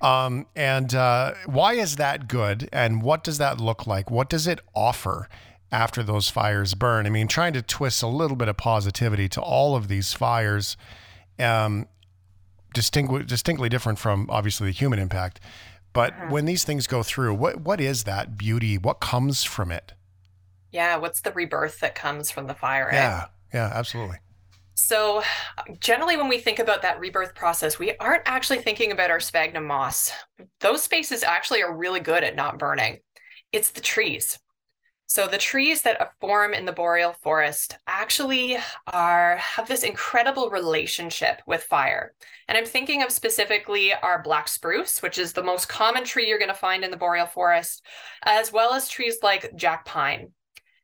Um, 0.00 0.46
and 0.56 0.94
uh, 0.94 1.34
why 1.44 1.74
is 1.74 1.96
that 1.96 2.26
good? 2.26 2.70
And 2.72 3.02
what 3.02 3.22
does 3.22 3.36
that 3.36 3.60
look 3.60 3.86
like? 3.86 4.10
What 4.10 4.30
does 4.30 4.46
it 4.46 4.60
offer 4.74 5.28
after 5.72 6.02
those 6.02 6.28
fires 6.28 6.74
burn? 6.74 7.06
I 7.06 7.10
mean, 7.10 7.28
trying 7.28 7.54
to 7.54 7.62
twist 7.62 8.02
a 8.02 8.06
little 8.06 8.36
bit 8.36 8.48
of 8.48 8.56
positivity 8.56 9.28
to 9.30 9.40
all 9.40 9.74
of 9.74 9.88
these 9.88 10.12
fires, 10.12 10.76
um, 11.38 11.86
distingu- 12.74 13.26
distinctly 13.26 13.68
different 13.68 13.98
from 13.98 14.28
obviously 14.30 14.66
the 14.68 14.72
human 14.72 14.98
impact. 14.98 15.40
But 15.92 16.12
Uh-huh. 16.14 16.26
when 16.28 16.44
these 16.46 16.64
things 16.64 16.86
go 16.86 17.02
through, 17.02 17.34
what 17.34 17.60
what 17.62 17.80
is 17.80 18.04
that 18.04 18.36
beauty? 18.38 18.78
What 18.78 19.00
comes 19.00 19.44
from 19.44 19.70
it? 19.72 19.92
Yeah, 20.70 20.96
what's 20.96 21.20
the 21.20 21.32
rebirth 21.32 21.80
that 21.80 21.94
comes 21.94 22.30
from 22.30 22.46
the 22.46 22.54
fire? 22.54 22.88
Yeah, 22.92 23.26
yeah, 23.52 23.70
absolutely. 23.74 24.18
So, 24.74 25.22
generally, 25.80 26.16
when 26.16 26.28
we 26.28 26.38
think 26.38 26.58
about 26.58 26.82
that 26.82 26.98
rebirth 26.98 27.34
process, 27.34 27.78
we 27.78 27.94
aren't 27.98 28.22
actually 28.26 28.58
thinking 28.60 28.90
about 28.90 29.10
our 29.10 29.20
sphagnum 29.20 29.66
moss. 29.66 30.10
Those 30.60 30.82
spaces 30.82 31.22
actually 31.22 31.62
are 31.62 31.76
really 31.76 32.00
good 32.00 32.24
at 32.24 32.34
not 32.36 32.58
burning. 32.58 33.00
It's 33.52 33.70
the 33.70 33.82
trees. 33.82 34.38
So, 35.14 35.26
the 35.26 35.36
trees 35.36 35.82
that 35.82 36.18
form 36.22 36.54
in 36.54 36.64
the 36.64 36.72
boreal 36.72 37.12
forest 37.12 37.76
actually 37.86 38.56
are 38.86 39.36
have 39.36 39.68
this 39.68 39.82
incredible 39.82 40.48
relationship 40.48 41.42
with 41.46 41.64
fire. 41.64 42.14
And 42.48 42.56
I'm 42.56 42.64
thinking 42.64 43.02
of 43.02 43.12
specifically 43.12 43.92
our 43.92 44.22
black 44.22 44.48
spruce, 44.48 45.02
which 45.02 45.18
is 45.18 45.34
the 45.34 45.42
most 45.42 45.68
common 45.68 46.04
tree 46.04 46.26
you're 46.26 46.38
going 46.38 46.48
to 46.48 46.54
find 46.54 46.82
in 46.82 46.90
the 46.90 46.96
boreal 46.96 47.26
forest, 47.26 47.84
as 48.22 48.54
well 48.54 48.72
as 48.72 48.88
trees 48.88 49.18
like 49.22 49.54
jack 49.54 49.84
pine. 49.84 50.30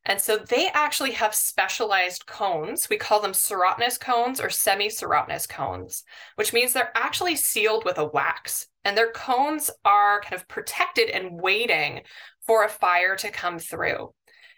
And 0.05 0.21
so 0.21 0.37
they 0.37 0.69
actually 0.75 1.13
have 1.13 1.35
specialized 1.35 2.27
cones. 2.27 2.91
We 2.91 2.99
call 2.99 3.23
them 3.23 3.33
serotinous 3.33 3.99
cones 3.99 4.43
or 4.43 4.51
semi 4.51 4.89
serotinous 4.89 5.49
cones, 5.49 6.05
which 6.35 6.53
means 6.53 6.75
they're 6.75 6.93
actually 6.95 7.37
sealed 7.37 7.87
with 7.87 7.97
a 7.97 8.05
wax. 8.05 8.67
And 8.85 8.95
their 8.95 9.11
cones 9.11 9.71
are 9.87 10.21
kind 10.21 10.35
of 10.35 10.47
protected 10.49 11.09
and 11.09 11.41
waiting 11.41 12.03
for 12.47 12.65
a 12.65 12.69
fire 12.69 13.17
to 13.17 13.31
come 13.31 13.59
through. 13.59 14.13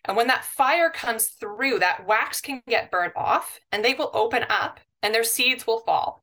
And 0.04 0.16
when 0.16 0.28
that 0.28 0.44
fire 0.44 0.90
comes 0.90 1.26
through, 1.26 1.78
that 1.80 2.06
wax 2.06 2.40
can 2.40 2.62
get 2.68 2.90
burnt 2.90 3.12
off 3.16 3.60
and 3.70 3.84
they 3.84 3.94
will 3.94 4.10
open 4.14 4.44
up 4.48 4.80
and 5.02 5.14
their 5.14 5.24
seeds 5.24 5.66
will 5.66 5.80
fall. 5.80 6.22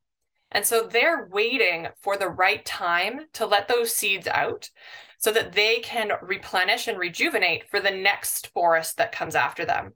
And 0.50 0.64
so 0.64 0.86
they're 0.86 1.28
waiting 1.30 1.88
for 2.00 2.16
the 2.16 2.28
right 2.28 2.64
time 2.64 3.26
to 3.34 3.46
let 3.46 3.68
those 3.68 3.94
seeds 3.94 4.26
out 4.26 4.70
so 5.18 5.30
that 5.32 5.52
they 5.52 5.80
can 5.80 6.12
replenish 6.22 6.88
and 6.88 6.98
rejuvenate 6.98 7.68
for 7.68 7.80
the 7.80 7.90
next 7.90 8.48
forest 8.48 8.96
that 8.96 9.12
comes 9.12 9.34
after 9.34 9.64
them. 9.64 9.92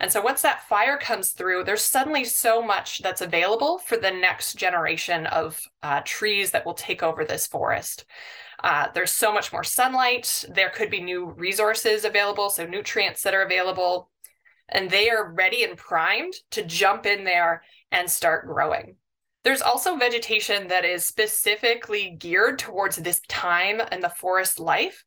And 0.00 0.10
so 0.10 0.20
once 0.20 0.42
that 0.42 0.66
fire 0.68 0.98
comes 0.98 1.30
through, 1.30 1.64
there's 1.64 1.82
suddenly 1.82 2.24
so 2.24 2.60
much 2.60 3.00
that's 3.00 3.20
available 3.20 3.78
for 3.78 3.96
the 3.96 4.10
next 4.10 4.54
generation 4.54 5.26
of 5.26 5.60
uh, 5.82 6.00
trees 6.04 6.50
that 6.50 6.66
will 6.66 6.74
take 6.74 7.02
over 7.02 7.24
this 7.24 7.46
forest. 7.46 8.04
Uh, 8.64 8.88
there's 8.94 9.10
so 9.10 9.30
much 9.30 9.52
more 9.52 9.62
sunlight. 9.62 10.42
There 10.48 10.70
could 10.70 10.88
be 10.88 11.02
new 11.02 11.26
resources 11.26 12.06
available, 12.06 12.48
so 12.48 12.64
nutrients 12.64 13.22
that 13.22 13.34
are 13.34 13.42
available, 13.42 14.10
and 14.70 14.88
they 14.88 15.10
are 15.10 15.34
ready 15.34 15.64
and 15.64 15.76
primed 15.76 16.32
to 16.52 16.64
jump 16.64 17.04
in 17.04 17.24
there 17.24 17.62
and 17.92 18.10
start 18.10 18.46
growing. 18.46 18.96
There's 19.44 19.60
also 19.60 19.96
vegetation 19.96 20.68
that 20.68 20.86
is 20.86 21.04
specifically 21.04 22.16
geared 22.18 22.58
towards 22.58 22.96
this 22.96 23.20
time 23.28 23.82
in 23.92 24.00
the 24.00 24.08
forest 24.08 24.58
life 24.58 25.04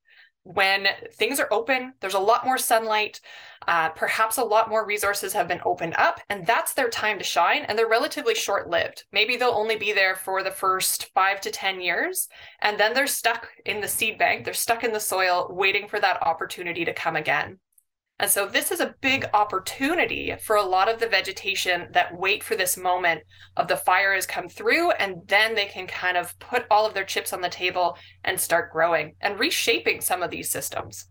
when 0.54 0.88
things 1.12 1.42
are 1.42 1.52
open, 1.52 1.94
there's 2.00 2.14
a 2.14 2.20
lot 2.20 2.46
more 2.46 2.58
sunlight, 2.58 3.20
uh, 3.68 3.90
perhaps 3.90 4.38
a 4.38 4.44
lot 4.44 4.70
more 4.70 4.86
resources 4.86 5.34
have 5.34 5.48
been 5.48 5.60
opened 5.66 5.94
up, 5.98 6.22
and 6.30 6.48
that's 6.48 6.74
their 6.74 6.90
time 6.90 7.18
to 7.18 7.24
shine. 7.24 7.64
And 7.64 7.78
they're 7.78 7.88
relatively 7.88 8.34
short 8.34 8.70
lived. 8.70 9.04
Maybe 9.12 9.36
they'll 9.36 9.50
only 9.50 9.76
be 9.76 9.92
there 9.92 10.16
for 10.16 10.44
the 10.44 10.52
first 10.52 11.12
five 11.14 11.42
to 11.42 11.52
10 11.52 11.82
years, 11.82 12.30
and 12.62 12.80
then 12.80 12.94
they're 12.94 13.08
stuck 13.08 13.50
in 13.66 13.82
the 13.82 13.90
seed 13.90 14.18
bank, 14.18 14.46
they're 14.46 14.54
stuck 14.54 14.86
in 14.86 14.94
the 14.94 15.00
soil, 15.02 15.48
waiting 15.52 15.88
for 15.88 16.00
that 16.00 16.26
opportunity 16.26 16.86
to 16.86 16.94
come 16.94 17.18
again. 17.18 17.60
And 18.20 18.32
so 18.32 18.48
this 18.48 18.72
is 18.72 18.80
a 18.80 18.96
big 19.02 19.26
opportunity 19.34 20.34
for 20.42 20.56
a 20.56 20.64
lot 20.64 20.90
of 20.90 21.00
the 21.00 21.08
vegetation 21.08 21.90
that 21.92 22.18
wait 22.18 22.44
for 22.44 22.56
this 22.56 22.76
moment 22.76 23.22
of 23.56 23.68
the 23.68 23.78
fire 23.78 24.14
has 24.16 24.26
come 24.26 24.50
through 24.50 24.92
and 24.92 25.22
then 25.28 25.54
they 25.54 25.66
can 25.66 25.86
kind 25.86 26.18
of 26.18 26.38
put 26.40 26.66
all 26.72 26.88
of 26.88 26.96
their 26.96 27.04
chips 27.04 27.32
on 27.32 27.42
the 27.42 27.50
table 27.50 27.96
and 28.24 28.40
start 28.40 28.72
growing 28.72 29.16
and 29.22 29.40
reshaping 29.40 30.02
some 30.02 30.24
of 30.24 30.32
these 30.32 30.50
systems. 30.50 31.06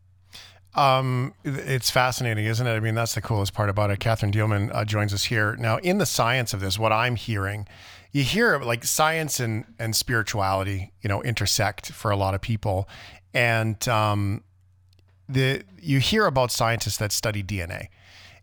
Um, 0.75 1.33
it's 1.45 1.91
fascinating, 1.91 2.45
isn't 2.45 2.67
it? 2.67 2.71
I 2.71 2.81
mean, 2.81 2.95
that's 2.95 3.15
the 3.15 3.23
coolest 3.23 3.55
part 3.55 3.71
about 3.71 3.91
it. 3.91 3.99
Catherine 3.99 4.33
Dieleman 4.33 4.75
uh, 4.75 4.85
joins 4.85 5.15
us 5.15 5.25
here 5.25 5.57
now. 5.57 5.79
In 5.79 5.99
the 5.99 6.05
science 6.05 6.53
of 6.53 6.61
this, 6.61 6.79
what 6.79 6.93
I'm 6.93 7.17
hearing, 7.17 7.67
you 8.13 8.23
hear 8.23 8.59
like 8.59 8.85
science 8.85 9.41
and 9.41 9.65
and 9.79 9.97
spirituality, 9.97 10.93
you 11.01 11.09
know, 11.09 11.23
intersect 11.23 11.93
for 11.93 12.11
a 12.11 12.17
lot 12.17 12.35
of 12.35 12.43
people, 12.43 12.89
and 13.33 13.89
um, 13.89 14.45
the 15.29 15.62
you 15.81 15.99
hear 15.99 16.27
about 16.27 16.51
scientists 16.51 16.97
that 16.99 17.12
study 17.12 17.43
DNA. 17.43 17.89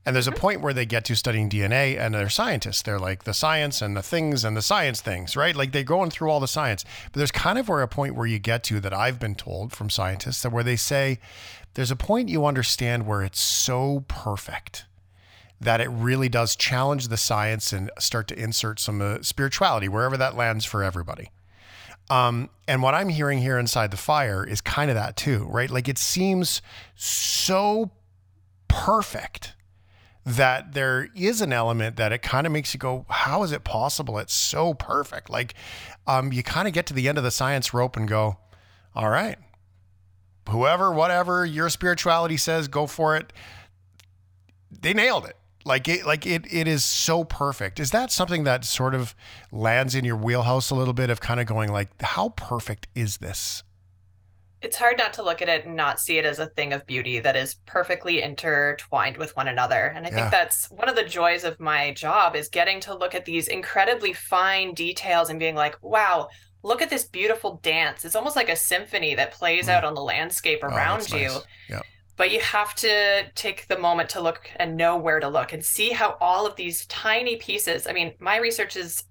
And 0.06 0.14
there's 0.14 0.28
a 0.28 0.34
point 0.34 0.60
where 0.60 0.74
they 0.74 0.86
get 0.86 1.06
to 1.06 1.16
studying 1.16 1.50
DNA 1.50 1.98
and 1.98 2.14
they're 2.14 2.30
scientists. 2.30 2.82
They're 2.82 3.00
like 3.00 3.24
the 3.24 3.34
science 3.34 3.82
and 3.82 3.96
the 3.96 4.02
things 4.02 4.44
and 4.44 4.58
the 4.58 4.62
science 4.62 5.00
things, 5.00 5.38
right? 5.38 5.56
Like 5.56 5.72
they're 5.72 5.84
going 5.84 6.10
through 6.10 6.30
all 6.30 6.42
the 6.42 6.48
science. 6.48 6.84
But 7.06 7.20
there's 7.20 7.32
kind 7.32 7.58
of 7.58 7.70
where 7.70 7.82
a 7.82 7.88
point 7.88 8.16
where 8.16 8.28
you 8.28 8.38
get 8.38 8.66
to 8.66 8.82
that 8.82 8.94
I've 8.94 9.18
been 9.18 9.36
told 9.36 9.72
from 9.72 9.90
scientists 9.90 10.42
that 10.42 10.52
where 10.52 10.64
they 10.64 10.76
say 10.76 11.20
there's 11.76 11.92
a 11.92 11.96
point 11.96 12.28
you 12.28 12.46
understand 12.46 13.08
where 13.08 13.22
it's 13.22 13.40
so 13.40 14.04
perfect 14.10 14.86
that 15.62 15.80
it 15.80 15.88
really 15.88 16.28
does 16.28 16.58
challenge 16.58 17.08
the 17.08 17.16
science 17.16 17.72
and 17.72 17.90
start 17.98 18.28
to 18.28 18.38
insert 18.38 18.82
some 18.82 19.02
uh, 19.02 19.20
spirituality 19.22 19.88
wherever 19.88 20.18
that 20.18 20.36
lands 20.36 20.66
for 20.66 20.84
everybody. 20.84 21.32
Um, 22.10 22.50
and 22.68 22.82
what 22.82 22.94
I'm 22.94 23.10
hearing 23.10 23.40
here 23.40 23.58
inside 23.58 23.92
the 23.92 23.98
fire 23.98 24.46
is 24.46 24.62
kind 24.62 24.90
of 24.90 24.96
that 24.96 25.16
too, 25.16 25.46
right? 25.50 25.70
Like 25.70 25.88
it 25.88 25.98
seems 25.98 26.62
so 26.96 27.92
perfect 28.68 29.54
that 30.26 30.74
there 30.74 31.10
is 31.16 31.42
an 31.42 31.52
element 31.52 31.98
that 31.98 32.12
it 32.12 32.22
kind 32.22 32.48
of 32.48 32.54
makes 32.54 32.74
you 32.74 32.80
go, 32.80 33.06
how 33.10 33.44
is 33.44 33.52
it 33.52 33.64
possible? 33.64 34.18
It's 34.20 34.34
so 34.34 34.74
perfect. 34.74 35.30
Like 35.30 35.54
um, 36.08 36.32
you 36.32 36.44
kind 36.44 36.68
of 36.68 36.74
get 36.74 36.86
to 36.88 36.94
the 36.94 37.10
end 37.10 37.18
of 37.18 37.24
the 37.24 37.32
science 37.32 37.74
rope 37.74 37.98
and 37.98 38.08
go, 38.08 38.38
all 38.96 39.10
right, 39.10 39.38
whoever, 40.50 40.92
whatever 40.94 41.46
your 41.46 41.70
spirituality 41.70 42.38
says, 42.38 42.68
go 42.68 42.88
for 42.88 43.18
it. 43.18 43.34
They 44.72 44.94
nailed 44.94 45.26
it. 45.26 45.38
Like 45.66 45.88
it, 45.88 46.06
like 46.06 46.26
it, 46.26 46.46
it 46.52 46.68
is 46.68 46.84
so 46.84 47.24
perfect. 47.24 47.80
Is 47.80 47.92
that 47.92 48.12
something 48.12 48.44
that 48.44 48.66
sort 48.66 48.94
of 48.94 49.16
lands 49.52 49.96
in 49.96 50.04
your 50.04 50.18
wheelhouse 50.18 50.70
a 50.72 50.76
little 50.76 50.94
bit 50.94 51.10
of 51.10 51.22
kind 51.22 51.40
of 51.40 51.46
going 51.46 51.72
like, 51.72 51.90
how 52.02 52.30
perfect 52.30 52.88
is 52.96 53.18
this? 53.18 53.64
It's 54.62 54.78
hard 54.78 54.98
not 54.98 55.14
to 55.14 55.24
look 55.24 55.42
at 55.42 55.50
it 55.50 55.66
and 55.66 55.76
not 55.76 56.00
see 56.00 56.18
it 56.18 56.26
as 56.26 56.40
a 56.40 56.48
thing 56.48 56.72
of 56.72 56.86
beauty 56.86 57.20
that 57.20 57.36
is 57.36 57.56
perfectly 57.66 58.22
intertwined 58.22 59.18
with 59.18 59.36
one 59.36 59.50
another. 59.50 59.88
And 59.96 60.06
I 60.06 60.10
Yeah. 60.10 60.16
think 60.16 60.32
that's 60.32 60.70
one 60.72 60.88
of 60.88 60.96
the 60.96 61.04
joys 61.04 61.44
of 61.44 61.60
my 61.60 61.92
job 61.94 62.36
is 62.36 62.48
getting 62.48 62.80
to 62.82 62.96
look 62.96 63.14
at 63.14 63.26
these 63.26 63.50
incredibly 63.50 64.14
fine 64.14 64.74
details 64.74 65.30
and 65.30 65.38
being 65.40 65.56
like, 65.56 65.76
wow, 65.82 66.30
look 66.62 66.82
at 66.82 66.90
this 66.90 67.04
beautiful 67.04 67.60
dance. 67.62 68.06
It's 68.06 68.16
almost 68.16 68.38
like 68.38 68.48
a 68.50 68.56
symphony 68.56 69.16
that 69.16 69.34
plays 69.34 69.68
Mm. 69.68 69.72
out 69.72 69.84
on 69.84 69.96
the 69.96 70.02
landscape 70.02 70.60
Oh, 70.68 70.68
around 70.68 71.00
that's 71.02 71.12
you. 71.12 71.28
nice. 71.28 71.42
Yeah. 71.70 71.82
But 72.18 72.32
you 72.32 72.40
have 72.42 72.76
to 72.76 73.24
take 73.36 73.68
the 73.68 73.78
moment 73.78 74.10
to 74.10 74.22
look 74.22 74.50
and 74.58 74.78
know 74.78 74.98
where 74.98 75.20
to 75.20 75.28
look 75.30 75.54
and 75.54 75.64
see 75.66 75.90
how 75.92 76.18
all 76.22 76.46
of 76.48 76.56
these 76.56 76.86
tiny 76.88 77.38
pieces 77.38 77.88
i 77.88 77.94
mean 77.94 78.14
my 78.20 78.38
research 78.38 78.76
is 78.78 79.04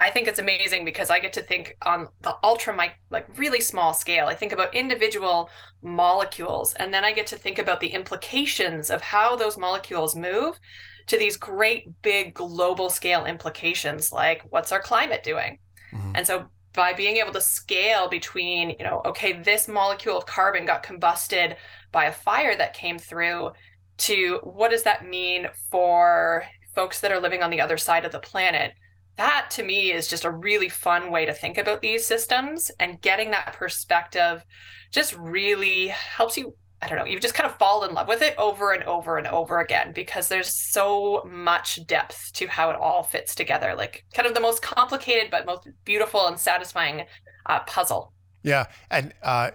i 0.00 0.10
think 0.10 0.28
it's 0.28 0.38
amazing 0.38 0.84
because 0.84 1.10
i 1.10 1.18
get 1.20 1.32
to 1.32 1.42
think 1.42 1.76
on 1.84 2.08
the 2.22 2.34
ultra 2.42 2.74
mic 2.74 2.92
like 3.10 3.26
really 3.38 3.60
small 3.60 3.92
scale 3.94 4.26
i 4.26 4.34
think 4.34 4.52
about 4.52 4.74
individual 4.74 5.50
molecules 5.82 6.74
and 6.74 6.92
then 6.92 7.04
i 7.04 7.12
get 7.12 7.26
to 7.26 7.36
think 7.36 7.58
about 7.58 7.80
the 7.80 7.88
implications 7.88 8.90
of 8.90 9.00
how 9.02 9.36
those 9.36 9.58
molecules 9.58 10.16
move 10.16 10.58
to 11.06 11.18
these 11.18 11.36
great 11.36 11.84
big 12.02 12.34
global 12.34 12.90
scale 12.90 13.26
implications 13.26 14.12
like 14.12 14.42
what's 14.50 14.72
our 14.72 14.80
climate 14.82 15.22
doing 15.22 15.58
Mhm. 15.92 16.12
and 16.14 16.26
so 16.26 16.50
by 16.72 16.92
being 16.92 17.16
able 17.16 17.32
to 17.32 17.40
scale 17.40 18.08
between, 18.08 18.70
you 18.70 18.84
know, 18.84 19.02
okay, 19.04 19.32
this 19.32 19.68
molecule 19.68 20.16
of 20.16 20.26
carbon 20.26 20.66
got 20.66 20.82
combusted 20.82 21.56
by 21.92 22.04
a 22.04 22.12
fire 22.12 22.56
that 22.56 22.74
came 22.74 22.98
through 22.98 23.50
to 23.98 24.38
what 24.42 24.70
does 24.70 24.84
that 24.84 25.06
mean 25.06 25.48
for 25.70 26.44
folks 26.74 27.00
that 27.00 27.12
are 27.12 27.20
living 27.20 27.42
on 27.42 27.50
the 27.50 27.60
other 27.60 27.76
side 27.76 28.04
of 28.04 28.12
the 28.12 28.20
planet? 28.20 28.72
That 29.16 29.48
to 29.52 29.62
me 29.62 29.92
is 29.92 30.08
just 30.08 30.24
a 30.24 30.30
really 30.30 30.68
fun 30.68 31.10
way 31.10 31.26
to 31.26 31.34
think 31.34 31.58
about 31.58 31.82
these 31.82 32.06
systems 32.06 32.70
and 32.78 33.00
getting 33.02 33.32
that 33.32 33.52
perspective 33.54 34.44
just 34.92 35.14
really 35.16 35.88
helps 35.88 36.36
you 36.36 36.54
I 36.82 36.88
don't 36.88 36.98
know, 36.98 37.04
you 37.04 37.20
just 37.20 37.34
kind 37.34 37.48
of 37.48 37.56
fall 37.56 37.84
in 37.84 37.92
love 37.92 38.08
with 38.08 38.22
it 38.22 38.34
over 38.38 38.72
and 38.72 38.82
over 38.84 39.18
and 39.18 39.26
over 39.26 39.60
again 39.60 39.92
because 39.92 40.28
there's 40.28 40.48
so 40.48 41.28
much 41.30 41.86
depth 41.86 42.32
to 42.34 42.46
how 42.46 42.70
it 42.70 42.76
all 42.76 43.02
fits 43.02 43.34
together. 43.34 43.74
Like, 43.76 44.04
kind 44.14 44.26
of 44.26 44.34
the 44.34 44.40
most 44.40 44.62
complicated 44.62 45.30
but 45.30 45.44
most 45.44 45.68
beautiful 45.84 46.26
and 46.26 46.38
satisfying 46.38 47.04
uh, 47.46 47.60
puzzle. 47.60 48.12
Yeah, 48.42 48.66
and 48.90 49.12
uh, 49.22 49.50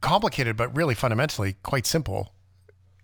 complicated, 0.00 0.56
but 0.56 0.76
really 0.76 0.94
fundamentally 0.94 1.54
quite 1.62 1.86
simple 1.86 2.34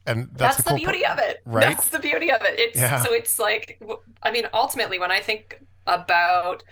and 0.06 0.28
that's, 0.32 0.56
that's, 0.56 0.56
the, 0.56 0.62
the, 0.62 0.70
cool 0.70 0.78
beauty 0.78 1.04
of 1.04 1.18
it 1.18 1.42
right? 1.44 1.60
that's 1.60 1.90
the 1.90 1.98
beauty 1.98 2.30
of 2.32 2.40
it 2.42 2.58
it's 2.58 2.78
Yeah. 2.78 3.02
so 3.02 3.12
it's 3.12 3.38
like 3.38 3.80
I 4.22 4.30
mean 4.30 4.46
ultimately 4.52 4.98
when 4.98 5.10
i 5.10 5.20
think 5.20 5.62
about 5.86 6.62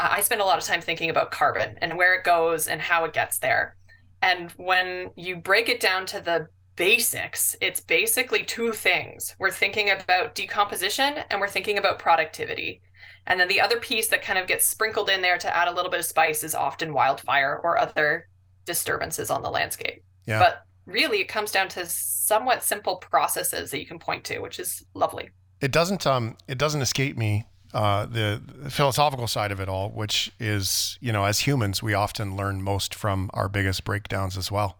I 0.00 0.20
spend 0.20 0.40
a 0.40 0.44
lot 0.44 0.58
of 0.58 0.64
time 0.64 0.80
thinking 0.80 1.10
about 1.10 1.32
carbon 1.32 1.76
and 1.82 1.98
where 1.98 2.14
it 2.14 2.22
goes 2.22 2.68
and 2.68 2.80
how 2.80 3.04
it 3.04 3.12
gets 3.12 3.38
there 3.38 3.74
and 4.22 4.50
when 4.52 5.10
you 5.16 5.36
break 5.36 5.68
it 5.68 5.80
down 5.80 6.06
to 6.06 6.20
the 6.20 6.48
basics 6.78 7.56
it's 7.60 7.80
basically 7.80 8.44
two 8.44 8.72
things. 8.72 9.34
We're 9.40 9.50
thinking 9.50 9.90
about 9.90 10.36
decomposition 10.36 11.18
and 11.28 11.40
we're 11.40 11.48
thinking 11.48 11.76
about 11.76 11.98
productivity. 11.98 12.80
And 13.26 13.38
then 13.38 13.48
the 13.48 13.60
other 13.60 13.80
piece 13.80 14.08
that 14.08 14.22
kind 14.22 14.38
of 14.38 14.46
gets 14.46 14.64
sprinkled 14.64 15.10
in 15.10 15.20
there 15.20 15.38
to 15.38 15.54
add 15.54 15.68
a 15.68 15.72
little 15.72 15.90
bit 15.90 16.00
of 16.00 16.06
spice 16.06 16.44
is 16.44 16.54
often 16.54 16.94
wildfire 16.94 17.60
or 17.62 17.78
other 17.78 18.28
disturbances 18.64 19.28
on 19.28 19.42
the 19.42 19.50
landscape. 19.50 20.04
Yeah. 20.26 20.38
but 20.38 20.62
really 20.86 21.20
it 21.20 21.28
comes 21.28 21.50
down 21.50 21.68
to 21.70 21.84
somewhat 21.86 22.62
simple 22.62 22.96
processes 22.96 23.70
that 23.70 23.80
you 23.80 23.86
can 23.86 23.98
point 23.98 24.24
to 24.24 24.38
which 24.38 24.60
is 24.60 24.84
lovely. 24.94 25.30
It 25.60 25.72
doesn't 25.72 26.06
um 26.06 26.36
it 26.46 26.58
doesn't 26.58 26.80
escape 26.80 27.16
me 27.16 27.44
uh 27.74 28.06
the, 28.06 28.40
the 28.62 28.70
philosophical 28.70 29.26
side 29.26 29.52
of 29.52 29.60
it 29.60 29.68
all 29.68 29.90
which 29.90 30.32
is 30.40 30.98
you 31.00 31.12
know 31.12 31.24
as 31.24 31.40
humans 31.40 31.82
we 31.82 31.94
often 31.94 32.36
learn 32.36 32.62
most 32.62 32.94
from 32.94 33.30
our 33.34 33.48
biggest 33.48 33.84
breakdowns 33.84 34.36
as 34.38 34.50
well 34.50 34.78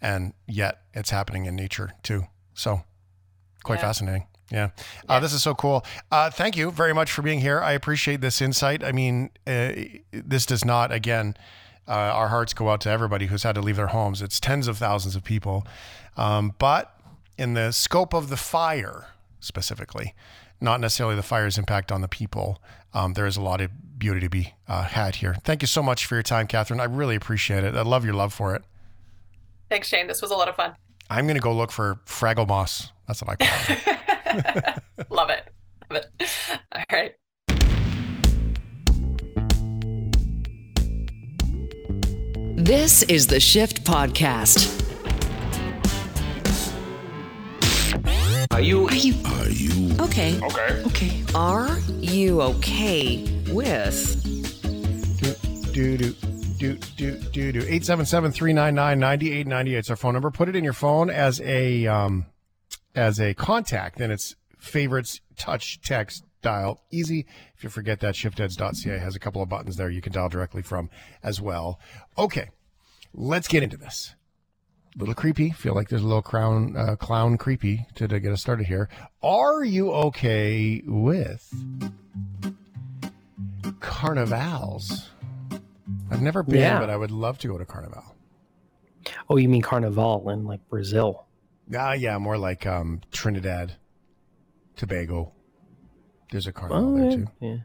and 0.00 0.32
yet 0.48 0.82
it's 0.94 1.10
happening 1.10 1.44
in 1.46 1.54
nature 1.54 1.92
too 2.02 2.24
so 2.54 2.82
quite 3.62 3.76
Yeah. 3.76 3.82
fascinating 3.82 4.26
yeah. 4.52 4.70
Uh, 5.08 5.20
this 5.20 5.32
is 5.32 5.44
so 5.44 5.54
cool. 5.54 5.84
Uh, 6.10 6.28
thank 6.28 6.56
you 6.56 6.72
very 6.72 6.92
much 6.92 7.12
for 7.12 7.22
being 7.22 7.40
here. 7.40 7.60
I 7.60 7.70
appreciate 7.70 8.20
this 8.20 8.42
insight. 8.42 8.82
I 8.82 8.90
mean, 8.90 9.30
uh, 9.46 9.70
this 10.10 10.44
does 10.44 10.64
not, 10.64 10.90
again, 10.90 11.36
uh, 11.86 11.92
our 11.92 12.26
hearts 12.26 12.52
go 12.52 12.68
out 12.68 12.80
to 12.80 12.90
everybody 12.90 13.26
who's 13.26 13.44
had 13.44 13.54
to 13.54 13.60
leave 13.60 13.76
their 13.76 13.86
homes. 13.86 14.20
It's 14.22 14.40
tens 14.40 14.66
of 14.66 14.76
thousands 14.76 15.14
of 15.14 15.22
people. 15.22 15.64
Um, 16.16 16.52
but 16.58 16.92
in 17.38 17.54
the 17.54 17.70
scope 17.70 18.12
of 18.12 18.28
the 18.28 18.36
fire 18.36 19.06
specifically, 19.38 20.16
not 20.60 20.80
necessarily 20.80 21.16
the 21.16 21.22
fire's 21.22 21.58
impact 21.58 21.90
on 21.92 22.00
the 22.00 22.08
people, 22.08 22.62
um, 22.92 23.14
there 23.14 23.26
is 23.26 23.36
a 23.36 23.40
lot 23.42 23.60
of 23.60 23.70
beauty 23.98 24.20
to 24.20 24.28
be 24.28 24.54
uh, 24.68 24.84
had 24.84 25.16
here. 25.16 25.36
Thank 25.44 25.62
you 25.62 25.66
so 25.68 25.82
much 25.82 26.06
for 26.06 26.14
your 26.16 26.22
time, 26.22 26.46
Catherine. 26.46 26.80
I 26.80 26.84
really 26.84 27.16
appreciate 27.16 27.64
it. 27.64 27.74
I 27.74 27.82
love 27.82 28.04
your 28.04 28.14
love 28.14 28.32
for 28.32 28.54
it. 28.54 28.62
thanks 29.68 29.88
shane 29.88 30.06
this 30.06 30.20
was 30.22 30.30
a 30.30 30.34
lot 30.34 30.48
of 30.48 30.56
fun 30.56 30.74
I'm 31.08 31.26
going 31.26 31.34
to 31.36 31.40
go 31.40 31.52
look 31.52 31.70
for 31.72 32.00
Fraggle 32.06 32.46
Moss. 32.46 32.92
That's 33.08 33.20
what 33.22 33.36
I 33.40 33.44
call 33.44 33.76
it. 33.76 34.82
love 35.10 35.30
it 35.30 35.48
love 35.90 36.02
it 36.20 36.30
all 36.74 36.84
right 36.92 37.14
This 42.56 43.02
is 43.04 43.26
the 43.26 43.40
Shift 43.40 43.84
Podcast. 43.84 44.89
Are 48.60 48.62
you 48.62 48.86
Are 48.88 48.94
you 48.94 49.14
Are 49.24 49.48
you? 49.48 49.96
okay? 50.00 50.38
okay. 50.38 50.82
Okay. 50.84 51.24
Are 51.34 51.78
you 51.98 52.42
okay 52.42 53.24
with 53.50 54.22
do 55.72 55.96
do 55.96 56.12
do 56.58 56.76
do 56.98 57.16
do 57.32 57.52
do 57.52 57.62
877-399-9898 57.62 59.78
it's 59.78 59.88
our 59.88 59.96
phone 59.96 60.12
number 60.12 60.30
put 60.30 60.50
it 60.50 60.56
in 60.56 60.62
your 60.62 60.74
phone 60.74 61.08
as 61.08 61.40
a 61.40 61.86
um 61.86 62.26
as 62.94 63.18
a 63.18 63.32
contact 63.32 63.98
and 63.98 64.12
it's 64.12 64.36
favorites 64.58 65.22
touch 65.36 65.80
text 65.80 66.26
dial 66.42 66.82
easy 66.90 67.24
if 67.56 67.64
you 67.64 67.70
forget 67.70 68.00
that 68.00 68.14
shifteds.ca 68.14 68.98
has 68.98 69.16
a 69.16 69.18
couple 69.18 69.40
of 69.40 69.48
buttons 69.48 69.76
there 69.76 69.88
you 69.88 70.02
can 70.02 70.12
dial 70.12 70.28
directly 70.28 70.60
from 70.60 70.90
as 71.22 71.40
well 71.40 71.80
okay 72.18 72.50
let's 73.14 73.48
get 73.48 73.62
into 73.62 73.78
this 73.78 74.14
little 74.96 75.14
creepy 75.14 75.50
feel 75.50 75.74
like 75.74 75.88
there's 75.88 76.02
a 76.02 76.06
little 76.06 76.20
clown 76.22 76.76
uh, 76.76 76.96
clown 76.96 77.38
creepy 77.38 77.86
to, 77.94 78.08
to 78.08 78.18
get 78.20 78.32
us 78.32 78.40
started 78.40 78.66
here 78.66 78.88
are 79.22 79.62
you 79.64 79.92
okay 79.92 80.82
with 80.86 81.48
carnivals 83.80 85.08
I've 86.12 86.22
never 86.22 86.42
been, 86.42 86.56
Yeah. 86.60 86.80
but 86.80 86.90
I 86.90 86.96
would 86.96 87.10
love 87.12 87.38
to 87.38 87.48
go 87.48 87.56
to 87.56 87.64
Carnival. 87.64 88.02
Oh, 89.28 89.36
you 89.36 89.48
mean 89.48 89.62
Carnival 89.62 90.28
in 90.30 90.44
like 90.44 90.60
Brazil? 90.68 91.26
Ah, 91.76 91.92
yeah, 91.92 92.18
more 92.18 92.36
like 92.36 92.66
um, 92.66 93.00
Trinidad, 93.12 93.74
Tobago. 94.76 95.32
There's 96.32 96.48
a 96.48 96.52
carnival 96.52 96.92
Oh, 96.92 96.96
there 96.96 97.10
yeah, 97.10 97.16
too. 97.16 97.26
yeah. 97.40 97.56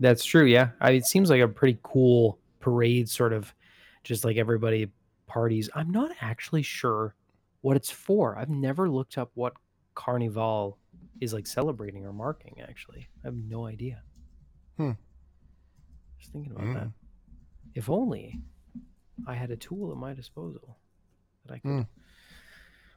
That's 0.00 0.24
true. 0.24 0.44
Yeah. 0.46 0.70
I, 0.80 0.92
it 0.92 1.06
seems 1.06 1.30
like 1.30 1.40
a 1.40 1.48
pretty 1.48 1.78
cool 1.82 2.38
parade, 2.58 3.08
sort 3.08 3.32
of 3.32 3.54
just 4.02 4.24
like 4.24 4.36
everybody 4.36 4.90
parties. 5.32 5.70
I'm 5.74 5.90
not 5.90 6.10
actually 6.20 6.62
sure 6.62 7.14
what 7.60 7.76
it's 7.76 7.90
for. 7.90 8.36
I've 8.36 8.50
never 8.50 8.88
looked 8.90 9.16
up 9.18 9.30
what 9.34 9.54
Carnival 9.94 10.78
is 11.20 11.32
like 11.32 11.46
celebrating 11.46 12.04
or 12.04 12.12
marking, 12.12 12.56
actually. 12.68 13.08
I 13.24 13.28
have 13.28 13.34
no 13.36 13.66
idea. 13.66 14.02
Hmm. 14.76 14.92
Just 16.18 16.32
thinking 16.32 16.52
about 16.52 16.74
that. 16.74 16.84
Mm. 16.88 16.92
If 17.74 17.88
only 17.88 18.40
I 19.26 19.34
had 19.34 19.50
a 19.50 19.56
tool 19.56 19.90
at 19.92 19.96
my 19.96 20.14
disposal 20.14 20.76
that 21.46 21.54
I 21.54 21.58
could 21.58 21.70
Hmm. 21.70 21.80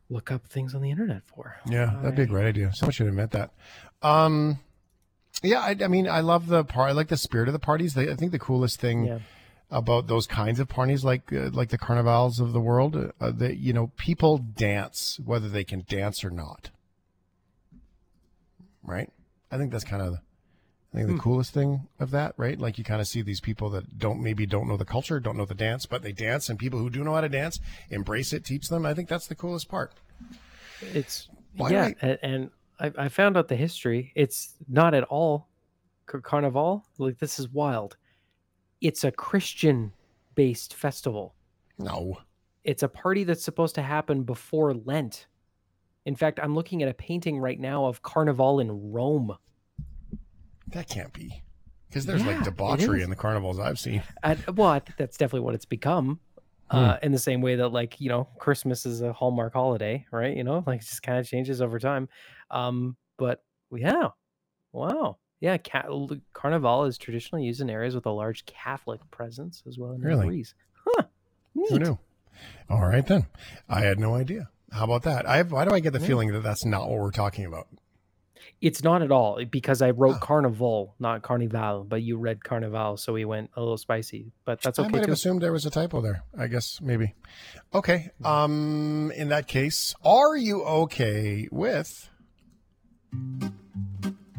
look 0.10 0.32
up 0.32 0.48
things 0.48 0.74
on 0.76 0.82
the 0.82 0.92
internet 0.92 1.24
for. 1.26 1.56
Yeah, 1.70 1.98
that'd 2.02 2.16
be 2.16 2.24
a 2.24 2.28
great 2.28 2.46
idea. 2.48 2.72
Someone 2.74 2.92
should 2.94 3.08
invent 3.08 3.32
that. 3.32 3.52
Um, 4.02 4.60
yeah, 5.44 5.60
I, 5.60 5.76
I 5.84 5.88
mean, 5.88 6.08
I 6.08 6.22
love 6.22 6.48
the 6.48 6.64
part. 6.64 6.90
I 6.90 6.94
like 6.94 7.08
the 7.10 7.18
spirit 7.18 7.48
of 7.50 7.54
the 7.54 7.60
parties. 7.60 7.94
They, 7.94 8.10
I 8.12 8.16
think 8.16 8.32
the 8.32 8.40
coolest 8.40 8.80
thing 8.80 9.06
Yeah. 9.06 9.20
About 9.76 10.08
those 10.08 10.26
kinds 10.26 10.60
of 10.60 10.68
parties, 10.70 11.04
like 11.04 11.32
uh, 11.34 11.50
like 11.52 11.70
the 11.70 11.78
carnivals 11.78 12.40
of 12.40 12.54
the 12.54 12.60
world, 12.62 12.96
uh, 13.20 13.32
that 13.32 13.58
you 13.58 13.74
know, 13.74 13.92
people 13.98 14.38
dance 14.38 15.20
whether 15.24 15.50
they 15.50 15.64
can 15.64 15.84
dance 15.88 16.24
or 16.24 16.30
not. 16.30 16.70
Right. 18.84 19.10
I 19.52 19.58
think 19.58 19.72
that's 19.72 19.84
kind 19.84 20.02
of, 20.02 20.16
I 20.94 20.98
think 20.98 21.08
the 21.10 21.18
coolest 21.18 21.54
thing 21.54 21.88
of 22.00 22.12
that, 22.12 22.34
right? 22.38 22.60
Like 22.60 22.78
you 22.78 22.84
kind 22.84 23.02
of 23.02 23.08
see 23.08 23.22
these 23.22 23.42
people 23.42 23.70
that 23.72 23.98
don't 23.98 24.22
maybe 24.22 24.46
don't 24.46 24.68
know 24.68 24.78
the 24.78 24.86
culture, 24.86 25.20
don't 25.20 25.38
know 25.38 25.46
the 25.46 25.54
dance, 25.56 25.86
but 25.86 26.04
they 26.04 26.12
dance, 26.12 26.50
and 26.50 26.58
people 26.58 26.80
who 26.80 26.90
do 26.90 27.04
know 27.04 27.14
how 27.14 27.22
to 27.22 27.30
dance 27.30 27.60
embrace 27.90 28.32
it, 28.34 28.46
teach 28.46 28.70
them. 28.70 28.86
I 28.86 28.94
think 28.94 29.10
that's 29.10 29.28
the 29.28 29.36
coolest 29.36 29.68
part. 29.70 29.94
It's 30.82 31.28
Why 31.58 31.70
yeah, 31.72 31.90
I- 32.02 32.20
and 32.22 32.50
I, 32.80 32.92
I 32.98 33.10
found 33.10 33.38
out 33.38 33.48
the 33.48 33.56
history. 33.56 34.12
It's 34.16 34.54
not 34.68 34.94
at 34.94 35.04
all 35.06 35.48
carnival. 36.06 36.86
Like 36.98 37.20
this 37.20 37.40
is 37.40 37.50
wild. 37.50 37.98
It's 38.82 39.04
a 39.04 39.12
Christian-based 39.12 40.74
festival. 40.74 41.36
No. 41.78 42.20
It's 42.64 42.84
a 42.84 42.88
party 42.88 43.24
that's 43.24 43.44
supposed 43.44 43.76
to 43.76 43.82
happen 43.82 44.24
before 44.24 44.74
Lent. 44.74 45.28
In 46.06 46.16
fact, 46.16 46.40
I'm 46.42 46.56
looking 46.56 46.84
at 46.84 46.90
a 46.90 46.94
painting 46.94 47.40
right 47.40 47.60
now 47.60 47.86
of 47.86 48.02
Carnival 48.02 48.60
in 48.60 48.92
Rome. 48.92 49.38
That 50.68 50.88
can't 50.88 51.14
be. 51.14 51.44
Because 51.90 52.06
there's 52.06 52.24
Yeah, 52.24 52.36
like 52.36 52.44
debauchery 52.44 53.02
in 53.02 53.10
the 53.10 53.16
carnivals 53.16 53.60
I've 53.60 53.80
seen. 53.80 54.04
I, 54.24 54.38
well, 54.54 54.68
I 54.68 54.80
think 54.80 54.98
that's 54.98 55.18
definitely 55.18 55.46
what 55.46 55.56
it's 55.56 55.66
become. 55.66 56.20
Hmm. 56.72 56.78
Uh, 56.78 56.98
in 57.04 57.12
the 57.12 57.20
same 57.20 57.42
way 57.42 57.56
that, 57.56 57.70
like, 57.70 58.02
you 58.02 58.10
know, 58.10 58.28
Christmas 58.40 58.88
is 58.88 59.02
a 59.02 59.14
Hallmark 59.14 59.54
holiday, 59.54 60.06
right? 60.12 60.36
You 60.36 60.44
know, 60.44 60.64
like 60.68 60.82
it 60.82 60.86
just 60.86 61.04
kind 61.04 61.20
of 61.20 61.28
changes 61.28 61.62
over 61.62 61.80
time. 61.80 62.10
Um, 62.50 62.98
but 63.18 63.44
yeah, 63.72 64.10
wow. 64.72 65.18
Yeah, 65.42 65.58
ca- 65.58 65.88
Carnival 66.34 66.86
is 66.86 66.98
traditionally 66.98 67.44
used 67.46 67.62
in 67.62 67.70
areas 67.70 67.94
with 67.96 68.06
a 68.06 68.12
large 68.12 68.46
Catholic 68.46 69.02
presence 69.12 69.64
as 69.68 69.78
well 69.78 69.92
in 69.92 70.02
Really? 70.02 70.28
Greece. 70.28 70.54
Huh. 70.86 71.04
Who 71.54 71.80
knew? 71.80 72.00
All 72.70 72.82
right 72.88 73.06
then. 73.06 73.28
I 73.70 73.82
had 73.82 74.00
no 74.00 74.16
idea. 74.16 74.50
How 74.72 74.86
about 74.86 75.04
that? 75.04 75.28
I 75.28 75.38
have, 75.38 75.52
why 75.52 75.66
do 75.66 75.74
I 75.74 75.80
get 75.80 75.94
the 75.94 76.00
Yeah. 76.00 76.08
feeling 76.08 76.32
that 76.34 76.42
that's 76.44 76.66
not 76.66 76.90
what 76.90 77.00
we're 77.00 77.12
talking 77.12 77.46
about? 77.46 77.68
It's 78.62 78.84
not 78.84 79.02
at 79.02 79.12
all 79.12 79.44
because 79.46 79.82
I 79.82 79.92
wrote. 79.92 80.20
Carnival, 80.22 80.96
not 81.00 81.22
Carnival, 81.22 81.84
but 81.88 82.02
you 82.02 82.18
read 82.18 82.44
Carnival, 82.44 82.96
so 82.98 83.12
we 83.14 83.26
went 83.26 83.50
a 83.56 83.60
little 83.60 83.78
spicy. 83.78 84.32
But 84.46 84.62
that's 84.62 84.80
okay. 84.80 84.88
I 84.88 84.92
might 84.92 84.98
have 85.00 85.08
too. 85.08 85.12
assumed 85.14 85.42
there 85.42 85.52
was 85.52 85.66
a 85.66 85.70
typo 85.70 86.00
there. 86.02 86.24
I 86.38 86.48
guess 86.48 86.80
maybe. 86.82 87.14
Okay. 87.74 88.10
Um. 88.24 89.12
In 89.16 89.30
that 89.30 89.48
case, 89.48 89.94
are 90.04 90.36
you 90.38 90.64
okay 90.64 91.48
with 91.52 92.10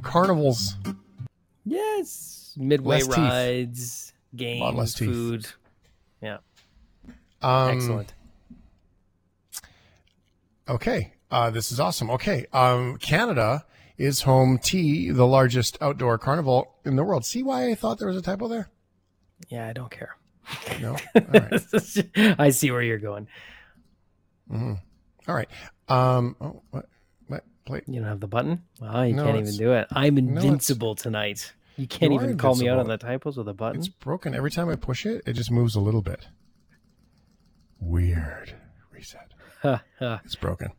carnivals? 0.06 0.76
Yes, 1.64 2.54
midway 2.56 2.96
Less 3.02 3.06
teeth. 3.06 3.16
rides, 3.18 4.12
games, 4.34 4.74
less 4.76 4.94
teeth. 4.94 5.08
food. 5.08 5.46
Um, 7.42 7.68
Excellent. 7.76 8.14
Okay. 10.68 11.12
Uh, 11.30 11.50
this 11.50 11.70
is 11.70 11.78
awesome. 11.78 12.10
Okay. 12.10 12.46
Um, 12.52 12.96
Canada 12.96 13.64
is 13.98 14.22
home 14.22 14.58
to 14.64 15.12
the 15.12 15.26
largest 15.26 15.76
outdoor 15.80 16.18
carnival 16.18 16.74
in 16.84 16.96
the 16.96 17.04
world. 17.04 17.24
See 17.24 17.42
why 17.42 17.70
I 17.70 17.74
thought 17.74 17.98
there 17.98 18.08
was 18.08 18.16
a 18.16 18.22
typo 18.22 18.48
there? 18.48 18.68
Yeah, 19.48 19.68
I 19.68 19.72
don't 19.74 19.90
care. 19.90 20.16
No. 20.80 20.92
All 21.14 21.22
right. 21.32 22.34
I 22.38 22.50
see 22.50 22.70
where 22.70 22.82
you're 22.82 22.98
going. 22.98 23.28
hmm 24.50 24.74
All 25.28 25.34
right. 25.34 25.48
Um. 25.88 26.36
Oh, 26.40 26.62
what? 26.70 26.86
Play. 27.66 27.82
You 27.86 28.00
don't 28.00 28.08
have 28.08 28.20
the 28.20 28.28
button? 28.28 28.62
Wow, 28.80 29.02
you 29.02 29.14
No, 29.14 29.24
can't 29.24 29.38
even 29.38 29.56
do 29.56 29.72
it. 29.72 29.88
I'm 29.90 30.16
invincible 30.18 30.94
tonight. 30.94 31.52
You 31.76 31.86
can't 31.86 32.12
You 32.12 32.20
even 32.22 32.38
call 32.38 32.54
me 32.54 32.68
out 32.68 32.78
on 32.78 32.86
the 32.88 32.96
typos 32.96 33.36
with 33.36 33.48
a 33.48 33.52
button. 33.52 33.78
It's 33.80 33.88
broken. 33.88 34.34
Every 34.34 34.50
time 34.50 34.68
I 34.70 34.76
push 34.76 35.04
it, 35.04 35.22
it 35.26 35.34
just 35.34 35.50
moves 35.50 35.74
a 35.74 35.80
little 35.80 36.00
bit. 36.00 36.28
Weird. 37.80 38.54
Reset. 38.92 39.32
It's 40.00 40.36
broken. 40.36 40.70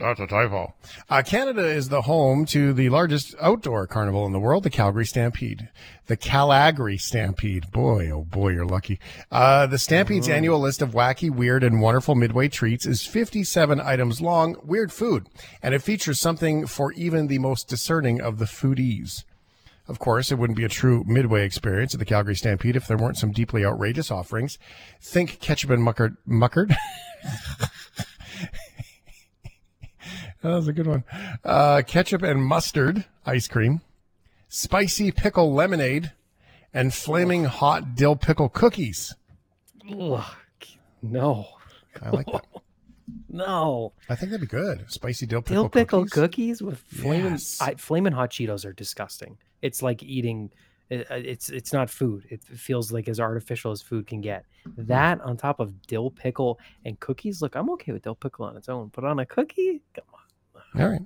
That's 0.00 0.18
a 0.18 0.26
typo. 0.26 0.72
Uh, 1.10 1.22
Canada 1.22 1.62
is 1.62 1.90
the 1.90 2.02
home 2.02 2.46
to 2.46 2.72
the 2.72 2.88
largest 2.88 3.34
outdoor 3.38 3.86
carnival 3.86 4.24
in 4.24 4.32
the 4.32 4.40
world, 4.40 4.62
the 4.62 4.70
Calgary 4.70 5.04
Stampede. 5.04 5.68
The 6.06 6.16
Calgary 6.16 6.96
Stampede. 6.96 7.70
Boy, 7.70 8.10
oh 8.10 8.24
boy, 8.24 8.52
you're 8.52 8.64
lucky. 8.64 8.98
Uh, 9.30 9.66
the 9.66 9.78
Stampede's 9.78 10.28
annual 10.28 10.58
list 10.58 10.80
of 10.80 10.92
wacky, 10.92 11.30
weird, 11.30 11.62
and 11.62 11.82
wonderful 11.82 12.14
midway 12.14 12.48
treats 12.48 12.86
is 12.86 13.04
57 13.04 13.78
items 13.78 14.22
long, 14.22 14.56
weird 14.64 14.90
food, 14.90 15.26
and 15.62 15.74
it 15.74 15.82
features 15.82 16.18
something 16.18 16.66
for 16.66 16.92
even 16.92 17.26
the 17.26 17.38
most 17.38 17.68
discerning 17.68 18.22
of 18.22 18.38
the 18.38 18.46
foodies. 18.46 19.24
Of 19.86 19.98
course, 19.98 20.32
it 20.32 20.36
wouldn't 20.38 20.56
be 20.56 20.64
a 20.64 20.68
true 20.68 21.04
midway 21.06 21.44
experience 21.44 21.92
at 21.92 21.98
the 21.98 22.06
Calgary 22.06 22.36
Stampede 22.36 22.76
if 22.76 22.86
there 22.86 22.96
weren't 22.96 23.18
some 23.18 23.32
deeply 23.32 23.66
outrageous 23.66 24.10
offerings. 24.10 24.56
Think 25.02 25.40
ketchup 25.40 25.70
and 25.70 25.82
muckard. 25.82 26.16
muckard? 26.26 26.74
that 30.42 30.50
was 30.50 30.68
a 30.68 30.72
good 30.72 30.86
one. 30.86 31.04
Uh, 31.44 31.82
ketchup 31.86 32.22
and 32.22 32.44
mustard 32.44 33.04
ice 33.26 33.48
cream, 33.48 33.80
spicy 34.48 35.10
pickle 35.12 35.52
lemonade, 35.52 36.12
and 36.72 36.92
flaming 36.94 37.44
hot 37.44 37.94
dill 37.94 38.16
pickle 38.16 38.48
cookies. 38.48 39.14
Ugh, 39.90 40.24
no, 41.02 41.46
I 42.02 42.10
like 42.10 42.26
that. 42.26 42.44
no. 43.28 43.92
I 44.08 44.14
think 44.14 44.30
that'd 44.30 44.40
be 44.40 44.46
good. 44.46 44.84
Spicy 44.90 45.26
dill 45.26 45.42
pickle 45.42 45.64
Dill 45.64 45.68
pickle 45.70 46.00
cookies. 46.04 46.12
cookies, 46.12 46.62
with 46.62 46.78
flaming, 46.78 47.32
Yes. 47.32 47.58
I, 47.60 47.74
flaming 47.74 48.12
hot 48.12 48.30
Cheetos 48.30 48.64
are 48.64 48.72
disgusting. 48.72 49.38
It's 49.62 49.82
like 49.82 50.02
eating. 50.02 50.50
it- 50.88 51.06
It's 51.10 51.48
it's 51.50 51.72
not 51.72 51.90
food. 51.90 52.26
It 52.30 52.42
feels 52.44 52.92
like 52.92 53.08
as 53.08 53.18
artificial 53.20 53.72
as 53.72 53.82
food 53.82 54.06
can 54.06 54.20
get. 54.20 54.44
Hmm. 54.64 54.70
That 54.86 55.20
on 55.22 55.36
top 55.36 55.60
of 55.60 55.82
dill 55.86 56.10
pickle 56.10 56.58
and 56.84 56.98
cookies. 57.00 57.40
Look, 57.42 57.56
I'm 57.56 57.70
okay 57.70 57.92
with 57.92 58.02
dill 58.02 58.14
pickle 58.14 58.44
on 58.46 58.56
its 58.56 58.68
own, 58.68 58.90
but 58.94 59.04
on 59.04 59.18
a 59.18 59.26
cookie, 59.26 59.82
come. 59.94 60.04
All 60.78 60.88
right. 60.88 61.02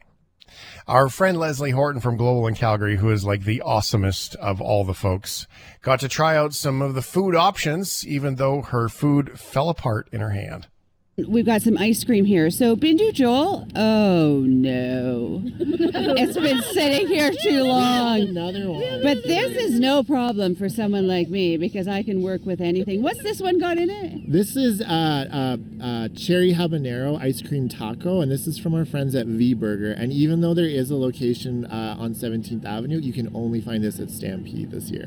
Our 0.87 1.09
friend 1.09 1.39
Leslie 1.39 1.71
Horton 1.71 2.01
from 2.01 2.17
Global 2.17 2.47
in 2.47 2.55
Calgary, 2.55 2.97
who 2.97 3.11
is 3.11 3.25
like 3.25 3.45
the 3.45 3.63
awesomest 3.65 4.37
of 4.37 4.61
all 4.61 4.85
the 4.85 4.95
folks, 4.95 5.47
got 5.81 6.01
to 6.01 6.09
try 6.09 6.37
out 6.37 6.53
some 6.55 6.83
of 6.83 6.95
the 6.95 7.03
food 7.03 7.35
options, 7.35 8.07
even 8.07 8.35
though 8.35 8.61
her 8.61 8.89
food 8.89 9.39
fell 9.39 9.71
apart 9.71 10.09
in 10.13 10.21
her 10.21 10.31
hand. 10.31 10.69
We've 11.17 11.47
got 11.47 11.63
some 11.63 11.79
ice 11.79 12.03
cream 12.03 12.25
here. 12.25 12.51
So, 12.51 12.75
Bindu 12.75 13.13
Joel. 13.13 13.69
Oh 13.77 14.41
no. 14.41 15.43
it's 15.59 16.37
been 16.37 16.61
sitting 16.63 17.07
here 17.07 17.31
too 17.41 17.63
long. 17.63 18.23
Another 18.23 18.69
one. 18.69 19.01
But 19.01 19.23
this 19.23 19.57
is 19.57 19.79
no 19.79 20.03
problem 20.03 20.57
for 20.57 20.69
someone 20.69 21.07
like 21.07 21.29
me 21.29 21.57
because 21.57 21.87
I 21.87 22.03
can 22.03 22.21
work 22.21 22.45
with 22.45 22.61
anything. 22.61 23.01
What's 23.01 23.23
this 23.23 23.41
one 23.41 23.61
got 23.61 23.79
in 23.79 23.91
it? 23.91 24.33
This 24.33 24.57
is 24.57 24.81
uh, 24.81 25.57
uh, 25.81 25.85
uh, 25.85 26.09
cherry 26.17 26.53
habanero 26.53 27.21
ice 27.21 27.41
cream 27.43 27.69
taco, 27.69 28.21
and 28.21 28.29
this 28.33 28.49
is 28.49 28.59
from 28.59 28.75
our 28.75 28.85
friends 28.85 29.15
at 29.15 29.27
V 29.27 29.55
Burger. 29.55 29.93
And 29.93 30.13
even 30.13 30.41
though 30.41 30.55
there 30.55 30.67
is 30.67 30.91
a 30.91 30.97
location 30.97 31.65
uh, 31.67 31.97
on 31.97 32.15
17th 32.15 32.65
Avenue, 32.65 32.99
you 32.99 33.13
can 33.13 33.31
only 33.37 33.61
find 33.61 33.85
this 33.85 34.01
at 34.01 34.11
Stampede 34.11 34.73
this 34.73 34.91
year. 34.91 35.07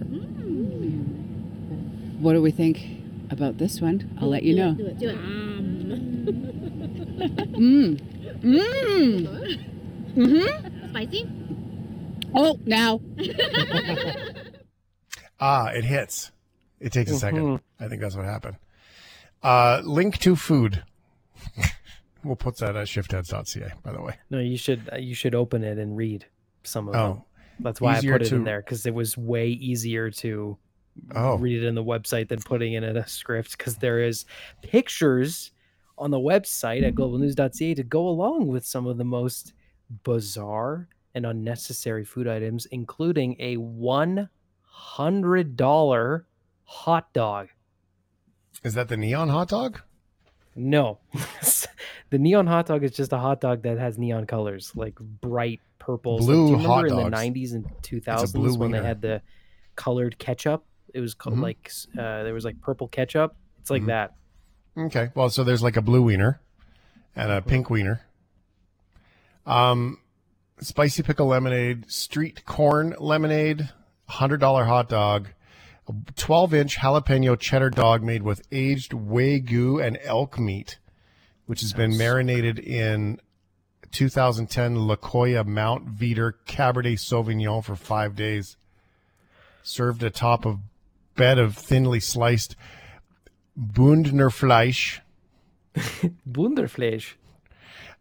What 2.20 2.32
do 2.32 2.42
we 2.42 2.52
think 2.52 2.80
about 3.30 3.58
this 3.58 3.82
one? 3.82 4.18
I'll 4.22 4.30
let 4.30 4.44
you 4.44 4.56
know. 4.56 4.74
Do 4.74 4.86
it, 4.86 4.98
do 5.00 5.10
it. 5.10 5.77
Mmm. 6.28 8.00
Mmm. 8.42 9.64
Mm-hmm. 10.16 10.90
Spicy? 10.90 11.30
Oh, 12.36 12.60
now. 12.66 13.00
Ah, 15.40 15.68
it 15.68 15.84
hits. 15.84 16.32
It 16.80 16.92
takes 16.92 17.12
a 17.12 17.16
second. 17.20 17.44
Mhm. 17.44 17.62
I 17.80 17.88
think 17.88 18.02
that's 18.02 18.16
what 18.16 18.26
happened. 18.26 18.56
Uh, 19.44 19.84
link 19.86 20.18
to 20.18 20.36
food. 20.36 20.84
we'll 22.24 22.36
put 22.36 22.58
that 22.58 22.76
at 22.76 22.88
shiftheads.ca, 22.88 23.74
by 23.84 23.92
the 23.92 24.02
way. 24.02 24.16
No, 24.32 24.40
you 24.40 24.58
should 24.58 24.90
uh, 24.92 24.96
you 24.98 25.14
should 25.14 25.36
open 25.36 25.64
it 25.64 25.78
and 25.78 25.96
read 25.96 26.26
some 26.64 26.88
of 26.88 26.94
them. 26.96 27.02
Oh, 27.04 27.26
That's 27.60 27.80
why 27.80 27.94
I 27.94 27.98
easier 28.00 28.14
put 28.14 28.24
it 28.24 28.30
to- 28.30 28.36
in 28.38 28.46
there 28.46 28.62
because 28.62 28.88
it 28.88 28.96
was 28.96 29.16
way 29.16 29.50
easier 29.50 30.10
to 30.10 30.58
oh, 31.14 31.36
read 31.38 31.62
it 31.62 31.68
in 31.68 31.76
the 31.76 31.84
website 31.84 32.30
than 32.30 32.40
putting 32.42 32.74
it 32.74 32.82
in 32.84 32.98
a 32.98 33.08
script 33.08 33.60
because 33.60 33.76
there 33.78 34.00
is 34.02 34.26
pictures 34.64 35.52
on 35.98 36.12
the 36.12 36.20
website 36.20 36.86
at 36.88 36.96
globalnews.ca 36.96 37.74
to 37.76 37.84
go 37.84 38.08
along 38.08 38.48
with 38.48 38.66
some 38.66 38.86
of 38.88 38.98
the 38.98 39.04
most 39.06 39.54
bizarre 40.04 40.88
and 41.16 41.26
unnecessary 41.26 42.06
food 42.06 42.28
items, 42.28 42.66
including 42.68 43.36
a 43.40 43.58
one 43.58 44.30
hundred 44.62 45.56
dollar 45.58 46.28
hot 46.64 47.12
dog. 47.14 47.48
is 48.64 48.74
that 48.76 48.88
the 48.90 48.98
neon 48.98 49.30
hot 49.30 49.48
dog? 49.50 49.82
No, 50.56 51.00
the 52.10 52.18
neon 52.18 52.48
hot 52.48 52.66
dog 52.68 52.84
is 52.84 52.92
just 52.92 53.14
a 53.14 53.18
hot 53.18 53.42
dog 53.42 53.64
that 53.64 53.78
has 53.78 53.98
neon 53.98 54.26
colors, 54.26 54.72
like 54.76 54.96
bright 55.00 55.62
purples. 55.80 56.28
Like, 56.28 56.36
Blue 56.36 56.48
do 56.48 56.52
you 56.54 56.58
remember 56.68 56.88
in 56.88 56.96
the 57.12 57.18
'90s 57.18 57.54
and 57.54 57.64
blue 57.64 58.00
2000s 58.02 58.58
when 58.58 58.72
they 58.72 58.82
had 58.82 59.02
the 59.02 59.22
colored 59.76 60.18
ketchup? 60.20 60.66
It 60.94 61.00
was 61.02 61.14
called 61.14 61.38
Mhm. 61.38 61.42
like 61.44 61.72
uh, 61.98 62.24
there 62.24 62.34
was 62.34 62.46
like 62.46 62.60
purple 62.62 62.88
ketchup. 62.88 63.36
It's 63.60 63.70
like 63.70 63.84
Mhm. 63.84 63.88
that. 63.88 64.16
Okay. 64.78 65.10
Well, 65.16 65.30
so 65.30 65.44
there's 65.44 65.64
like 65.64 65.78
a 65.78 65.82
blue 65.82 66.04
wiener 66.04 66.40
and 67.16 67.32
a 67.32 67.42
pink 67.42 67.70
wiener. 67.70 68.02
Um, 69.46 69.98
spicy 70.60 71.04
pickle 71.04 71.28
lemonade, 71.28 71.90
street 71.92 72.46
corn 72.46 72.96
lemonade, 73.00 73.70
hundred 74.08 74.40
dollar 74.40 74.66
hot 74.66 74.88
dog, 74.90 75.30
a 75.88 75.94
twelve 76.16 76.54
inch 76.54 76.78
jalapeno 76.78 77.40
cheddar 77.40 77.70
dog 77.70 78.04
made 78.04 78.22
with 78.22 78.46
aged 78.52 78.92
wagyu 78.92 79.84
and 79.84 79.98
elk 80.04 80.38
meat, 80.38 80.78
which 81.48 81.62
has 81.62 81.74
been 81.74 81.98
marinated 81.98 82.60
in 82.60 83.20
2010 83.92 84.76
Lokoya 84.76 85.46
Mount 85.46 85.96
Veeder 85.96 86.34
Cabernet 86.46 87.00
Sauvignon 87.00 87.64
for 87.64 87.76
five 87.76 88.16
days. 88.16 88.58
Served 89.64 90.04
atop 90.04 90.46
a 90.46 90.60
bed 91.16 91.40
of 91.40 91.56
thinly 91.56 92.00
sliced 92.00 92.56
Bundnerfleisch 93.60 95.00
Wunderfleisch. 96.30 97.14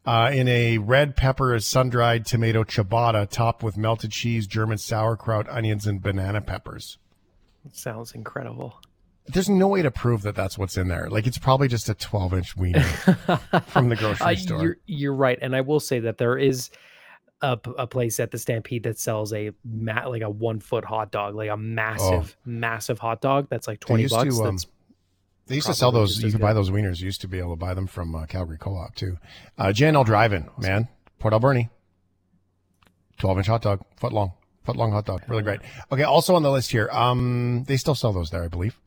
uh, 0.05 0.31
in 0.33 0.49
a 0.49 0.79
red 0.79 1.17
pepper 1.17 1.59
sun 1.61 1.89
dried 1.91 2.25
tomato 2.27 2.65
ciabatta 2.65 3.29
topped 3.29 3.63
with 3.63 3.77
melted 3.77 4.13
cheese, 4.13 4.47
German 4.47 4.79
sauerkraut, 4.79 5.49
onions, 5.49 5.87
and 5.87 6.03
banana 6.03 6.41
peppers. 6.41 6.99
Sounds 7.73 8.13
incredible. 8.13 8.81
There's 9.27 9.49
no 9.49 9.67
way 9.69 9.83
to 9.83 9.91
prove 9.91 10.23
that 10.23 10.37
that's 10.37 10.57
what's 10.57 10.77
in 10.77 10.87
there. 10.89 11.11
Like 11.11 11.27
it's 11.27 11.39
probably 11.39 11.67
just 11.69 11.89
a 11.89 11.95
12 11.95 12.35
inch 12.35 12.57
wiener 12.57 12.81
from 13.67 13.89
the 13.89 13.97
grocery 13.97 14.27
Uh, 14.35 14.37
store. 14.37 14.63
You're, 14.63 14.77
you're 14.87 15.15
right, 15.15 15.39
and 15.43 15.55
I 15.57 15.63
will 15.63 15.81
say 15.81 15.99
that 16.01 16.19
there 16.19 16.39
is 16.39 16.71
a 17.43 17.57
place 17.87 18.19
at 18.19 18.31
the 18.31 18.39
Stampede 18.39 18.85
that 18.85 18.99
sells 18.99 19.33
a 19.35 19.51
mat 19.65 20.09
like 20.11 20.23
a 20.23 20.31
one 20.31 20.59
foot 20.59 20.85
hot 20.85 21.11
dog, 21.13 21.35
like 21.35 21.51
a 21.51 21.57
massive, 21.57 22.37
massive 22.47 22.99
hot 22.99 23.21
dog 23.21 23.49
that's 23.51 23.69
like 23.69 23.79
twenty 23.81 24.07
bucks. 24.09 24.37
to, 24.37 24.43
um, 24.45 24.51
that's 24.55 24.67
They 25.47 25.55
used 25.55 25.69
to 25.69 25.75
sell 25.75 25.93
those. 25.93 26.23
You 26.23 26.33
could 26.33 26.41
buy 26.41 26.53
those 26.53 26.71
wieners. 26.71 27.01
You 27.01 27.07
used 27.07 27.21
to 27.21 27.29
be 27.29 27.39
able 27.39 27.51
to 27.51 27.57
buy 27.57 27.75
them 27.75 27.87
from 27.87 28.15
uh, 28.15 28.27
Calgary 28.27 28.59
Co-op 28.59 28.95
too. 28.95 29.17
Uh, 29.57 29.67
JNL 29.67 30.05
Drive-In, 30.05 30.49
man, 30.59 30.89
Port 31.19 31.33
Alberni, 31.33 31.71
twelve 33.19 33.39
inch 33.39 33.47
hot 33.47 33.63
dog, 33.63 33.81
foot 33.97 34.13
long, 34.13 34.33
foot 34.65 34.77
long 34.77 34.91
hot 34.91 35.07
dog, 35.07 35.23
really 35.29 35.43
great. 35.43 35.61
Okay, 35.93 36.03
also 36.03 36.35
on 36.35 36.43
the 36.43 36.51
list 36.51 36.73
here, 36.73 36.89
um, 36.91 37.65
they 37.69 37.77
still 37.77 37.95
sell 37.95 38.13
those 38.13 38.31
there, 38.31 38.43
I 38.43 38.49
believe. 38.49 38.79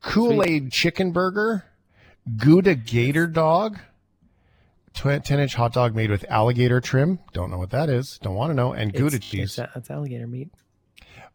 Kool 0.00 0.42
Aid 0.42 0.72
Chicken 0.72 1.12
Burger, 1.12 1.64
Gouda 2.36 2.74
Gator 2.74 3.28
Dog, 3.28 3.78
ten 4.94 5.22
inch 5.38 5.54
hot 5.54 5.72
dog 5.72 5.94
made 5.94 6.10
with 6.10 6.24
alligator 6.28 6.80
trim. 6.80 7.20
Don't 7.32 7.50
know 7.50 7.58
what 7.58 7.70
that 7.70 7.88
is. 7.88 8.18
Don't 8.18 8.34
want 8.34 8.50
to 8.50 8.54
know. 8.54 8.72
And 8.72 8.92
Gouda 8.92 9.16
it's, 9.16 9.26
cheese. 9.26 9.58
It's, 9.58 9.76
it's 9.76 9.90
alligator 9.90 10.26
meat. 10.26 10.50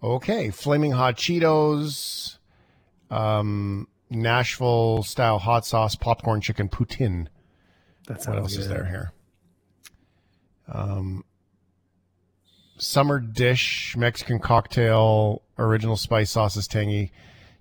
Okay, 0.04 0.52
flaming 0.52 0.92
hot 0.92 1.16
Cheetos, 1.16 2.38
um, 3.10 3.88
Nashville 4.10 5.04
style 5.04 5.40
hot 5.40 5.66
sauce, 5.66 5.96
popcorn 5.96 6.42
chicken 6.42 6.70
poutine. 6.70 7.28
That 8.08 8.26
What 8.28 8.38
else 8.38 8.56
is 8.56 8.70
there 8.70 8.86
here? 8.86 9.12
Um, 10.72 11.24
summer 12.78 13.20
dish, 13.20 13.96
Mexican 13.98 14.40
cocktail, 14.40 15.42
original 15.58 15.98
spice 15.98 16.32
sauces, 16.32 16.68
tangy 16.68 17.12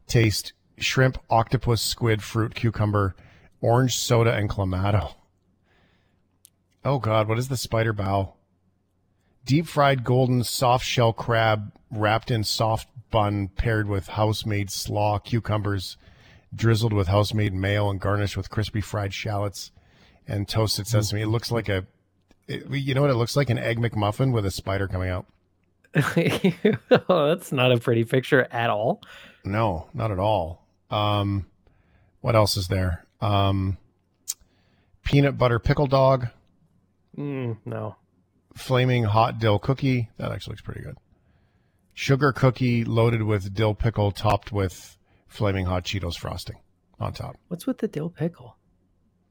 taste, 0.06 0.52
shrimp, 0.78 1.18
octopus, 1.30 1.82
squid, 1.82 2.22
fruit, 2.22 2.54
cucumber, 2.54 3.16
orange 3.60 3.96
soda, 3.96 4.32
and 4.32 4.48
clamato. 4.48 5.14
Oh 6.84 6.98
God, 6.98 7.28
what 7.28 7.38
is 7.38 7.48
the 7.48 7.56
spider 7.56 7.92
bao? 7.92 8.34
Deep 9.44 9.66
fried 9.66 10.04
golden 10.04 10.44
soft 10.44 10.84
shell 10.84 11.12
crab 11.12 11.72
wrapped 11.90 12.30
in 12.30 12.44
soft 12.44 12.88
bun 13.10 13.48
paired 13.48 13.88
with 13.88 14.08
house 14.08 14.44
made 14.44 14.70
slaw, 14.70 15.18
cucumbers, 15.18 15.96
drizzled 16.54 16.92
with 16.92 17.08
house 17.08 17.34
made 17.34 17.52
mayo 17.52 17.90
and 17.90 18.00
garnished 18.00 18.36
with 18.36 18.50
crispy 18.50 18.80
fried 18.80 19.12
shallots 19.12 19.72
and 20.26 20.48
toasted 20.48 20.86
sesame. 20.86 21.22
It 21.22 21.28
looks 21.28 21.50
like 21.50 21.68
a, 21.68 21.86
it, 22.48 22.68
you 22.70 22.94
know 22.94 23.02
what 23.02 23.10
it 23.10 23.16
looks 23.16 23.36
like? 23.36 23.50
An 23.50 23.58
egg 23.58 23.78
McMuffin 23.78 24.32
with 24.32 24.46
a 24.46 24.50
spider 24.50 24.88
coming 24.88 25.10
out. 25.10 25.26
oh, 27.08 27.28
that's 27.28 27.52
not 27.52 27.72
a 27.72 27.78
pretty 27.78 28.04
picture 28.04 28.46
at 28.50 28.70
all. 28.70 29.00
No, 29.44 29.88
not 29.94 30.10
at 30.10 30.18
all. 30.18 30.64
Um, 30.90 31.46
what 32.20 32.36
else 32.36 32.56
is 32.56 32.68
there? 32.68 33.04
Um, 33.20 33.78
peanut 35.04 35.38
butter 35.38 35.58
pickle 35.58 35.86
dog, 35.86 36.28
Mm, 37.16 37.58
no. 37.64 37.96
Flaming 38.54 39.04
hot 39.04 39.38
dill 39.38 39.58
cookie. 39.58 40.10
That 40.18 40.32
actually 40.32 40.52
looks 40.52 40.62
pretty 40.62 40.82
good. 40.82 40.96
Sugar 41.94 42.32
cookie 42.32 42.84
loaded 42.84 43.22
with 43.22 43.54
dill 43.54 43.74
pickle, 43.74 44.12
topped 44.12 44.52
with 44.52 44.95
flaming 45.28 45.66
hot 45.66 45.84
Cheetos 45.84 46.16
frosting 46.16 46.56
on 47.00 47.12
top. 47.12 47.36
What's 47.48 47.66
with 47.66 47.78
the 47.78 47.88
dill 47.88 48.10
pickle? 48.10 48.56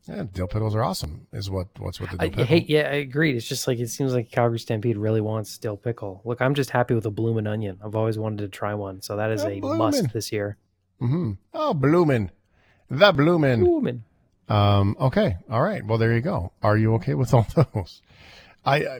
Yeah, 0.07 0.23
dill 0.31 0.47
pickles 0.47 0.75
are 0.75 0.83
awesome. 0.83 1.25
Is 1.33 1.49
what 1.49 1.67
what's 1.79 1.99
with 1.99 2.11
the 2.11 2.17
dill 2.17 2.25
I 2.27 2.29
pickle? 2.29 2.45
hate. 2.45 2.69
Yeah, 2.69 2.81
I 2.89 2.95
agreed. 2.95 3.35
It's 3.35 3.47
just 3.47 3.67
like 3.67 3.79
it 3.79 3.89
seems 3.89 4.13
like 4.13 4.29
Calgary 4.31 4.59
Stampede 4.59 4.97
really 4.97 5.21
wants 5.21 5.57
dill 5.57 5.77
pickle. 5.77 6.21
Look, 6.25 6.41
I'm 6.41 6.53
just 6.53 6.69
happy 6.69 6.93
with 6.93 7.05
a 7.07 7.09
bloomin' 7.11 7.47
onion. 7.47 7.79
I've 7.83 7.95
always 7.95 8.17
wanted 8.17 8.39
to 8.39 8.47
try 8.49 8.75
one, 8.75 9.01
so 9.01 9.15
that 9.17 9.31
is 9.31 9.43
Oh, 9.43 9.47
a 9.49 9.59
must 9.75 10.13
this 10.13 10.31
year. 10.31 10.57
Mm-hmm. 11.01 11.31
Oh, 11.55 11.73
bloomin', 11.73 12.29
the 12.89 13.11
bloomin'. 13.11 13.61
Bloomin'. 13.63 14.03
Um. 14.47 14.95
Okay. 14.99 15.37
All 15.49 15.61
right. 15.63 15.83
Well, 15.83 15.97
there 15.97 16.13
you 16.13 16.21
go. 16.21 16.51
Are 16.61 16.77
you 16.77 16.93
okay 16.95 17.15
with 17.15 17.33
all 17.33 17.47
those? 17.73 18.03
I 18.63 18.75
I, 18.85 18.99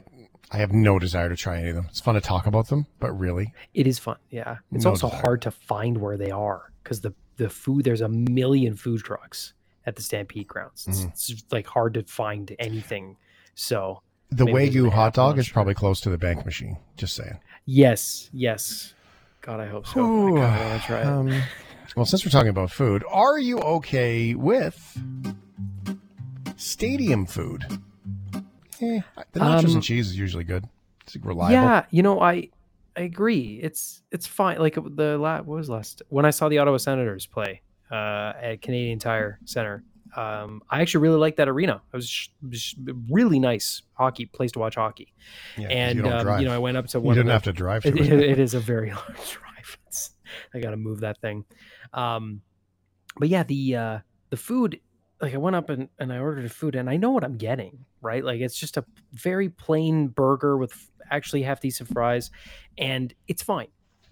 I 0.50 0.58
have 0.58 0.72
no 0.72 0.98
desire 0.98 1.28
to 1.28 1.36
try 1.36 1.58
any 1.58 1.70
of 1.70 1.74
them. 1.76 1.86
It's 1.90 2.00
fun 2.00 2.14
to 2.14 2.20
talk 2.20 2.46
about 2.46 2.68
them, 2.68 2.86
but 3.00 3.12
really, 3.18 3.52
It 3.74 3.86
is 3.86 3.98
fun. 3.98 4.16
Yeah, 4.30 4.58
it's 4.72 4.84
No 4.84 4.90
also 4.90 5.08
desire. 5.08 5.22
hard 5.24 5.42
to 5.42 5.50
find 5.50 5.98
where 5.98 6.16
they 6.16 6.30
are 6.30 6.72
because 6.82 7.00
the 7.00 7.14
the 7.36 7.50
food 7.50 7.84
there's 7.84 8.00
a 8.00 8.08
million 8.08 8.74
food 8.76 9.02
trucks 9.02 9.52
at 9.84 9.96
the 9.96 10.02
Stampede 10.02 10.46
grounds. 10.48 10.86
It's, 10.88 11.00
Mm-hmm. 11.00 11.08
it's 11.08 11.44
like 11.50 11.66
hard 11.66 11.94
to 11.94 12.02
find 12.04 12.54
anything. 12.58 13.16
So 13.54 14.02
the 14.30 14.44
Wagyu 14.46 14.90
hot 14.90 15.14
dog 15.14 15.38
is 15.38 15.46
sure. 15.46 15.52
probably 15.52 15.74
close 15.74 16.00
to 16.02 16.10
the 16.10 16.18
bank 16.18 16.44
machine. 16.46 16.78
Just 16.96 17.14
saying. 17.14 17.38
yes, 17.64 18.30
yes. 18.32 18.94
God, 19.42 19.60
I 19.60 19.66
hope 19.66 19.86
so. 19.86 20.00
Ooh, 20.00 20.38
I 20.38 20.68
want 20.70 20.80
to 20.82 20.86
try 20.86 21.00
it. 21.00 21.06
um, 21.06 21.42
well, 21.94 22.04
since 22.06 22.24
we're 22.24 22.30
talking 22.32 22.48
about 22.48 22.70
food, 22.70 23.04
are 23.10 23.38
you 23.38 23.58
okay 23.60 24.34
with 24.34 24.98
stadium 26.56 27.26
food? 27.26 27.64
Eh, 28.82 29.00
the 29.32 29.40
nachos 29.40 29.64
Um, 29.64 29.74
and 29.74 29.82
cheese 29.82 30.08
is 30.08 30.18
usually 30.18 30.44
good. 30.44 30.64
It's 31.02 31.16
reliable. 31.16 31.52
Yeah, 31.54 31.84
you 31.90 32.02
know, 32.02 32.20
I 32.20 32.50
I 32.96 33.02
agree. 33.02 33.60
It's 33.62 34.02
it's 34.10 34.26
fine. 34.26 34.58
Like 34.58 34.74
the 34.74 35.18
what 35.20 35.46
was 35.46 35.68
last 35.68 36.02
when 36.08 36.24
I 36.24 36.30
saw 36.30 36.48
the 36.48 36.58
Ottawa 36.58 36.78
Senators 36.78 37.26
play 37.26 37.62
uh, 37.90 38.32
at 38.40 38.62
Canadian 38.62 38.98
Tire 38.98 39.38
Center. 39.44 39.84
Um, 40.16 40.62
I 40.70 40.80
actually 40.80 41.02
really 41.02 41.18
liked 41.18 41.36
that 41.36 41.48
arena. 41.48 41.82
It 41.92 41.96
was 41.96 42.08
sh- 42.08 42.28
sh- 42.52 42.74
really 43.10 43.38
nice 43.38 43.82
hockey 43.92 44.24
place 44.24 44.50
to 44.52 44.58
watch 44.58 44.76
hockey. 44.76 45.12
Yeah, 45.58 45.68
and 45.68 45.98
you 45.98 46.08
um, 46.08 46.40
you 46.40 46.46
know, 46.46 46.54
I 46.54 46.58
went 46.58 46.78
up 46.78 46.86
to 46.88 47.00
one. 47.00 47.14
you 47.14 47.22
didn't 47.22 47.32
have 47.32 47.42
to 47.42 47.52
drive 47.52 47.82
to 47.82 47.88
it, 47.88 47.96
it. 48.00 48.20
it- 48.20 48.38
is 48.38 48.54
a 48.54 48.60
very 48.60 48.90
long 48.94 49.04
drive. 49.08 49.78
It's, 49.86 50.12
I 50.54 50.60
got 50.60 50.70
to 50.70 50.76
move 50.78 51.00
that 51.00 51.20
thing. 51.20 51.44
Um, 51.92 52.40
but 53.18 53.28
yeah, 53.28 53.42
the 53.42 53.76
uh, 53.76 53.98
the 54.30 54.36
food. 54.36 54.80
Like 55.20 55.34
I 55.34 55.38
went 55.38 55.56
up 55.56 55.70
and, 55.70 55.88
and 55.98 56.12
I 56.12 56.18
ordered 56.18 56.50
food 56.52 56.74
and 56.74 56.90
I 56.90 56.96
know 56.96 57.10
what 57.10 57.24
I'm 57.24 57.36
getting, 57.38 57.84
right? 58.02 58.24
Like 58.24 58.40
it's 58.40 58.56
just 58.56 58.76
a 58.76 58.84
very 59.12 59.48
plain 59.48 60.08
burger 60.08 60.56
with 60.56 60.90
actually 61.10 61.42
half 61.42 61.60
decent 61.60 61.88
fries, 61.88 62.30
and 62.76 63.14
it's 63.28 63.42
fine, 63.42 63.68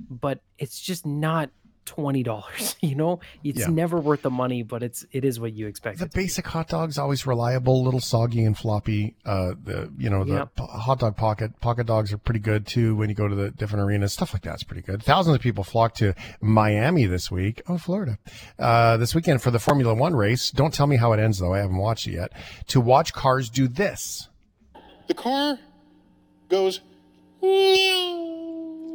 but 0.09 0.41
it's 0.59 0.81
just 0.81 1.05
not 1.05 1.51
twenty 1.85 2.23
dollars. 2.23 2.77
You 2.85 2.95
know, 2.97 3.21
it's 3.43 3.61
Yeah. 3.61 3.67
never 3.69 3.99
worth 3.99 4.23
the 4.23 4.31
money, 4.31 4.63
but 4.63 4.83
it's 4.83 5.07
it 5.13 5.25
is 5.25 5.41
what 5.41 5.53
you 5.55 5.67
expect. 5.67 5.99
the 5.99 6.05
it 6.05 6.11
to 6.11 6.17
be. 6.17 6.23
basic 6.25 6.47
hot 6.47 6.69
dog's 6.69 6.99
always 6.99 7.27
reliable, 7.27 7.81
a 7.81 7.85
little 7.85 8.01
soggy 8.01 8.45
and 8.45 8.57
floppy. 8.57 9.15
Uh, 9.25 9.55
the 9.65 9.91
you 9.99 10.11
know 10.11 10.23
the 10.25 10.35
Yep. 10.35 10.55
po- 10.57 10.67
hot 10.67 10.99
dog 10.99 11.17
pocket 11.17 11.59
pocket 11.61 11.87
dogs 11.87 12.13
are 12.13 12.19
pretty 12.19 12.41
good 12.41 12.67
too. 12.67 12.95
When 12.95 13.09
you 13.09 13.15
go 13.15 13.27
to 13.29 13.35
the 13.35 13.51
different 13.51 13.85
arenas, 13.85 14.13
stuff 14.13 14.33
like 14.35 14.43
that's 14.43 14.63
pretty 14.63 14.83
good. 14.83 15.03
Thousands 15.03 15.35
of 15.37 15.41
people 15.43 15.65
flock 15.65 15.95
to 15.95 16.15
Miami 16.41 17.07
this 17.07 17.31
week. 17.31 17.63
Oh, 17.69 17.79
Florida, 17.79 18.19
uh, 18.59 18.97
this 18.99 19.15
weekend 19.15 19.41
for 19.43 19.51
the 19.51 19.59
Formula 19.59 19.95
One 19.95 20.15
race. 20.15 20.51
Don't 20.51 20.75
tell 20.75 20.87
me 20.87 20.97
how 20.97 21.13
it 21.13 21.21
ends 21.21 21.39
though. 21.39 21.55
I 21.55 21.59
haven't 21.59 21.77
watched 21.79 22.07
it 22.07 22.13
yet. 22.13 22.33
To 22.69 22.81
watch 22.81 23.13
cars 23.13 23.49
do 23.49 23.67
this, 23.69 24.29
The 25.09 25.15
car 25.15 25.59
goes. 26.49 26.81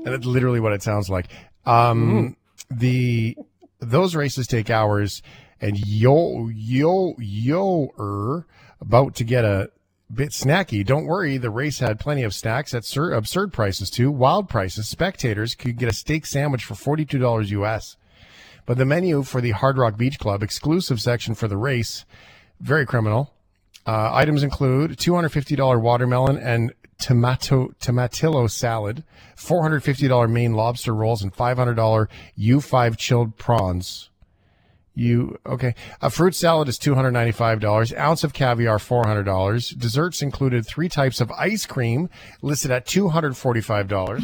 and 0.06 0.08
it's 0.14 0.26
literally 0.26 0.60
what 0.60 0.74
it 0.74 0.82
sounds 0.84 1.10
like. 1.10 1.28
Um, 1.66 2.36
the 2.70 3.38
those 3.80 4.16
races 4.16 4.48
take 4.48 4.70
hours, 4.70 5.22
and 5.62 5.78
yo 5.86 6.50
yo 6.54 7.16
yo 7.18 7.94
er 8.00 8.46
about 8.82 9.16
to 9.16 9.24
get 9.24 9.46
a 9.46 9.70
bit 10.14 10.30
snacky. 10.30 10.86
Don't 10.86 11.06
worry, 11.06 11.38
the 11.38 11.50
race 11.50 11.80
had 11.80 12.00
plenty 12.00 12.24
of 12.24 12.34
snacks 12.34 12.74
at 12.74 12.86
sur- 12.86 13.12
absurd 13.12 13.54
prices 13.54 13.90
too, 13.90 14.12
wild 14.12 14.50
prices. 14.50 14.88
Spectators 14.88 15.56
could 15.56 15.78
get 15.78 15.90
a 15.90 15.94
steak 15.94 16.26
sandwich 16.26 16.66
for 16.66 16.76
forty 16.76 17.06
two 17.06 17.20
dollars 17.20 17.52
US. 17.52 17.98
But 18.66 18.78
the 18.78 18.86
menu 18.86 19.24
for 19.24 19.42
the 19.42 19.52
Hard 19.52 19.78
Rock 19.78 19.98
Beach 19.98 20.20
Club 20.20 20.44
exclusive 20.44 21.02
section 21.02 21.34
for 21.34 21.48
the 21.48 21.58
race, 21.58 22.06
very 22.60 22.86
criminal. 22.86 23.34
Uh, 23.88 24.14
items 24.14 24.44
include 24.44 24.92
$250 24.98 25.82
watermelon 25.82 26.38
and 26.38 26.72
tomato 27.00 27.70
tomatillo 27.80 28.50
salad, 28.50 29.04
$450 29.36 30.30
Maine 30.30 30.54
lobster 30.54 30.94
rolls, 30.94 31.24
and 31.24 31.34
$500 31.34 32.08
U5 32.38 32.98
chilled 32.98 33.38
prawns. 33.38 34.10
You 34.96 35.40
okay? 35.46 35.76
A 36.02 36.10
fruit 36.10 36.36
salad 36.36 36.68
is 36.68 36.78
two 36.78 36.94
hundred 36.94 37.12
ninety-five 37.12 37.62
dollars. 37.62 37.94
Ounce 37.94 38.26
of 38.26 38.34
caviar, 38.34 38.80
four 38.80 39.08
hundred 39.08 39.24
dollars. 39.24 39.70
Desserts 39.70 40.22
included 40.22 40.66
three 40.66 40.90
types 40.90 41.22
of 41.22 41.32
ice 41.32 41.66
cream, 41.66 42.10
listed 42.42 42.70
at 42.70 42.86
two 42.86 43.08
hundred 43.08 43.38
forty-five 43.38 43.88
dollars. 43.88 44.24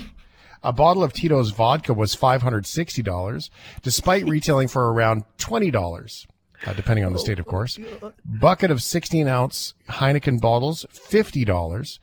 A 0.64 0.74
bottle 0.74 1.02
of 1.02 1.14
Tito's 1.14 1.52
vodka 1.52 1.94
was 1.94 2.14
five 2.14 2.42
hundred 2.42 2.66
sixty 2.66 3.02
dollars, 3.02 3.50
despite 3.84 4.26
retailing 4.28 4.68
for 4.68 4.92
around 4.92 5.24
twenty 5.38 5.72
dollars, 5.72 6.28
uh, 6.66 6.74
depending 6.74 7.06
on 7.06 7.14
the 7.14 7.20
state, 7.20 7.40
of 7.40 7.46
course. 7.46 7.80
Bucket 8.26 8.70
of 8.70 8.84
sixteen 8.84 9.30
ounce 9.30 9.76
Heineken 9.88 10.42
bottles, 10.42 10.86
fifty 10.92 11.46
dollars. 11.46 12.02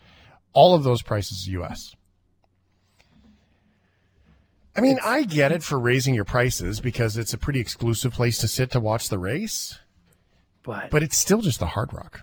All 0.52 0.74
of 0.74 0.84
those 0.84 1.02
prices 1.02 1.48
U.S. 1.48 1.94
I 4.74 4.80
mean, 4.80 4.98
I 5.04 5.24
get 5.24 5.52
it 5.52 5.62
for 5.62 5.78
raising 5.78 6.14
your 6.14 6.24
prices 6.24 6.80
because 6.80 7.16
it's 7.16 7.34
a 7.34 7.38
pretty 7.38 7.60
exclusive 7.60 8.12
place 8.12 8.38
to 8.38 8.48
sit 8.48 8.70
to 8.70 8.80
watch 8.80 9.08
the 9.08 9.18
race, 9.18 9.78
but 10.62 10.90
but 10.90 11.02
it's 11.02 11.16
still 11.16 11.42
just 11.42 11.60
the 11.60 11.66
Hard 11.66 11.92
Rock. 11.92 12.22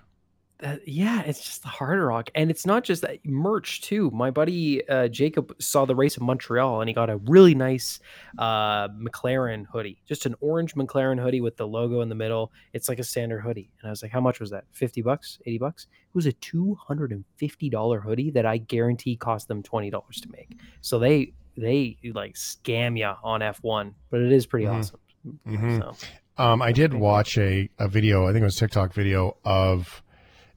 That, 0.59 0.85
yeah, 0.87 1.21
it's 1.21 1.41
just 1.43 1.61
the 1.61 1.69
hard 1.69 1.99
rock, 1.99 2.29
and 2.35 2.51
it's 2.51 2.65
not 2.65 2.83
just 2.83 3.01
that 3.03 3.25
merch 3.25 3.81
too. 3.81 4.11
My 4.11 4.29
buddy 4.29 4.87
uh, 4.89 5.07
Jacob 5.07 5.55
saw 5.59 5.85
the 5.85 5.95
race 5.95 6.17
in 6.17 6.25
Montreal, 6.25 6.81
and 6.81 6.89
he 6.89 6.93
got 6.93 7.09
a 7.09 7.17
really 7.17 7.55
nice 7.55 7.99
uh, 8.37 8.89
McLaren 8.89 9.65
hoodie, 9.71 10.01
just 10.05 10.25
an 10.25 10.35
orange 10.41 10.75
McLaren 10.75 11.17
hoodie 11.21 11.39
with 11.41 11.55
the 11.57 11.65
logo 11.67 12.01
in 12.01 12.09
the 12.09 12.15
middle. 12.15 12.51
It's 12.73 12.89
like 12.89 12.99
a 12.99 13.03
standard 13.03 13.39
hoodie, 13.39 13.71
and 13.79 13.87
I 13.87 13.91
was 13.91 14.01
like, 14.03 14.11
"How 14.11 14.19
much 14.21 14.39
was 14.39 14.49
that? 14.49 14.65
Fifty 14.71 15.01
bucks? 15.01 15.39
Eighty 15.45 15.57
bucks?" 15.57 15.83
It 15.91 16.15
was 16.15 16.25
a 16.25 16.33
two 16.33 16.75
hundred 16.75 17.11
and 17.11 17.23
fifty 17.37 17.69
dollar 17.69 17.99
hoodie 18.01 18.31
that 18.31 18.45
I 18.45 18.57
guarantee 18.57 19.15
cost 19.15 19.47
them 19.47 19.63
twenty 19.63 19.89
dollars 19.89 20.19
to 20.21 20.29
make. 20.29 20.57
So 20.81 20.99
they 20.99 21.33
they 21.57 21.97
like 22.13 22.35
scam 22.35 22.97
you 22.97 23.13
on 23.23 23.41
F 23.41 23.59
one, 23.63 23.95
but 24.09 24.19
it 24.21 24.31
is 24.31 24.45
pretty 24.45 24.65
Mhm. 24.65 24.79
awesome. 24.79 24.99
Mhm. 25.47 25.79
So 25.79 26.07
Um, 26.37 26.61
I 26.61 26.71
did 26.71 26.93
watch 26.93 27.37
a, 27.37 27.69
a 27.79 27.89
video, 27.89 28.23
I 28.25 28.31
think 28.31 28.41
it 28.43 28.45
was 28.45 28.55
TikTok 28.55 28.93
video 28.93 29.35
of, 29.43 30.01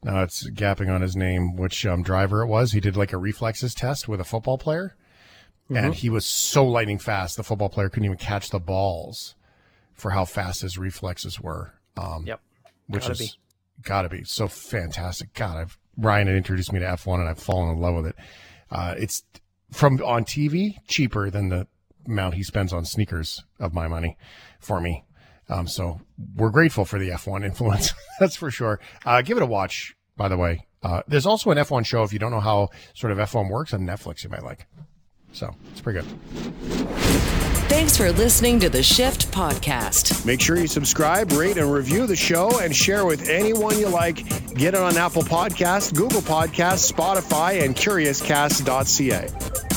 now 0.03 0.23
it's 0.23 0.49
gapping 0.51 0.93
on 0.93 1.01
his 1.01 1.15
name, 1.17 1.57
which 1.57 1.87
um, 1.87 2.03
driver 2.03 2.43
it 2.43 2.47
was. 2.49 2.73
He 2.73 2.81
did 2.81 2.97
like 2.97 3.13
a 3.13 3.19
reflexes 3.19 3.75
test 3.75 4.09
with 4.09 4.21
a 4.21 4.25
football 4.25 4.59
player, 4.59 4.97
and 5.71 5.95
he 5.95 6.11
was 6.11 6.27
so 6.27 6.65
lightning 6.67 6.99
fast, 6.99 7.37
the 7.37 7.43
football 7.43 7.69
player 7.69 7.89
couldn't 7.89 8.05
even 8.05 8.19
catch 8.19 8.51
the 8.51 8.59
balls 8.61 9.35
for 9.95 10.11
how 10.11 10.25
fast 10.25 10.63
his 10.63 10.77
reflexes 10.77 11.41
were. 11.41 11.75
Um, 11.97 12.25
Yep. 12.27 12.41
Which 12.89 13.03
Gotta 13.03 13.13
is 13.13 13.19
be. 13.21 13.31
gotta 13.83 14.09
be 14.09 14.25
so 14.25 14.49
fantastic. 14.49 15.33
God, 15.35 15.57
I've, 15.57 15.79
Ryan 15.97 16.27
had 16.27 16.37
introduced 16.37 16.73
me 16.73 16.81
to 16.81 16.85
F1 16.87 17.21
and 17.21 17.29
I've 17.29 17.39
fallen 17.39 17.71
in 17.71 17.81
love 17.81 17.95
with 17.95 18.07
it. 18.07 18.17
Uh, 18.71 18.95
it's 18.99 19.23
from 19.71 20.03
on 20.03 20.25
TV 20.25 20.77
cheaper 20.89 21.31
than 21.31 21.49
the 21.49 21.67
amount 22.07 22.35
he 22.35 22.43
spends 22.43 22.73
on 22.73 22.85
sneakers 22.85 23.45
of 23.61 23.73
my 23.73 23.87
money 23.89 24.17
for 24.59 24.81
me. 24.81 25.05
Um, 25.49 25.67
so 25.67 26.01
we're 26.37 26.51
grateful 26.51 26.85
for 26.85 26.99
the 26.99 27.11
F1 27.11 27.45
influence. 27.45 27.93
That's 28.21 28.37
for 28.37 28.51
sure. 28.51 28.81
Uh, 29.05 29.23
give 29.23 29.37
it 29.37 29.43
a 29.43 29.47
watch, 29.47 29.95
by 30.17 30.29
the 30.29 30.37
way. 30.37 30.67
Uh, 30.83 31.03
there's 31.07 31.27
also 31.27 31.51
an 31.51 31.59
F1 31.59 31.87
show 31.87 32.03
if 32.03 32.13
you 32.13 32.19
don't 32.19 32.31
know 32.33 32.41
how 32.41 32.71
sort 32.95 33.13
of 33.13 33.19
F1 33.19 33.51
works 33.51 33.73
on 33.73 33.81
Netflix 33.81 34.25
you 34.25 34.31
might 34.31 34.43
like. 34.43 34.67
So 35.33 35.55
it's 35.71 35.81
pretty 35.81 36.01
good. 36.01 36.09
Thanks 37.69 37.97
for 37.97 38.13
listening 38.13 38.61
to 38.61 38.69
the 38.69 38.83
Shift 38.83 39.33
Podcast. 39.33 40.27
Make 40.27 40.43
sure 40.43 40.59
you 40.59 40.67
subscribe, 40.67 41.33
rate, 41.33 41.57
and 41.57 41.73
review 41.73 42.07
the 42.07 42.17
show 42.17 42.61
and 42.61 42.77
share 42.77 43.07
with 43.07 43.31
anyone 43.31 43.79
you 43.79 43.89
like. 43.89 44.29
Get 44.55 44.75
it 44.75 44.81
on 44.81 44.99
Apple 44.99 45.23
Podcasts, 45.23 45.95
Google 45.95 46.21
Podcasts, 46.21 46.93
Spotify, 46.93 47.65
and 47.65 47.75
CuriousCast.ca. 47.75 49.72